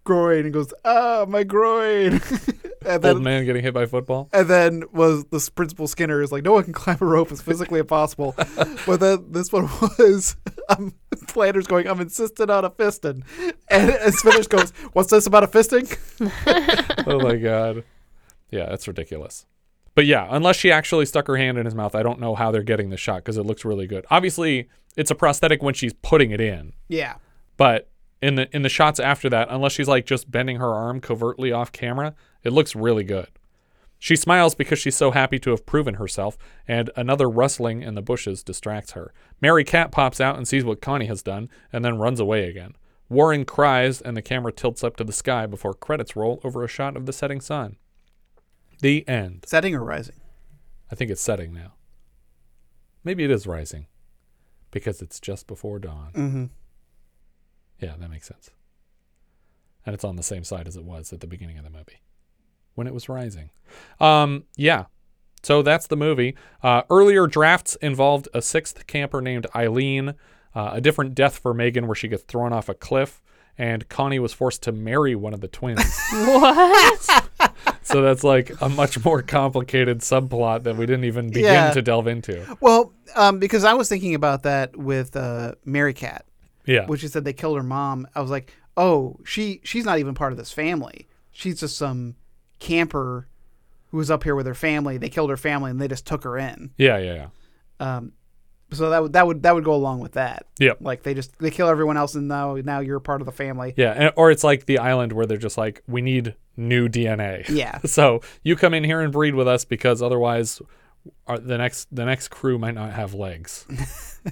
groin 0.03 0.45
and 0.45 0.53
goes, 0.53 0.73
ah, 0.85 1.25
my 1.27 1.43
groin. 1.43 2.13
and 2.85 3.01
then 3.03 3.15
Old 3.15 3.21
man 3.23 3.45
getting 3.45 3.61
hit 3.63 3.73
by 3.73 3.85
football. 3.85 4.29
and 4.33 4.47
then 4.47 4.83
was 4.91 5.25
this 5.25 5.49
principal 5.49 5.87
Skinner 5.87 6.21
is 6.21 6.31
like, 6.31 6.43
no 6.43 6.53
one 6.53 6.63
can 6.63 6.73
climb 6.73 6.97
a 7.01 7.05
rope. 7.05 7.31
It's 7.31 7.41
physically 7.41 7.79
impossible. 7.79 8.33
but 8.85 8.99
then 8.99 9.25
this 9.31 9.51
one 9.51 9.69
was 9.99 10.35
um, 10.69 10.93
Flanders 11.27 11.67
going, 11.67 11.87
I'm 11.87 11.99
insistent 12.01 12.49
on 12.49 12.65
a 12.65 12.69
fisting. 12.69 13.23
And, 13.69 13.89
and 13.91 14.13
Smithers 14.13 14.47
goes, 14.47 14.71
what's 14.93 15.09
this 15.11 15.25
about 15.27 15.43
a 15.43 15.47
fisting? 15.47 15.97
oh 17.07 17.19
my 17.19 17.35
god. 17.35 17.83
Yeah, 18.49 18.67
that's 18.69 18.87
ridiculous. 18.87 19.45
But 19.93 20.05
yeah, 20.05 20.27
unless 20.29 20.55
she 20.55 20.71
actually 20.71 21.05
stuck 21.05 21.27
her 21.27 21.35
hand 21.37 21.57
in 21.57 21.65
his 21.65 21.75
mouth, 21.75 21.95
I 21.95 22.03
don't 22.03 22.19
know 22.19 22.33
how 22.35 22.51
they're 22.51 22.63
getting 22.63 22.89
the 22.89 22.97
shot 22.97 23.17
because 23.17 23.37
it 23.37 23.43
looks 23.43 23.65
really 23.65 23.87
good. 23.87 24.05
Obviously, 24.09 24.69
it's 24.95 25.11
a 25.11 25.15
prosthetic 25.15 25.61
when 25.61 25.73
she's 25.73 25.93
putting 26.01 26.31
it 26.31 26.39
in, 26.41 26.73
Yeah. 26.87 27.15
but 27.57 27.89
in 28.21 28.35
the 28.35 28.55
in 28.55 28.61
the 28.61 28.69
shots 28.69 28.99
after 28.99 29.29
that, 29.29 29.47
unless 29.49 29.73
she's 29.73 29.87
like 29.87 30.05
just 30.05 30.29
bending 30.29 30.57
her 30.57 30.73
arm 30.73 31.01
covertly 31.01 31.51
off 31.51 31.71
camera, 31.71 32.15
it 32.43 32.53
looks 32.53 32.75
really 32.75 33.03
good. 33.03 33.27
She 33.99 34.15
smiles 34.15 34.55
because 34.55 34.79
she's 34.79 34.95
so 34.95 35.11
happy 35.11 35.37
to 35.39 35.51
have 35.51 35.65
proven 35.65 35.95
herself, 35.95 36.37
and 36.67 36.89
another 36.95 37.29
rustling 37.29 37.83
in 37.83 37.93
the 37.93 38.01
bushes 38.01 38.43
distracts 38.43 38.93
her. 38.93 39.13
Merry 39.41 39.63
Cat 39.63 39.91
pops 39.91 40.19
out 40.19 40.37
and 40.37 40.47
sees 40.47 40.65
what 40.65 40.81
Connie 40.81 41.05
has 41.05 41.21
done, 41.21 41.49
and 41.71 41.85
then 41.85 41.99
runs 41.99 42.19
away 42.19 42.49
again. 42.49 42.75
Warren 43.09 43.45
cries, 43.45 44.01
and 44.01 44.17
the 44.17 44.21
camera 44.23 44.51
tilts 44.51 44.83
up 44.83 44.95
to 44.97 45.03
the 45.03 45.13
sky 45.13 45.45
before 45.45 45.75
credits 45.75 46.15
roll 46.15 46.39
over 46.43 46.63
a 46.63 46.67
shot 46.67 46.97
of 46.97 47.05
the 47.05 47.13
setting 47.13 47.41
sun. 47.41 47.75
The 48.79 49.07
end. 49.07 49.45
Setting 49.47 49.75
or 49.75 49.83
rising? 49.83 50.15
I 50.91 50.95
think 50.95 51.11
it's 51.11 51.21
setting 51.21 51.53
now. 51.53 51.73
Maybe 53.03 53.23
it 53.23 53.29
is 53.31 53.45
rising 53.45 53.85
because 54.71 55.01
it's 55.01 55.19
just 55.19 55.45
before 55.45 55.77
dawn. 55.77 56.11
Mm-hmm. 56.13 56.45
Yeah, 57.81 57.93
that 57.99 58.09
makes 58.09 58.27
sense. 58.27 58.51
And 59.85 59.93
it's 59.95 60.03
on 60.03 60.15
the 60.15 60.23
same 60.23 60.43
side 60.43 60.67
as 60.67 60.77
it 60.77 60.83
was 60.83 61.11
at 61.11 61.19
the 61.21 61.27
beginning 61.27 61.57
of 61.57 61.63
the 61.63 61.69
movie 61.71 62.01
when 62.75 62.87
it 62.87 62.93
was 62.93 63.09
rising. 63.09 63.49
Um, 63.99 64.43
yeah. 64.55 64.85
So 65.43 65.63
that's 65.63 65.87
the 65.87 65.97
movie. 65.97 66.35
Uh, 66.61 66.83
earlier 66.91 67.25
drafts 67.25 67.75
involved 67.77 68.27
a 68.33 68.41
sixth 68.43 68.85
camper 68.85 69.21
named 69.21 69.47
Eileen, 69.55 70.09
uh, 70.53 70.69
a 70.73 70.81
different 70.81 71.15
death 71.15 71.39
for 71.39 71.53
Megan 71.53 71.87
where 71.87 71.95
she 71.95 72.07
gets 72.07 72.21
thrown 72.23 72.53
off 72.53 72.69
a 72.69 72.75
cliff, 72.75 73.23
and 73.57 73.89
Connie 73.89 74.19
was 74.19 74.33
forced 74.33 74.61
to 74.63 74.71
marry 74.71 75.15
one 75.15 75.33
of 75.33 75.41
the 75.41 75.47
twins. 75.47 75.81
what? 76.11 77.27
so 77.81 78.01
that's 78.03 78.23
like 78.23 78.51
a 78.61 78.69
much 78.69 79.03
more 79.03 79.23
complicated 79.23 79.99
subplot 80.01 80.61
that 80.63 80.77
we 80.77 80.85
didn't 80.85 81.05
even 81.05 81.29
begin 81.29 81.45
Yeah. 81.45 81.71
to 81.71 81.81
delve 81.81 82.05
into. 82.05 82.45
Well, 82.61 82.93
um, 83.15 83.39
because 83.39 83.63
I 83.63 83.73
was 83.73 83.89
thinking 83.89 84.13
about 84.13 84.43
that 84.43 84.77
with 84.77 85.15
uh, 85.15 85.55
Merry 85.65 85.95
Cat. 85.95 86.25
Yeah. 86.65 86.85
Which 86.85 87.01
she 87.01 87.07
said 87.07 87.25
they 87.25 87.33
killed 87.33 87.57
her 87.57 87.63
mom. 87.63 88.07
I 88.15 88.21
was 88.21 88.31
like, 88.31 88.53
oh, 88.77 89.19
she 89.23 89.61
she's 89.63 89.85
not 89.85 89.99
even 89.99 90.13
part 90.13 90.31
of 90.31 90.37
this 90.37 90.51
family. 90.51 91.07
She's 91.31 91.59
just 91.59 91.77
some 91.77 92.15
camper 92.59 93.27
who 93.89 93.97
was 93.97 94.09
up 94.09 94.23
here 94.23 94.35
with 94.35 94.45
her 94.45 94.55
family. 94.55 94.97
They 94.97 95.09
killed 95.09 95.29
her 95.29 95.37
family 95.37 95.71
and 95.71 95.79
they 95.81 95.87
just 95.87 96.05
took 96.05 96.23
her 96.23 96.37
in. 96.37 96.71
Yeah, 96.77 96.97
yeah, 96.97 97.13
yeah. 97.13 97.27
Um, 97.79 98.13
so 98.71 98.89
that 98.89 99.01
would 99.01 99.13
that 99.13 99.27
would 99.27 99.43
that 99.43 99.53
would 99.53 99.65
go 99.65 99.73
along 99.73 99.99
with 99.99 100.13
that. 100.13 100.45
Yeah. 100.59 100.73
Like 100.79 101.03
they 101.03 101.13
just 101.13 101.37
they 101.39 101.51
kill 101.51 101.67
everyone 101.67 101.97
else 101.97 102.15
and 102.15 102.27
now 102.27 102.55
now 102.55 102.79
you're 102.79 102.99
part 102.99 103.21
of 103.21 103.25
the 103.25 103.31
family. 103.31 103.73
Yeah, 103.75 103.91
and, 103.91 104.13
or 104.15 104.31
it's 104.31 104.43
like 104.43 104.65
the 104.65 104.79
island 104.79 105.11
where 105.11 105.25
they're 105.25 105.37
just 105.37 105.57
like, 105.57 105.83
we 105.87 106.01
need 106.01 106.35
new 106.55 106.87
DNA. 106.87 107.47
Yeah. 107.49 107.79
so 107.85 108.21
you 108.43 108.55
come 108.55 108.73
in 108.73 108.83
here 108.83 109.01
and 109.01 109.11
breed 109.11 109.35
with 109.35 109.47
us 109.47 109.65
because 109.65 110.01
otherwise, 110.01 110.61
our, 111.27 111.37
the 111.37 111.57
next 111.57 111.93
the 111.93 112.05
next 112.05 112.29
crew 112.29 112.57
might 112.57 112.75
not 112.75 112.93
have 112.93 113.13
legs. 113.13 113.65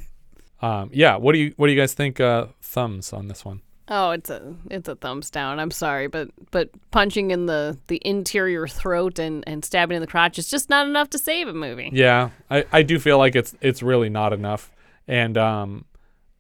um, 0.62 0.90
yeah. 0.94 1.16
What 1.18 1.34
do 1.34 1.40
you 1.40 1.54
what 1.58 1.68
do 1.68 1.74
you 1.74 1.80
guys 1.80 1.94
think? 1.94 2.20
Uh, 2.20 2.48
thumbs 2.62 3.14
on 3.14 3.28
this 3.28 3.44
one. 3.46 3.62
Oh, 3.92 4.12
it's 4.12 4.30
a 4.30 4.54
it's 4.70 4.88
a 4.88 4.96
thumbs 4.96 5.30
down. 5.32 5.60
I'm 5.60 5.72
sorry, 5.72 6.08
but 6.08 6.30
but 6.52 6.70
punching 6.92 7.32
in 7.32 7.48
the 7.48 7.78
the 7.88 8.00
interior 8.06 8.68
throat 8.68 9.18
and 9.20 9.44
and 9.48 9.66
stabbing 9.66 9.96
in 9.96 10.02
the 10.02 10.08
crotch 10.08 10.38
is 10.38 10.48
just 10.50 10.70
not 10.70 10.88
enough 10.88 11.10
to 11.12 11.18
save 11.18 11.48
a 11.48 11.54
movie. 11.54 11.90
Yeah, 11.92 12.30
I, 12.52 12.66
I 12.72 12.84
do 12.84 13.00
feel 13.00 13.18
like 13.18 13.36
it's 13.36 13.56
it's 13.62 13.82
really 13.82 14.10
not 14.10 14.32
enough, 14.32 14.72
and 15.08 15.38
um, 15.40 15.86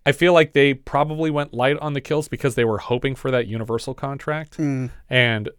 I 0.05 0.11
feel 0.11 0.33
like 0.33 0.53
they 0.53 0.75
probably 0.75 1.31
went 1.31 1.53
light 1.53 1.77
on 1.79 1.93
the 1.93 2.01
kills 2.01 2.27
because 2.27 2.53
they 2.53 2.65
were 2.65 2.77
hoping 2.77 3.15
for 3.15 3.31
that 3.31 3.47
Universal 3.47 3.95
contract, 3.95 4.57
Mm. 4.57 4.91
and 5.09 5.49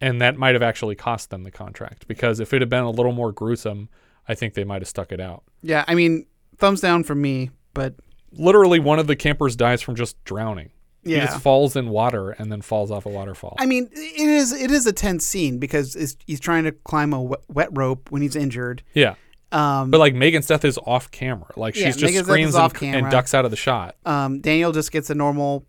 and 0.00 0.20
that 0.22 0.36
might 0.36 0.54
have 0.54 0.62
actually 0.62 0.94
cost 0.94 1.30
them 1.30 1.42
the 1.42 1.50
contract 1.50 2.06
because 2.08 2.38
if 2.40 2.52
it 2.54 2.62
had 2.62 2.68
been 2.70 2.84
a 2.84 2.90
little 2.90 3.12
more 3.12 3.32
gruesome, 3.32 3.88
I 4.28 4.34
think 4.34 4.54
they 4.54 4.64
might 4.64 4.82
have 4.82 4.88
stuck 4.88 5.10
it 5.12 5.20
out. 5.20 5.42
Yeah, 5.62 5.84
I 5.88 5.94
mean, 5.96 6.26
thumbs 6.58 6.80
down 6.80 7.02
from 7.04 7.20
me, 7.20 7.50
but 7.78 7.94
Literally, 8.32 8.78
one 8.78 8.98
of 8.98 9.06
the 9.06 9.16
campers 9.16 9.56
dies 9.56 9.80
from 9.80 9.94
just 9.94 10.22
drowning. 10.24 10.68
Yeah. 11.02 11.20
He 11.20 11.26
just 11.28 11.40
falls 11.40 11.76
in 11.76 11.88
water 11.88 12.30
and 12.32 12.52
then 12.52 12.60
falls 12.60 12.90
off 12.90 13.06
a 13.06 13.08
waterfall. 13.08 13.56
I 13.58 13.64
mean, 13.64 13.88
it 13.92 14.28
is 14.28 14.52
it 14.52 14.70
is 14.70 14.86
a 14.86 14.92
tense 14.92 15.24
scene 15.24 15.58
because 15.58 16.16
he's 16.26 16.38
trying 16.38 16.64
to 16.64 16.72
climb 16.72 17.14
a 17.14 17.22
wet, 17.22 17.40
wet 17.48 17.68
rope 17.72 18.10
when 18.10 18.20
he's 18.20 18.36
injured. 18.36 18.82
yeah. 18.92 19.14
Um, 19.50 19.90
But 19.90 19.98
like 19.98 20.14
Megan's 20.14 20.46
death 20.46 20.66
is 20.66 20.78
off 20.84 21.10
camera. 21.10 21.50
Like 21.56 21.74
Yeah, 21.74 21.86
she's 21.86 21.96
just 21.96 22.04
Megan's 22.12 22.26
screams 22.26 22.54
and, 22.54 22.64
off 22.64 22.74
camera. 22.74 23.02
and 23.04 23.10
ducks 23.10 23.32
out 23.32 23.46
of 23.46 23.50
the 23.50 23.56
shot. 23.56 23.96
um, 24.04 24.40
Daniel 24.42 24.72
just 24.72 24.92
gets 24.92 25.08
a 25.08 25.14
normal 25.14 25.64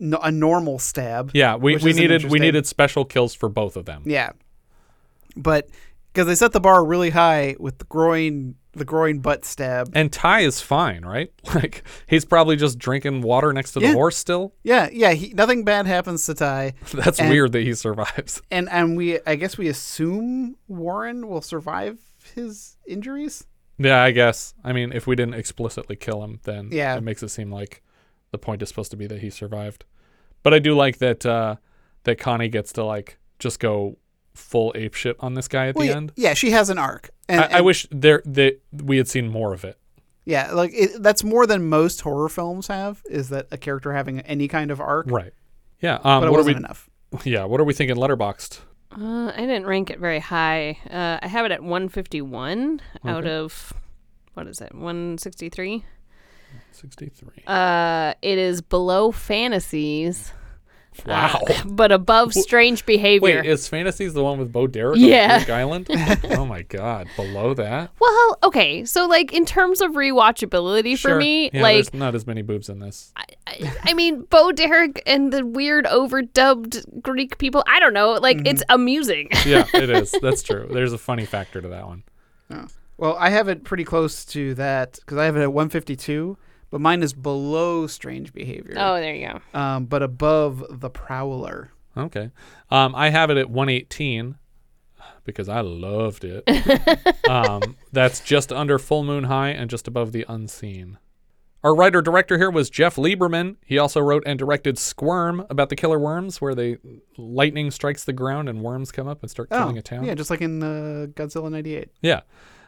a 0.00 0.30
normal 0.30 0.78
stab. 0.78 1.32
Yeah, 1.34 1.56
we, 1.56 1.76
we 1.78 1.92
needed 1.92 2.30
we 2.30 2.38
needed 2.38 2.64
special 2.66 3.04
kills 3.04 3.34
for 3.34 3.48
both 3.48 3.76
of 3.76 3.86
them. 3.86 4.02
Yeah, 4.06 4.30
but 5.36 5.68
because 6.12 6.28
they 6.28 6.36
set 6.36 6.52
the 6.52 6.60
bar 6.60 6.84
really 6.84 7.10
high 7.10 7.56
with 7.58 7.78
the 7.78 7.84
groin 7.86 8.54
the 8.72 8.84
groin 8.84 9.18
butt 9.20 9.44
stab. 9.44 9.90
And 9.94 10.12
Ty 10.12 10.40
is 10.40 10.60
fine, 10.60 11.04
right? 11.04 11.32
Like 11.54 11.82
he's 12.06 12.24
probably 12.24 12.56
just 12.56 12.78
drinking 12.78 13.22
water 13.22 13.52
next 13.52 13.72
to 13.72 13.80
the 13.80 13.92
horse 13.92 14.16
still. 14.16 14.54
Yeah, 14.62 14.88
yeah. 14.92 15.12
He, 15.12 15.32
nothing 15.34 15.64
bad 15.64 15.86
happens 15.86 16.26
to 16.26 16.34
Ty. 16.34 16.74
That's 16.92 17.18
And- 17.18 17.30
weird 17.30 17.52
that 17.52 17.62
he 17.62 17.74
survives. 17.74 18.40
And 18.50 18.68
and 18.70 18.96
we 18.96 19.18
I 19.26 19.34
guess 19.36 19.56
we 19.58 19.68
assume 19.68 20.56
Warren 20.68 21.28
will 21.28 21.40
survive 21.42 21.98
his 22.34 22.76
injuries. 22.86 23.46
Yeah, 23.78 24.02
I 24.02 24.10
guess. 24.10 24.54
I 24.64 24.72
mean, 24.72 24.92
if 24.92 25.06
we 25.06 25.16
didn't 25.16 25.34
explicitly 25.34 25.96
kill 25.96 26.22
him, 26.24 26.40
then 26.44 26.68
Yeah. 26.72 26.96
it 26.96 27.02
makes 27.02 27.22
it 27.22 27.28
seem 27.28 27.50
like 27.50 27.82
the 28.32 28.38
point 28.38 28.60
is 28.62 28.68
supposed 28.68 28.90
to 28.90 28.96
be 28.96 29.06
that 29.06 29.20
he 29.20 29.30
survived. 29.30 29.84
But 30.42 30.52
I 30.54 30.58
do 30.58 30.74
like 30.74 30.98
that 30.98 31.24
uh 31.24 31.56
that 32.04 32.18
Connie 32.18 32.48
gets 32.48 32.72
to 32.74 32.84
like 32.84 33.18
just 33.38 33.58
go 33.60 33.96
full 34.34 34.72
ape 34.76 34.94
shit 34.94 35.16
on 35.20 35.34
this 35.34 35.48
guy 35.48 35.68
at 35.68 35.74
Well, 35.74 35.84
the 35.86 35.90
yeah, 35.90 35.96
end. 35.96 36.12
yeah, 36.16 36.34
she 36.34 36.50
has 36.50 36.70
an 36.70 36.78
arc. 36.78 37.10
And, 37.28 37.40
I, 37.42 37.58
I 37.58 37.60
wish 37.60 37.86
there 37.90 38.22
that 38.24 38.60
we 38.72 38.96
had 38.96 39.08
seen 39.08 39.28
more 39.28 39.52
of 39.52 39.64
it. 39.64 39.78
Yeah, 40.24 40.52
like 40.52 40.72
it, 40.74 41.02
that's 41.02 41.24
more 41.24 41.46
than 41.46 41.68
most 41.68 42.00
horror 42.02 42.28
films 42.28 42.66
have. 42.68 43.02
Is 43.08 43.28
that 43.30 43.46
a 43.50 43.56
character 43.58 43.92
having 43.92 44.20
any 44.20 44.46
kind 44.48 44.70
of 44.70 44.80
arc? 44.80 45.06
Right. 45.10 45.32
Yeah. 45.80 45.94
Um, 46.04 46.20
But 46.20 46.26
it 46.26 46.30
what 46.30 46.38
wasn't 46.38 46.56
are 46.56 46.58
we, 46.60 46.64
enough. 46.64 46.90
Yeah. 47.24 47.44
What 47.44 47.60
are 47.60 47.64
we 47.64 47.72
thinking? 47.74 47.96
Letterboxd. 47.96 48.60
Uh, 48.92 49.32
I 49.34 49.40
didn't 49.40 49.66
rank 49.66 49.90
it 49.90 49.98
very 49.98 50.18
high. 50.18 50.78
Uh, 50.90 51.18
I 51.22 51.28
have 51.28 51.44
it 51.46 51.52
at 51.52 51.62
151 51.62 52.80
out 53.04 53.26
of 53.26 53.72
what 54.34 54.46
is 54.46 54.60
it? 54.60 54.74
163. 54.74 55.84
Sixty-three. 56.72 57.42
Uh, 57.46 58.14
it 58.22 58.38
is 58.38 58.62
below 58.62 59.10
fantasies 59.12 60.32
Wow. 61.06 61.42
but 61.66 61.92
above 61.92 62.34
strange 62.34 62.84
behavior. 62.86 63.42
Wait, 63.42 63.46
is 63.46 63.68
Fantasies 63.68 64.14
the 64.14 64.22
one 64.24 64.38
with 64.38 64.52
Bo 64.52 64.66
Derek 64.66 64.98
Yeah. 64.98 65.34
on 65.34 65.38
Greek 65.40 65.50
Island? 65.50 65.86
oh 66.38 66.44
my 66.44 66.62
god, 66.62 67.08
below 67.16 67.54
that? 67.54 67.90
well, 68.00 68.38
okay, 68.42 68.84
so 68.84 69.06
like 69.06 69.32
in 69.32 69.44
terms 69.44 69.80
of 69.80 69.92
rewatchability 69.92 70.98
for 70.98 71.16
me, 71.16 71.50
Yeah, 71.52 71.62
like 71.62 71.76
there's 71.76 71.94
not 71.94 72.14
as 72.14 72.26
many 72.26 72.42
boobs 72.42 72.68
in 72.68 72.78
this. 72.78 73.12
I 73.82 73.94
mean, 73.94 74.22
Bo 74.22 74.52
Derek 74.52 75.02
and 75.06 75.32
the 75.32 75.44
weird 75.44 75.84
overdubbed 75.86 77.02
Greek 77.02 77.38
people. 77.38 77.64
I 77.66 77.80
don't 77.80 77.94
know. 77.94 78.12
Like, 78.12 78.46
it's 78.46 78.62
mm-hmm. 78.62 78.74
amusing. 78.74 79.28
yeah, 79.46 79.64
it 79.74 79.90
is. 79.90 80.14
That's 80.22 80.42
true. 80.42 80.68
There's 80.70 80.92
a 80.92 80.98
funny 80.98 81.24
factor 81.24 81.60
to 81.60 81.68
that 81.68 81.86
one. 81.86 82.02
Oh. 82.50 82.66
Well, 82.96 83.16
I 83.18 83.30
have 83.30 83.48
it 83.48 83.64
pretty 83.64 83.84
close 83.84 84.24
to 84.26 84.54
that 84.54 84.94
because 85.00 85.18
I 85.18 85.24
have 85.26 85.36
it 85.36 85.42
at 85.42 85.52
152, 85.52 86.36
but 86.70 86.80
mine 86.80 87.02
is 87.02 87.12
below 87.12 87.86
strange 87.86 88.32
behavior. 88.32 88.74
oh, 88.76 88.96
there 88.96 89.14
you 89.14 89.28
go. 89.28 89.58
Um, 89.58 89.86
but 89.86 90.02
above 90.02 90.64
the 90.68 90.90
Prowler. 90.90 91.70
Okay. 91.96 92.30
Um, 92.70 92.94
I 92.94 93.10
have 93.10 93.30
it 93.30 93.36
at 93.36 93.50
118 93.50 94.36
because 95.24 95.48
I 95.48 95.60
loved 95.60 96.24
it. 96.24 96.44
um, 97.28 97.76
that's 97.92 98.20
just 98.20 98.52
under 98.52 98.78
Full 98.78 99.04
Moon 99.04 99.24
High 99.24 99.50
and 99.50 99.68
just 99.68 99.88
above 99.88 100.12
The 100.12 100.24
Unseen. 100.28 100.98
Our 101.64 101.74
writer 101.74 102.00
director 102.00 102.38
here 102.38 102.50
was 102.50 102.70
Jeff 102.70 102.96
Lieberman. 102.96 103.56
He 103.64 103.78
also 103.78 104.00
wrote 104.00 104.22
and 104.24 104.38
directed 104.38 104.78
Squirm 104.78 105.44
about 105.50 105.70
the 105.70 105.76
killer 105.76 105.98
worms, 105.98 106.40
where 106.40 106.54
they 106.54 106.78
lightning 107.16 107.72
strikes 107.72 108.04
the 108.04 108.12
ground 108.12 108.48
and 108.48 108.62
worms 108.62 108.92
come 108.92 109.08
up 109.08 109.22
and 109.22 109.30
start 109.30 109.50
killing 109.50 109.76
oh, 109.76 109.80
a 109.80 109.82
town. 109.82 110.04
yeah, 110.04 110.14
just 110.14 110.30
like 110.30 110.40
in 110.40 110.62
uh, 110.62 111.06
Godzilla 111.14 111.50
98. 111.50 111.90
Yeah. 112.00 112.20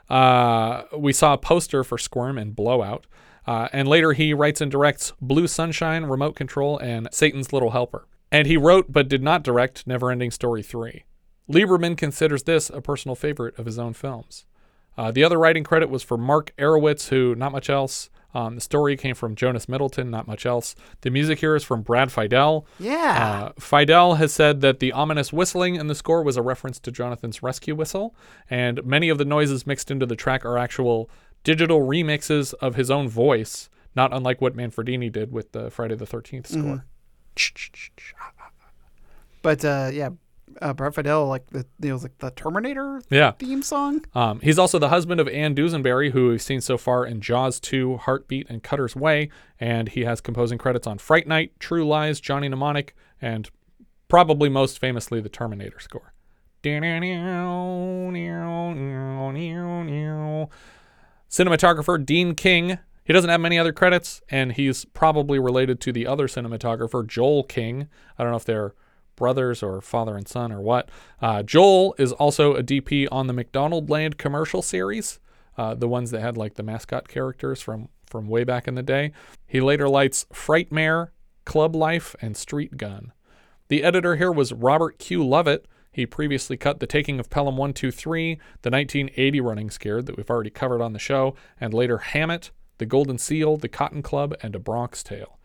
Uh, 0.08 0.82
we 0.98 1.12
saw 1.12 1.34
a 1.34 1.38
poster 1.38 1.84
for 1.84 1.98
Squirm 1.98 2.36
and 2.36 2.54
Blowout. 2.56 3.06
Uh, 3.46 3.68
and 3.72 3.88
later 3.88 4.12
he 4.12 4.34
writes 4.34 4.60
and 4.60 4.70
directs 4.70 5.12
Blue 5.20 5.46
Sunshine, 5.46 6.04
Remote 6.04 6.36
Control, 6.36 6.78
and 6.78 7.08
Satan's 7.12 7.52
Little 7.52 7.70
Helper. 7.70 8.06
And 8.30 8.46
he 8.46 8.56
wrote 8.56 8.92
but 8.92 9.08
did 9.08 9.22
not 9.22 9.42
direct 9.42 9.86
Neverending 9.86 10.32
Story 10.32 10.62
3. 10.62 11.04
Lieberman 11.50 11.96
considers 11.96 12.44
this 12.44 12.70
a 12.70 12.80
personal 12.80 13.16
favorite 13.16 13.58
of 13.58 13.66
his 13.66 13.78
own 13.78 13.92
films. 13.92 14.46
Uh, 14.96 15.10
the 15.10 15.24
other 15.24 15.38
writing 15.38 15.64
credit 15.64 15.88
was 15.88 16.02
for 16.02 16.16
Mark 16.16 16.52
Arywitz, 16.58 17.08
who, 17.08 17.34
not 17.34 17.52
much 17.52 17.70
else. 17.70 18.10
Um, 18.32 18.54
the 18.54 18.60
story 18.60 18.96
came 18.96 19.14
from 19.14 19.34
Jonas 19.34 19.68
Middleton, 19.68 20.10
not 20.10 20.26
much 20.26 20.46
else. 20.46 20.76
The 21.00 21.10
music 21.10 21.40
here 21.40 21.56
is 21.56 21.64
from 21.64 21.82
Brad 21.82 22.10
Fiedel. 22.10 22.64
Yeah. 22.78 23.48
Uh, 23.48 23.52
Fiedel 23.60 24.18
has 24.18 24.32
said 24.32 24.60
that 24.60 24.78
the 24.78 24.92
ominous 24.92 25.32
whistling 25.32 25.74
in 25.74 25.88
the 25.88 25.94
score 25.94 26.22
was 26.22 26.36
a 26.36 26.42
reference 26.42 26.78
to 26.80 26.92
Jonathan's 26.92 27.42
rescue 27.42 27.74
whistle, 27.74 28.14
and 28.48 28.84
many 28.84 29.08
of 29.08 29.18
the 29.18 29.24
noises 29.24 29.66
mixed 29.66 29.90
into 29.90 30.06
the 30.06 30.16
track 30.16 30.44
are 30.44 30.58
actual 30.58 31.10
digital 31.44 31.80
remixes 31.80 32.54
of 32.54 32.74
his 32.76 32.90
own 32.90 33.08
voice, 33.08 33.68
not 33.96 34.12
unlike 34.12 34.40
what 34.40 34.56
Manfredini 34.56 35.10
did 35.10 35.32
with 35.32 35.52
the 35.52 35.70
Friday 35.70 35.94
the 35.94 36.06
13th 36.06 36.46
score. 36.46 36.84
But 39.42 39.64
uh, 39.64 39.90
yeah, 39.92 40.10
uh, 40.60 40.74
Brad 40.74 40.92
Fiedel, 40.94 41.28
like 41.28 41.46
the 41.48 41.64
you 41.80 41.90
know, 41.90 41.96
like 41.96 42.18
the 42.18 42.30
Terminator 42.32 43.00
Yeah. 43.08 43.32
theme 43.32 43.62
song. 43.62 44.04
Um, 44.14 44.40
he's 44.40 44.58
also 44.58 44.78
the 44.78 44.88
husband 44.90 45.20
of 45.20 45.28
Ann 45.28 45.54
Dusenberry, 45.54 46.10
who 46.10 46.28
we've 46.28 46.42
seen 46.42 46.60
so 46.60 46.76
far 46.76 47.06
in 47.06 47.20
Jaws 47.20 47.58
2, 47.60 47.96
Heartbeat, 47.98 48.48
and 48.50 48.62
Cutter's 48.62 48.94
Way. 48.94 49.30
And 49.58 49.88
he 49.88 50.04
has 50.04 50.20
composing 50.20 50.58
credits 50.58 50.86
on 50.86 50.98
Fright 50.98 51.26
Night, 51.26 51.52
True 51.58 51.86
Lies, 51.86 52.20
Johnny 52.20 52.48
Mnemonic, 52.48 52.94
and 53.22 53.48
probably 54.08 54.48
most 54.48 54.78
famously 54.78 55.20
the 55.20 55.28
Terminator 55.30 55.80
score. 55.80 56.12
Cinematographer 61.30 62.04
Dean 62.04 62.34
King. 62.34 62.78
He 63.04 63.12
doesn't 63.12 63.30
have 63.30 63.40
many 63.40 63.58
other 63.58 63.72
credits, 63.72 64.20
and 64.28 64.52
he's 64.52 64.84
probably 64.84 65.38
related 65.38 65.80
to 65.82 65.92
the 65.92 66.06
other 66.06 66.26
cinematographer, 66.26 67.06
Joel 67.06 67.44
King. 67.44 67.88
I 68.18 68.22
don't 68.22 68.32
know 68.32 68.36
if 68.36 68.44
they're 68.44 68.74
brothers 69.16 69.62
or 69.62 69.80
father 69.80 70.16
and 70.16 70.26
son 70.26 70.50
or 70.50 70.60
what. 70.60 70.90
Uh, 71.20 71.42
Joel 71.42 71.94
is 71.98 72.12
also 72.12 72.54
a 72.54 72.62
DP 72.62 73.06
on 73.12 73.26
the 73.26 73.32
McDonald 73.32 73.90
Land 73.90 74.18
commercial 74.18 74.62
series, 74.62 75.20
uh, 75.56 75.74
the 75.74 75.88
ones 75.88 76.10
that 76.10 76.20
had 76.20 76.36
like 76.36 76.54
the 76.54 76.62
mascot 76.62 77.08
characters 77.08 77.60
from 77.60 77.88
from 78.06 78.26
way 78.26 78.42
back 78.42 78.66
in 78.66 78.74
the 78.74 78.82
day. 78.82 79.12
He 79.46 79.60
later 79.60 79.88
lights 79.88 80.26
Frightmare, 80.32 81.10
Club 81.44 81.76
Life, 81.76 82.16
and 82.20 82.36
Street 82.36 82.76
Gun. 82.76 83.12
The 83.68 83.84
editor 83.84 84.16
here 84.16 84.32
was 84.32 84.52
Robert 84.52 84.98
Q. 84.98 85.24
Lovett. 85.24 85.66
He 85.92 86.06
previously 86.06 86.56
cut 86.56 86.78
The 86.78 86.86
Taking 86.86 87.18
of 87.18 87.30
Pelham 87.30 87.56
123, 87.56 88.34
the 88.62 88.70
1980 88.70 89.40
Running 89.40 89.70
Scared 89.70 90.06
that 90.06 90.16
we've 90.16 90.30
already 90.30 90.50
covered 90.50 90.80
on 90.80 90.92
the 90.92 91.00
show, 91.00 91.34
and 91.60 91.74
later 91.74 91.98
Hammett, 91.98 92.52
The 92.78 92.86
Golden 92.86 93.18
Seal, 93.18 93.56
The 93.56 93.68
Cotton 93.68 94.02
Club, 94.02 94.34
and 94.40 94.54
A 94.54 94.60
Bronx 94.60 95.02
Tale. 95.02 95.38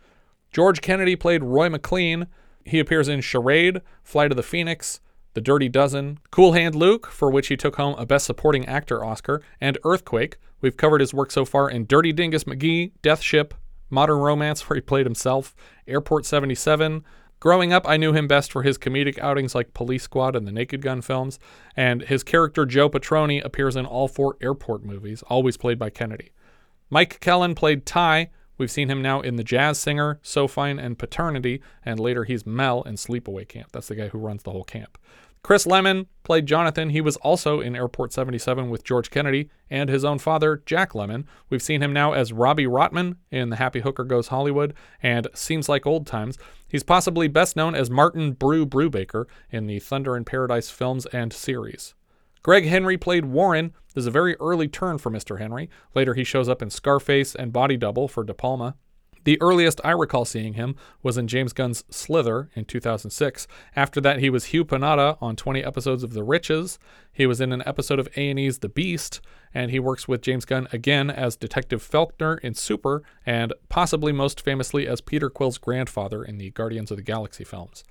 George 0.51 0.81
Kennedy 0.81 1.15
played 1.15 1.43
Roy 1.43 1.67
McLean. 1.69 2.27
He 2.63 2.79
appears 2.79 3.07
in 3.07 3.21
Charade, 3.21 3.81
Flight 4.03 4.31
of 4.31 4.37
the 4.37 4.43
Phoenix, 4.43 4.99
The 5.33 5.41
Dirty 5.41 5.67
Dozen, 5.67 6.19
Cool 6.29 6.53
Hand 6.53 6.75
Luke, 6.75 7.07
for 7.07 7.31
which 7.31 7.47
he 7.47 7.57
took 7.57 7.77
home 7.77 7.95
a 7.97 8.05
Best 8.05 8.27
Supporting 8.27 8.67
Actor 8.67 9.03
Oscar, 9.03 9.41
and 9.59 9.79
Earthquake. 9.83 10.37
We've 10.61 10.77
covered 10.77 11.01
his 11.01 11.13
work 11.13 11.31
so 11.31 11.43
far 11.43 11.69
in 11.69 11.87
Dirty 11.87 12.13
Dingus 12.13 12.45
Magee, 12.45 12.93
Death 13.01 13.21
Ship, 13.21 13.53
Modern 13.89 14.19
Romance, 14.19 14.69
where 14.69 14.75
he 14.75 14.81
played 14.81 15.05
himself, 15.07 15.55
Airport 15.87 16.25
77. 16.25 17.03
Growing 17.45 17.71
up, 17.71 17.87
I 17.87 17.97
knew 17.97 18.11
him 18.11 18.27
best 18.27 18.51
for 18.51 18.63
his 18.63 18.79
comedic 18.79 19.19
outings 19.19 19.53
like 19.53 19.75
Police 19.75 20.01
Squad 20.01 20.35
and 20.35 20.47
the 20.47 20.51
Naked 20.51 20.81
Gun 20.81 21.03
films, 21.03 21.37
and 21.77 22.01
his 22.01 22.23
character 22.23 22.65
Joe 22.65 22.89
Patroni 22.89 23.39
appears 23.45 23.75
in 23.75 23.85
all 23.85 24.07
four 24.07 24.35
airport 24.41 24.83
movies, 24.83 25.21
always 25.27 25.55
played 25.55 25.77
by 25.77 25.91
Kennedy. 25.91 26.31
Mike 26.89 27.19
Kellin 27.19 27.53
played 27.53 27.85
Ty. 27.85 28.31
We've 28.57 28.71
seen 28.71 28.89
him 28.89 28.99
now 28.99 29.21
in 29.21 29.35
The 29.35 29.43
Jazz 29.43 29.77
Singer, 29.77 30.19
So 30.23 30.47
Fine, 30.47 30.79
and 30.79 30.97
Paternity, 30.97 31.61
and 31.85 31.99
later 31.99 32.23
he's 32.23 32.47
Mel 32.47 32.81
in 32.81 32.95
Sleepaway 32.95 33.47
Camp. 33.47 33.71
That's 33.71 33.89
the 33.89 33.95
guy 33.95 34.07
who 34.07 34.17
runs 34.17 34.41
the 34.41 34.51
whole 34.51 34.63
camp. 34.63 34.97
Chris 35.45 35.67
Lemmon 35.67 36.07
played 36.23 36.47
Jonathan. 36.47 36.89
He 36.89 37.01
was 37.01 37.17
also 37.17 37.61
in 37.61 37.75
Airport 37.75 38.11
77 38.11 38.67
with 38.71 38.83
George 38.83 39.11
Kennedy 39.11 39.51
and 39.69 39.91
his 39.91 40.03
own 40.03 40.17
father, 40.17 40.63
Jack 40.65 40.93
Lemmon. 40.93 41.25
We've 41.51 41.61
seen 41.61 41.83
him 41.83 41.93
now 41.93 42.13
as 42.13 42.33
Robbie 42.33 42.65
Rotman 42.65 43.17
in 43.29 43.51
The 43.51 43.57
Happy 43.57 43.81
Hooker 43.81 44.05
Goes 44.05 44.29
Hollywood 44.29 44.73
and 45.03 45.27
Seems 45.35 45.69
Like 45.69 45.85
Old 45.85 46.07
Times. 46.07 46.39
He's 46.67 46.81
possibly 46.81 47.27
best 47.27 47.55
known 47.55 47.75
as 47.75 47.91
Martin 47.91 48.31
Brew 48.31 48.65
Brubaker 48.65 49.25
in 49.51 49.67
the 49.67 49.77
Thunder 49.77 50.17
in 50.17 50.25
Paradise 50.25 50.71
films 50.71 51.05
and 51.13 51.31
series. 51.31 51.93
Greg 52.41 52.65
Henry 52.65 52.97
played 52.97 53.25
Warren. 53.25 53.71
This 53.93 54.01
is 54.01 54.07
a 54.07 54.11
very 54.11 54.35
early 54.37 54.67
turn 54.67 54.97
for 54.97 55.11
Mr. 55.11 55.37
Henry. 55.37 55.69
Later, 55.93 56.15
he 56.15 56.23
shows 56.23 56.49
up 56.49 56.63
in 56.63 56.71
Scarface 56.71 57.35
and 57.35 57.53
Body 57.53 57.77
Double 57.77 58.07
for 58.07 58.23
De 58.23 58.33
Palma. 58.33 58.77
The 59.25 59.41
earliest 59.41 59.81
I 59.83 59.89
recall 59.89 60.23
seeing 60.23 60.53
him 60.53 60.75
was 61.01 61.17
in 61.17 61.27
James 61.27 61.51
Gunn's 61.51 61.83
Slither 61.89 62.51
in 62.55 62.65
2006. 62.65 63.47
After 63.75 63.99
that, 64.01 64.19
he 64.19 64.29
was 64.29 64.45
Hugh 64.45 64.63
Panetta 64.63 65.17
on 65.19 65.35
20 65.35 65.63
episodes 65.63 66.03
of 66.03 66.13
The 66.13 66.23
Riches. 66.23 66.77
He 67.11 67.25
was 67.25 67.41
in 67.41 67.51
an 67.51 67.63
episode 67.65 67.97
of 67.97 68.07
A&E's 68.15 68.59
The 68.59 68.69
Beast, 68.69 69.21
and 69.51 69.71
he 69.71 69.79
works 69.79 70.07
with 70.07 70.21
James 70.21 70.45
Gunn 70.45 70.67
again 70.71 71.09
as 71.09 71.35
Detective 71.35 71.81
Faulkner 71.81 72.37
in 72.37 72.53
Super, 72.53 73.01
and 73.25 73.51
possibly 73.67 74.11
most 74.11 74.41
famously 74.41 74.87
as 74.87 75.01
Peter 75.01 75.31
Quill's 75.31 75.57
grandfather 75.57 76.23
in 76.23 76.37
the 76.37 76.51
Guardians 76.51 76.91
of 76.91 76.97
the 76.97 77.03
Galaxy 77.03 77.43
films. 77.43 77.83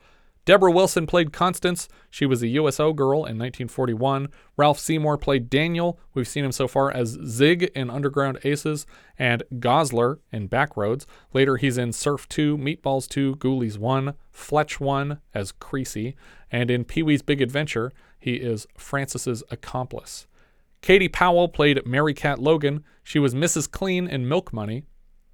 Deborah 0.45 0.70
Wilson 0.70 1.07
played 1.07 1.32
Constance. 1.32 1.88
She 2.11 2.26
was 2.26 2.42
a 2.42 2.49
USO 2.49 2.92
girl 2.92 3.20
in 3.20 3.38
1941. 3.38 4.28
Ralph 4.59 4.78
Seymour 4.78 5.16
played 5.16 5.49
Daniel. 5.49 5.99
We've 6.12 6.28
seen 6.28 6.45
him 6.45 6.53
so 6.53 6.68
far 6.68 6.90
as 6.90 7.18
Zig 7.24 7.70
in 7.74 7.88
Underground 7.88 8.38
Aces 8.45 8.86
and 9.18 9.42
Gosler 9.55 10.18
in 10.30 10.49
Backroads. 10.49 11.07
Later, 11.32 11.57
he's 11.57 11.78
in 11.78 11.92
Surf 11.92 12.28
2, 12.28 12.59
Meatballs 12.59 13.09
2, 13.09 13.36
Ghoulies 13.36 13.78
1, 13.78 14.14
Fletch 14.30 14.78
1 14.78 15.18
as 15.32 15.53
Creasy, 15.53 16.14
and 16.53 16.70
in 16.70 16.84
Pee 16.84 17.03
Wee's 17.03 17.22
Big 17.22 17.40
Adventure, 17.40 17.90
he 18.18 18.34
is 18.34 18.66
Francis's 18.76 19.42
accomplice. 19.51 20.26
Katie 20.82 21.09
Powell 21.09 21.49
played 21.49 21.86
Merry 21.86 22.12
Cat 22.12 22.38
Logan. 22.38 22.84
She 23.03 23.18
was 23.18 23.34
Mrs. 23.34 23.70
Clean 23.70 24.07
in 24.07 24.28
Milk 24.28 24.53
Money. 24.53 24.84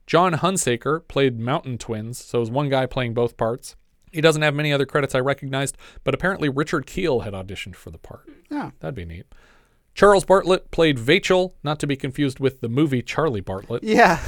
John 0.06 0.34
Hunsaker 0.34 1.06
played 1.08 1.40
Mountain 1.40 1.78
Twins, 1.78 2.24
so 2.24 2.38
it 2.38 2.40
was 2.40 2.50
one 2.52 2.68
guy 2.68 2.86
playing 2.86 3.14
both 3.14 3.36
parts. 3.36 3.74
He 4.10 4.20
doesn't 4.20 4.42
have 4.42 4.54
many 4.54 4.72
other 4.72 4.86
credits 4.86 5.14
I 5.14 5.20
recognized, 5.20 5.76
but 6.04 6.14
apparently 6.14 6.48
Richard 6.48 6.86
Kiel 6.86 7.20
had 7.20 7.32
auditioned 7.32 7.76
for 7.76 7.90
the 7.90 7.98
part. 7.98 8.28
Yeah. 8.50 8.70
That'd 8.80 8.94
be 8.94 9.04
neat. 9.04 9.26
Charles 9.94 10.24
Bartlett 10.24 10.70
played 10.70 10.98
Vachel, 10.98 11.52
not 11.62 11.78
to 11.80 11.86
be 11.86 11.96
confused 11.96 12.38
with 12.40 12.60
the 12.60 12.68
movie 12.68 13.02
Charlie 13.02 13.40
Bartlett. 13.40 13.82
Yeah. 13.82 14.20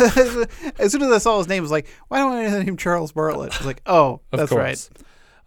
as 0.78 0.92
soon 0.92 1.02
as 1.02 1.12
I 1.12 1.18
saw 1.18 1.38
his 1.38 1.48
name, 1.48 1.60
I 1.60 1.62
was 1.62 1.70
like, 1.70 1.88
why 2.08 2.18
don't 2.18 2.32
I 2.32 2.48
name 2.48 2.62
him 2.62 2.76
Charles 2.76 3.12
Bartlett? 3.12 3.54
I 3.54 3.58
was 3.58 3.66
like, 3.66 3.82
oh, 3.86 4.20
Of 4.32 4.38
that's 4.40 4.50
course. 4.50 4.90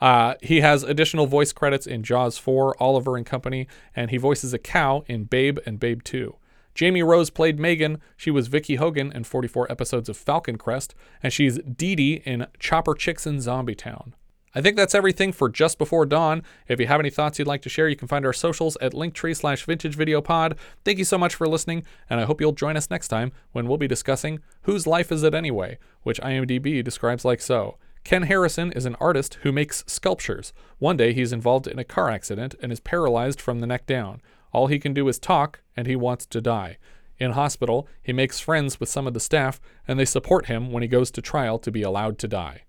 Uh, 0.01 0.35
he 0.41 0.61
has 0.61 0.83
additional 0.83 1.25
voice 1.25 1.53
credits 1.53 1.87
in 1.87 2.03
Jaws 2.03 2.37
4, 2.37 2.81
Oliver 2.81 3.15
and 3.17 3.25
Company, 3.25 3.67
and 3.95 4.11
he 4.11 4.17
voices 4.17 4.53
a 4.53 4.59
cow 4.59 5.03
in 5.07 5.23
Babe 5.25 5.59
and 5.65 5.79
Babe 5.79 6.03
2. 6.03 6.35
Jamie 6.73 7.03
Rose 7.03 7.29
played 7.29 7.57
Megan. 7.57 8.01
She 8.17 8.29
was 8.29 8.47
Vicky 8.47 8.75
Hogan 8.75 9.11
in 9.13 9.23
44 9.23 9.71
episodes 9.71 10.09
of 10.09 10.17
Falcon 10.17 10.57
Crest, 10.57 10.93
and 11.23 11.31
she's 11.31 11.57
Dee 11.59 11.95
Dee 11.95 12.21
in 12.25 12.47
Chopper 12.59 12.93
Chicks 12.93 13.25
in 13.25 13.39
Zombie 13.39 13.75
Town. 13.75 14.13
I 14.57 14.61
think 14.61 14.77
that's 14.77 14.95
everything 14.95 15.33
for 15.33 15.49
Just 15.49 15.77
Before 15.77 16.05
Dawn. 16.05 16.41
If 16.69 16.79
you 16.79 16.87
have 16.87 17.01
any 17.01 17.09
thoughts 17.09 17.37
you'd 17.37 17.47
like 17.47 17.61
to 17.63 17.69
share, 17.69 17.89
you 17.89 17.97
can 17.97 18.07
find 18.07 18.25
our 18.25 18.31
socials 18.31 18.77
at 18.79 18.93
linktree 18.93 19.35
slash 19.35 19.65
vintage 19.65 19.95
video 19.95 20.21
pod. 20.21 20.57
Thank 20.85 20.97
you 20.97 21.03
so 21.03 21.17
much 21.17 21.35
for 21.35 21.45
listening, 21.45 21.83
and 22.09 22.21
I 22.21 22.23
hope 22.23 22.39
you'll 22.39 22.53
join 22.53 22.77
us 22.77 22.89
next 22.89 23.09
time 23.09 23.33
when 23.51 23.67
we'll 23.67 23.77
be 23.77 23.89
discussing 23.89 24.39
Whose 24.61 24.87
Life 24.87 25.11
Is 25.11 25.23
It 25.23 25.35
Anyway, 25.35 25.77
which 26.03 26.21
IMDb 26.21 26.81
describes 26.81 27.25
like 27.25 27.41
so. 27.41 27.77
Ken 28.05 28.23
Harrison 28.23 28.71
is 28.71 28.85
an 28.85 28.95
artist 29.01 29.39
who 29.41 29.51
makes 29.51 29.83
sculptures. 29.87 30.53
One 30.79 30.95
day 30.95 31.11
he's 31.11 31.33
involved 31.33 31.67
in 31.67 31.77
a 31.77 31.83
car 31.83 32.09
accident 32.09 32.55
and 32.61 32.71
is 32.71 32.79
paralyzed 32.79 33.41
from 33.41 33.59
the 33.59 33.67
neck 33.67 33.85
down. 33.85 34.21
All 34.53 34.67
he 34.67 34.79
can 34.79 34.93
do 34.93 35.05
is 35.09 35.19
talk, 35.19 35.59
and 35.75 35.85
he 35.85 35.97
wants 35.97 36.25
to 36.27 36.39
die. 36.39 36.77
In 37.17 37.31
hospital, 37.31 37.89
he 38.01 38.13
makes 38.13 38.39
friends 38.39 38.79
with 38.79 38.87
some 38.87 39.05
of 39.05 39.13
the 39.13 39.19
staff, 39.19 39.59
and 39.85 39.99
they 39.99 40.05
support 40.05 40.45
him 40.45 40.71
when 40.71 40.81
he 40.81 40.87
goes 40.87 41.11
to 41.11 41.21
trial 41.21 41.59
to 41.59 41.71
be 41.71 41.81
allowed 41.81 42.17
to 42.19 42.27
die. 42.29 42.64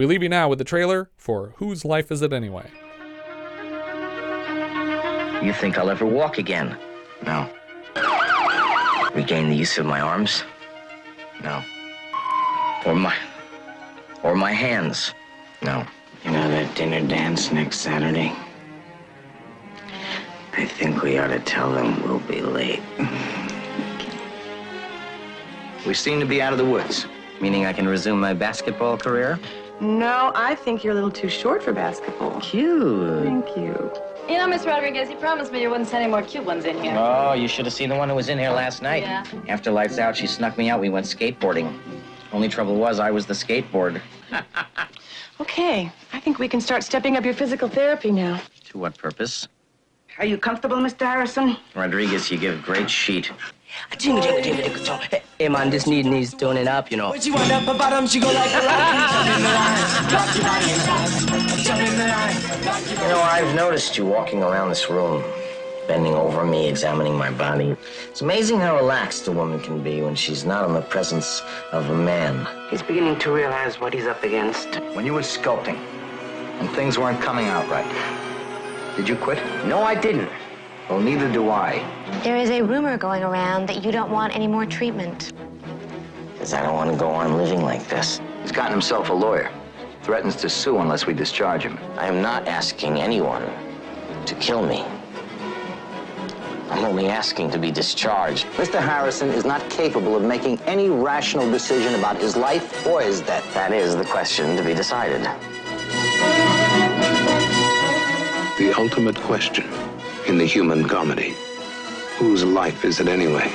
We 0.00 0.06
leave 0.06 0.22
you 0.22 0.30
now 0.30 0.48
with 0.48 0.58
the 0.58 0.64
trailer 0.64 1.10
for 1.18 1.52
Whose 1.56 1.84
Life 1.84 2.10
Is 2.10 2.22
It 2.22 2.32
Anyway? 2.32 2.70
You 5.42 5.52
think 5.52 5.76
I'll 5.76 5.90
ever 5.90 6.06
walk 6.06 6.38
again? 6.38 6.74
No. 7.26 7.50
Regain 9.12 9.50
the 9.50 9.54
use 9.54 9.76
of 9.76 9.84
my 9.84 10.00
arms? 10.00 10.42
No. 11.44 11.62
Or 12.86 12.94
my. 12.94 13.14
or 14.22 14.34
my 14.34 14.52
hands? 14.52 15.12
No. 15.60 15.84
You 16.24 16.30
know 16.30 16.48
that 16.48 16.74
dinner 16.74 17.06
dance 17.06 17.52
next 17.52 17.80
Saturday? 17.80 18.34
I 20.54 20.64
think 20.64 21.02
we 21.02 21.18
ought 21.18 21.26
to 21.26 21.40
tell 21.40 21.70
them 21.74 22.02
we'll 22.04 22.20
be 22.20 22.40
late. 22.40 22.80
We 25.86 25.92
seem 25.92 26.20
to 26.20 26.26
be 26.26 26.40
out 26.40 26.54
of 26.54 26.58
the 26.58 26.64
woods, 26.64 27.04
meaning 27.42 27.66
I 27.66 27.74
can 27.74 27.86
resume 27.86 28.18
my 28.18 28.32
basketball 28.32 28.96
career? 28.96 29.38
No, 29.80 30.30
I 30.34 30.54
think 30.54 30.84
you're 30.84 30.92
a 30.92 30.94
little 30.94 31.10
too 31.10 31.28
short 31.28 31.62
for 31.62 31.72
basketball. 31.72 32.38
Cute. 32.40 33.24
Thank 33.24 33.56
you. 33.56 33.92
You 34.28 34.36
know, 34.38 34.46
Miss 34.46 34.66
Rodriguez, 34.66 35.08
you 35.08 35.16
promised 35.16 35.52
me 35.52 35.62
you 35.62 35.70
wouldn't 35.70 35.88
send 35.88 36.02
any 36.02 36.10
more 36.10 36.22
cute 36.22 36.44
ones 36.44 36.64
in 36.66 36.80
here. 36.82 36.94
Oh, 36.96 37.32
you 37.32 37.48
should 37.48 37.64
have 37.64 37.72
seen 37.74 37.88
the 37.88 37.96
one 37.96 38.08
who 38.08 38.14
was 38.14 38.28
in 38.28 38.38
here 38.38 38.50
last 38.50 38.82
night. 38.82 39.02
Yeah. 39.02 39.24
After 39.48 39.70
lights 39.70 39.98
out, 39.98 40.16
she 40.16 40.26
snuck 40.26 40.58
me 40.58 40.68
out. 40.68 40.80
We 40.80 40.90
went 40.90 41.06
skateboarding. 41.06 41.78
Only 42.32 42.48
trouble 42.48 42.76
was 42.76 43.00
I 43.00 43.10
was 43.10 43.26
the 43.26 43.34
skateboard. 43.34 44.00
Okay, 45.40 45.90
I 46.12 46.20
think 46.20 46.38
we 46.38 46.48
can 46.48 46.60
start 46.60 46.84
stepping 46.84 47.16
up 47.16 47.24
your 47.24 47.32
physical 47.32 47.66
therapy 47.66 48.12
now. 48.12 48.42
To 48.66 48.78
what 48.78 48.98
purpose? 48.98 49.48
Are 50.18 50.26
you 50.26 50.36
comfortable, 50.36 50.76
Mr. 50.76 51.06
Harrison? 51.06 51.56
Rodriguez, 51.74 52.30
you 52.30 52.36
give 52.36 52.62
great 52.62 52.90
sheet. 52.90 53.32
Jingle, 53.98 54.22
jingle, 54.22 54.42
jingle, 54.42 54.62
jingle, 54.64 54.84
jingle. 54.84 54.96
Hey, 55.10 55.22
Hey, 55.38 55.48
man, 55.48 55.70
this 55.70 55.86
need 55.86 56.06
needs 56.06 56.34
tuning 56.34 56.68
up, 56.68 56.90
you 56.90 56.96
know. 56.96 57.10
When 57.10 57.20
she 57.20 57.30
wind 57.30 57.50
up 57.50 57.62
her 57.62 57.72
bottom, 57.72 58.06
she 58.06 58.20
go 58.20 58.26
like 58.32 58.50
a 58.52 58.58
rocket. 58.66 59.10
Jump 59.10 59.28
in 59.36 59.42
the 59.42 59.48
line, 59.48 60.12
rock 60.12 60.34
your 60.36 60.44
body 60.44 60.70
and 60.72 60.86
rock. 60.88 61.58
Jump 61.64 61.80
in 61.80 61.96
the 61.98 62.06
line, 62.06 62.66
rock 62.66 62.82
your 62.90 63.02
You 63.02 63.08
know, 63.08 63.22
I've 63.22 63.54
noticed 63.54 63.96
you 63.96 64.04
walking 64.04 64.42
around 64.42 64.68
this 64.68 64.90
room, 64.90 65.24
bending 65.88 66.14
over 66.14 66.44
me, 66.44 66.68
examining 66.68 67.16
my 67.16 67.30
body. 67.30 67.74
It's 68.10 68.20
amazing 68.20 68.60
how 68.60 68.76
relaxed 68.76 69.28
a 69.28 69.32
woman 69.32 69.60
can 69.60 69.82
be 69.82 70.02
when 70.02 70.14
she's 70.14 70.44
not 70.44 70.66
in 70.68 70.74
the 70.74 70.82
presence 70.82 71.40
of 71.72 71.88
a 71.88 71.94
man. 71.96 72.46
He's 72.70 72.82
beginning 72.82 73.18
to 73.20 73.32
realize 73.32 73.80
what 73.80 73.94
he's 73.94 74.06
up 74.06 74.22
against. 74.24 74.76
When 74.94 75.06
you 75.06 75.14
were 75.14 75.22
sculpting 75.22 75.76
and 76.60 76.68
things 76.72 76.98
weren't 76.98 77.22
coming 77.22 77.46
out 77.46 77.66
right, 77.70 77.90
did 78.96 79.08
you 79.08 79.16
quit? 79.16 79.38
No, 79.66 79.82
I 79.82 79.94
didn't. 79.94 80.28
Well, 80.88 81.00
neither 81.00 81.30
do 81.30 81.50
I. 81.50 81.84
There 82.24 82.36
is 82.36 82.50
a 82.50 82.62
rumor 82.62 82.96
going 82.96 83.22
around 83.22 83.68
that 83.68 83.84
you 83.84 83.92
don't 83.92 84.10
want 84.10 84.34
any 84.34 84.46
more 84.46 84.66
treatment. 84.66 85.32
Because 86.32 86.52
I 86.54 86.62
don't 86.62 86.74
want 86.74 86.90
to 86.90 86.96
go 86.96 87.10
on 87.10 87.36
living 87.36 87.62
like 87.62 87.86
this. 87.88 88.20
He's 88.42 88.52
gotten 88.52 88.72
himself 88.72 89.10
a 89.10 89.12
lawyer. 89.12 89.50
Threatens 90.02 90.36
to 90.36 90.48
sue 90.48 90.78
unless 90.78 91.06
we 91.06 91.14
discharge 91.14 91.62
him. 91.62 91.78
I 91.98 92.06
am 92.06 92.22
not 92.22 92.48
asking 92.48 92.98
anyone 92.98 93.44
to 94.26 94.34
kill 94.36 94.66
me. 94.66 94.84
I'm 96.70 96.84
only 96.84 97.08
asking 97.08 97.50
to 97.50 97.58
be 97.58 97.70
discharged. 97.70 98.46
Mr. 98.56 98.80
Harrison 98.80 99.28
is 99.30 99.44
not 99.44 99.68
capable 99.68 100.16
of 100.16 100.22
making 100.22 100.58
any 100.62 100.88
rational 100.88 101.50
decision 101.50 101.94
about 101.96 102.16
his 102.16 102.36
life 102.36 102.86
or 102.86 103.02
his 103.02 103.20
death. 103.20 103.44
That 103.54 103.72
is 103.72 103.96
the 103.96 104.04
question 104.04 104.56
to 104.56 104.62
be 104.62 104.72
decided. 104.72 105.22
The 108.56 108.74
ultimate 108.78 109.16
question 109.16 109.89
in 110.30 110.38
the 110.38 110.46
human 110.46 110.86
comedy. 110.86 111.34
Whose 112.16 112.44
life 112.44 112.84
is 112.84 113.00
it 113.00 113.08
anyway? 113.08 113.50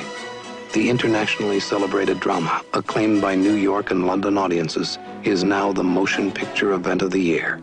The 0.74 0.90
internationally 0.90 1.58
celebrated 1.58 2.20
drama, 2.20 2.62
acclaimed 2.74 3.22
by 3.22 3.34
New 3.34 3.54
York 3.54 3.90
and 3.90 4.06
London 4.06 4.36
audiences, 4.36 4.98
is 5.24 5.42
now 5.42 5.72
the 5.72 5.82
motion 5.82 6.30
picture 6.30 6.74
event 6.74 7.00
of 7.00 7.12
the 7.12 7.18
year. 7.18 7.62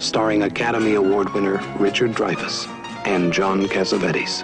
Starring 0.00 0.42
Academy 0.42 0.94
Award 0.94 1.32
winner 1.32 1.62
Richard 1.78 2.10
Dreyfuss 2.10 2.66
and 3.06 3.32
John 3.32 3.66
Cassavetes. 3.66 4.42